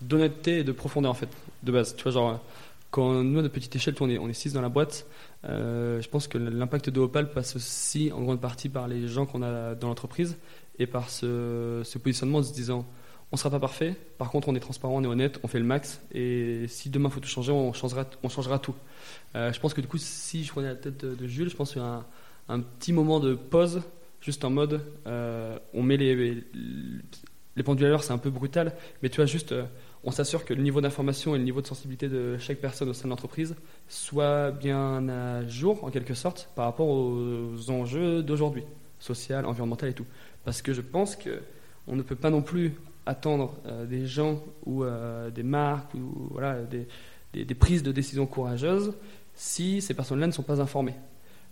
d'honnêteté 0.00 0.58
et 0.58 0.64
de 0.64 0.72
profondeur 0.72 1.10
en 1.10 1.14
fait, 1.14 1.28
de 1.62 1.72
base. 1.72 1.94
Tu 1.96 2.02
vois, 2.02 2.12
genre 2.12 2.40
quand 2.90 3.22
nous 3.22 3.38
à 3.38 3.42
notre 3.42 3.54
petite 3.54 3.74
échelle, 3.76 3.94
on 4.00 4.10
est 4.10 4.18
on 4.18 4.28
est 4.28 4.32
six 4.34 4.52
dans 4.52 4.60
la 4.62 4.68
boîte. 4.68 5.06
euh, 5.48 6.00
je 6.00 6.08
pense 6.08 6.28
que 6.28 6.38
l'impact 6.38 6.90
de 6.90 7.00
Opal 7.00 7.30
passe 7.30 7.56
aussi 7.56 8.12
en 8.14 8.22
grande 8.22 8.40
partie 8.40 8.68
par 8.68 8.86
les 8.88 9.08
gens 9.08 9.26
qu'on 9.26 9.42
a 9.42 9.74
dans 9.74 9.88
l'entreprise 9.88 10.36
et 10.78 10.86
par 10.86 11.10
ce, 11.10 11.82
positionnement 11.98 12.38
en 12.38 12.42
se 12.42 12.52
disant 12.52 12.86
On 13.30 13.36
sera 13.36 13.50
pas 13.50 13.60
parfait. 13.60 13.94
Par 14.18 14.30
contre, 14.30 14.48
on 14.48 14.54
est 14.54 14.60
transparent, 14.60 14.94
on 14.94 15.04
est 15.04 15.06
honnête, 15.06 15.38
on 15.42 15.48
fait 15.48 15.58
le 15.58 15.64
max. 15.64 16.00
Et 16.12 16.66
si 16.68 16.90
demain 16.90 17.08
il 17.08 17.12
faut 17.12 17.20
tout 17.20 17.28
changer, 17.28 17.52
on 17.52 17.72
changera, 17.72 18.58
tout. 18.58 18.74
Euh, 19.36 19.52
je 19.52 19.60
pense 19.60 19.74
que 19.74 19.80
du 19.80 19.86
coup, 19.86 19.98
si 19.98 20.44
je 20.44 20.50
prenais 20.50 20.68
la 20.68 20.76
tête 20.76 21.04
de, 21.04 21.26
Jules, 21.26 21.50
je 21.50 21.56
pense 21.56 21.72
qu'il 21.72 21.82
y 21.82 21.84
a 21.84 22.04
un, 22.48 22.60
petit 22.60 22.92
moment 22.92 23.20
de 23.20 23.34
pause, 23.34 23.82
juste 24.20 24.44
en 24.44 24.50
mode, 24.50 24.82
euh, 25.06 25.58
on 25.74 25.82
met 25.82 25.96
les, 25.96 26.44
les, 27.56 27.62
pendules 27.62 27.86
à 27.86 27.88
l'heure, 27.90 28.02
c'est 28.02 28.12
un 28.12 28.18
peu 28.18 28.30
brutal, 28.30 28.74
mais 29.02 29.08
tu 29.08 29.16
vois, 29.16 29.26
juste, 29.26 29.52
euh, 29.52 29.64
on 30.04 30.10
s'assure 30.10 30.44
que 30.44 30.52
le 30.52 30.62
niveau 30.62 30.80
d'information 30.80 31.34
et 31.34 31.38
le 31.38 31.44
niveau 31.44 31.60
de 31.62 31.66
sensibilité 31.66 32.08
de 32.08 32.36
chaque 32.38 32.58
personne 32.58 32.88
au 32.88 32.92
sein 32.92 33.04
de 33.04 33.10
l'entreprise 33.10 33.54
soit 33.88 34.50
bien 34.50 35.08
à 35.08 35.46
jour, 35.46 35.84
en 35.84 35.90
quelque 35.90 36.14
sorte, 36.14 36.50
par 36.56 36.64
rapport 36.64 36.88
aux 36.88 37.70
enjeux 37.70 38.22
d'aujourd'hui, 38.22 38.64
social, 38.98 39.46
environnemental 39.46 39.90
et 39.90 39.94
tout. 39.94 40.06
Parce 40.44 40.62
que 40.62 40.72
je 40.72 40.80
pense 40.80 41.16
que 41.16 41.40
on 41.86 41.96
ne 41.96 42.02
peut 42.02 42.16
pas 42.16 42.30
non 42.30 42.42
plus 42.42 42.74
attendre 43.06 43.56
euh, 43.66 43.86
des 43.86 44.06
gens 44.06 44.42
ou 44.64 44.84
euh, 44.84 45.30
des 45.30 45.42
marques 45.42 45.94
ou 45.94 46.28
voilà, 46.30 46.62
des, 46.62 46.86
des, 47.32 47.54
prises 47.54 47.82
de 47.82 47.92
décision 47.92 48.26
courageuses 48.26 48.94
si 49.34 49.80
ces 49.80 49.94
personnes-là 49.94 50.26
ne 50.26 50.32
sont 50.32 50.42
pas 50.42 50.60
informées. 50.60 50.94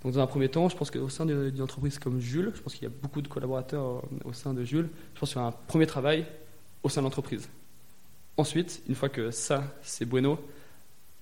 Donc 0.03 0.13
dans 0.15 0.21
un 0.21 0.27
premier 0.27 0.49
temps, 0.49 0.69
je 0.69 0.77
pense 0.77 0.91
qu'au 0.91 1.09
sein 1.09 1.27
d'une 1.27 1.61
entreprise 1.61 1.99
comme 1.99 2.21
Jules, 2.21 2.53
je 2.55 2.61
pense 2.63 2.75
qu'il 2.75 2.85
y 2.85 2.87
a 2.87 2.95
beaucoup 3.03 3.21
de 3.21 3.29
collaborateurs 3.29 3.99
euh, 3.99 4.29
au 4.29 4.33
sein 4.33 4.55
de 4.55 4.65
Jules, 4.65 4.89
je 5.15 5.21
pense 5.21 5.31
qu'il 5.31 5.41
y 5.41 5.45
a 5.45 5.49
un 5.49 5.53
premier 5.53 5.87
travail 5.87 6.27
au 6.83 6.89
sein 6.89 7.01
de 7.01 7.07
l'entreprise. 7.07 7.49
Ensuite, 8.37 8.83
une 8.89 8.95
fois 8.95 9.09
que 9.09 9.31
ça, 9.31 9.65
c'est 9.83 10.05
bueno, 10.07 10.39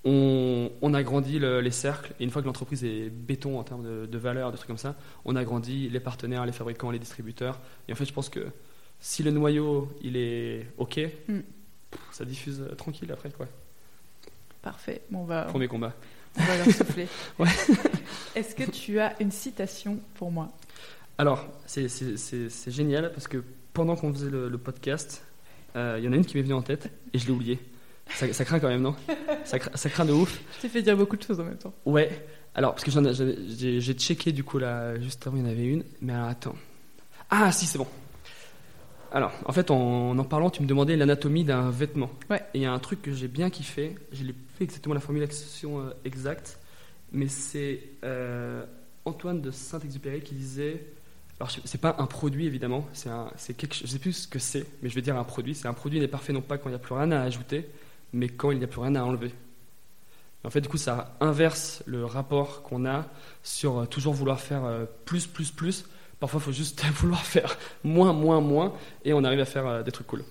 on, 0.04 0.70
on 0.80 0.94
agrandit 0.94 1.38
les 1.38 1.70
cercles, 1.70 2.12
et 2.20 2.24
une 2.24 2.30
fois 2.30 2.42
que 2.42 2.46
l'entreprise 2.46 2.84
est 2.84 3.10
béton 3.10 3.58
en 3.58 3.64
termes 3.64 3.84
de, 3.84 4.06
de 4.06 4.18
valeur, 4.18 4.52
de 4.52 4.56
trucs 4.56 4.68
comme 4.68 4.78
ça, 4.78 4.96
on 5.24 5.36
agrandit 5.36 5.88
les 5.88 6.00
partenaires, 6.00 6.46
les 6.46 6.52
fabricants, 6.52 6.90
les 6.90 6.98
distributeurs. 6.98 7.58
Et 7.88 7.92
en 7.92 7.96
fait, 7.96 8.04
je 8.04 8.12
pense 8.12 8.28
que 8.28 8.46
si 9.00 9.22
le 9.22 9.30
noyau 9.30 9.88
il 10.02 10.16
est 10.16 10.66
ok, 10.78 11.00
hmm. 11.28 11.40
ça 12.12 12.24
diffuse 12.24 12.64
tranquille 12.76 13.10
après 13.12 13.30
quoi. 13.30 13.46
Parfait. 14.62 15.02
Bon, 15.10 15.20
on 15.20 15.24
va, 15.24 15.42
Premier 15.44 15.68
combat. 15.68 15.94
On 16.38 16.42
va 16.42 16.56
leur 16.56 16.66
souffler. 16.66 17.06
Est-ce 18.34 18.54
que 18.54 18.68
tu 18.70 18.98
as 19.00 19.20
une 19.20 19.30
citation 19.30 19.98
pour 20.14 20.30
moi? 20.30 20.52
Alors, 21.16 21.46
c'est 21.66 21.88
génial 22.68 23.12
parce 23.12 23.26
que 23.28 23.42
pendant 23.72 23.96
qu'on 23.96 24.12
faisait 24.12 24.30
le, 24.30 24.58
podcast, 24.58 25.24
euh, 25.76 25.96
il 25.98 26.04
y 26.04 26.08
en 26.08 26.12
a 26.12 26.16
une 26.16 26.24
qui 26.24 26.36
m'est 26.36 26.42
venue 26.42 26.54
en 26.54 26.62
tête 26.62 26.90
et 27.12 27.18
je 27.18 27.26
l'ai 27.26 27.32
oubliée. 27.32 27.58
Ça, 28.14 28.32
ça, 28.32 28.44
craint 28.44 28.58
quand 28.58 28.68
même, 28.68 28.82
non? 28.82 28.96
Ça, 29.44 29.58
ça, 29.74 29.90
craint 29.90 30.04
de 30.04 30.12
ouf. 30.12 30.40
Je 30.56 30.62
t'ai 30.62 30.68
fait 30.68 30.82
dire 30.82 30.96
beaucoup 30.96 31.16
de 31.16 31.22
choses 31.22 31.38
en 31.40 31.44
même 31.44 31.58
temps. 31.58 31.72
Ouais. 31.84 32.26
Alors, 32.54 32.74
parce 32.74 32.84
que 32.84 32.90
j'ai 32.90 33.94
checké 33.94 34.32
du 34.32 34.44
coup 34.44 34.58
là, 34.58 34.98
juste 34.98 35.26
avant, 35.26 35.36
il 35.36 35.44
y 35.44 35.46
en 35.46 35.50
avait 35.50 35.66
une. 35.66 35.84
Mais 36.00 36.12
alors, 36.12 36.28
attends. 36.28 36.54
Ah, 37.30 37.52
si, 37.52 37.66
c'est 37.66 37.78
bon. 37.78 37.86
Alors, 39.10 39.32
en 39.46 39.52
fait, 39.52 39.70
en 39.70 40.18
en 40.18 40.24
parlant, 40.24 40.50
tu 40.50 40.62
me 40.62 40.66
demandais 40.66 40.96
l'anatomie 40.96 41.44
d'un 41.44 41.70
vêtement. 41.70 42.10
Ouais. 42.28 42.42
Et 42.54 42.58
il 42.58 42.62
y 42.62 42.66
a 42.66 42.72
un 42.72 42.78
truc 42.78 43.00
que 43.02 43.12
j'ai 43.12 43.28
bien 43.28 43.48
kiffé, 43.48 43.94
je 44.12 44.24
l'ai 44.24 44.34
fait 44.56 44.64
exactement 44.64 44.94
la 44.94 45.00
formulation 45.00 45.80
euh, 45.80 45.90
exacte, 46.04 46.58
mais 47.12 47.28
c'est 47.28 47.80
euh, 48.04 48.64
Antoine 49.04 49.40
de 49.40 49.50
Saint-Exupéry 49.50 50.20
qui 50.20 50.34
disait. 50.34 50.84
Alors, 51.40 51.52
c'est 51.64 51.80
pas 51.80 51.94
un 52.00 52.06
produit 52.06 52.46
évidemment, 52.46 52.88
c'est 52.92 53.56
quelque 53.56 53.76
je 53.76 53.86
sais 53.86 54.00
plus 54.00 54.12
ce 54.12 54.28
que 54.28 54.40
c'est, 54.40 54.66
mais 54.82 54.88
je 54.88 54.94
vais 54.96 55.02
dire 55.02 55.16
un 55.16 55.22
produit. 55.22 55.54
C'est 55.54 55.68
un 55.68 55.72
produit 55.72 56.00
n'est 56.00 56.08
parfait 56.08 56.32
non 56.32 56.40
pas 56.40 56.58
quand 56.58 56.68
il 56.68 56.72
n'y 56.72 56.76
a 56.76 56.80
plus 56.80 56.94
rien 56.94 57.12
à 57.12 57.20
ajouter, 57.20 57.68
mais 58.12 58.28
quand 58.28 58.50
il 58.50 58.58
n'y 58.58 58.64
a 58.64 58.68
plus 58.68 58.80
rien 58.80 58.94
à 58.94 59.02
enlever. 59.02 59.32
en 60.44 60.50
fait, 60.50 60.60
du 60.60 60.68
coup, 60.68 60.78
ça 60.78 61.16
inverse 61.20 61.82
le 61.86 62.04
rapport 62.04 62.62
qu'on 62.62 62.86
a 62.86 63.06
sur 63.42 63.78
euh, 63.78 63.86
toujours 63.86 64.14
vouloir 64.14 64.40
faire 64.40 64.62
plus, 65.04 65.26
plus, 65.26 65.50
plus 65.50 65.84
Parfois, 66.20 66.40
il 66.40 66.44
faut 66.44 66.52
juste 66.52 66.84
vouloir 66.94 67.24
faire 67.24 67.56
moins, 67.84 68.12
moins, 68.12 68.40
moins, 68.40 68.72
et 69.04 69.12
on 69.12 69.24
arrive 69.24 69.40
à 69.40 69.44
faire 69.44 69.66
euh, 69.66 69.82
des 69.82 69.92
trucs 69.92 70.06
cool. 70.06 70.24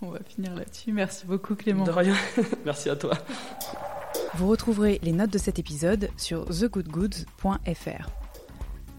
On 0.00 0.10
va 0.10 0.20
finir 0.20 0.54
là-dessus. 0.54 0.92
Merci 0.92 1.26
beaucoup, 1.26 1.54
Clément. 1.54 1.84
De 1.84 1.90
rien. 1.90 2.14
Merci 2.64 2.88
à 2.88 2.96
toi. 2.96 3.14
Vous 4.34 4.46
retrouverez 4.46 5.00
les 5.02 5.12
notes 5.12 5.32
de 5.32 5.38
cet 5.38 5.58
épisode 5.58 6.08
sur 6.16 6.44
thegoodgoods.fr. 6.46 8.17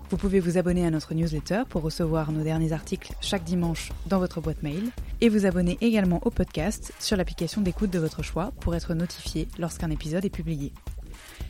Vous 0.10 0.18
pouvez 0.18 0.40
vous 0.40 0.58
abonner 0.58 0.88
à 0.88 0.90
notre 0.90 1.14
newsletter 1.14 1.64
pour 1.70 1.84
recevoir 1.84 2.32
nos 2.32 2.44
derniers 2.44 2.74
articles 2.74 3.14
chaque 3.22 3.44
dimanche 3.44 3.92
dans 4.08 4.18
votre 4.18 4.42
boîte 4.42 4.64
mail 4.64 4.90
et 5.22 5.30
vous 5.30 5.46
abonner 5.46 5.78
également 5.82 6.20
au 6.26 6.32
podcast 6.32 6.92
sur 7.00 7.16
l'application 7.16 7.62
d'écoute 7.62 7.92
de 7.92 8.00
votre 8.00 8.24
choix 8.24 8.52
pour 8.60 8.74
être 8.74 8.96
notifié 8.96 9.48
lorsqu'un 9.60 9.92
épisode 9.92 10.26
est 10.26 10.32
publié. 10.32 10.74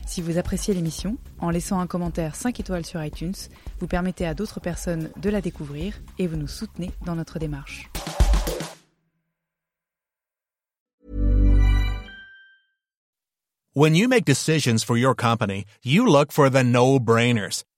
Si 0.06 0.20
vous 0.20 0.36
appréciez 0.36 0.74
l'émission, 0.74 1.16
en 1.38 1.48
laissant 1.48 1.80
un 1.80 1.86
commentaire 1.86 2.36
5 2.36 2.60
étoiles 2.60 2.84
sur 2.84 3.02
iTunes, 3.02 3.32
vous 3.78 3.86
permettez 3.86 4.26
à 4.26 4.34
d'autres 4.34 4.60
personnes 4.60 5.08
de 5.16 5.30
la 5.30 5.40
découvrir 5.40 5.94
et 6.18 6.26
vous 6.26 6.36
nous 6.36 6.48
soutenez 6.48 6.90
dans 7.06 7.16
notre 7.16 7.38
démarche. 7.38 7.88
When 13.72 13.94
you 13.94 14.06
make 14.08 14.26
decisions 14.26 14.84
for 14.84 14.98
your 14.98 15.14
company, 15.14 15.64
you 15.82 16.04
look 16.04 16.32
for 16.32 16.50
the 16.50 16.62
no-brainers. 16.62 17.64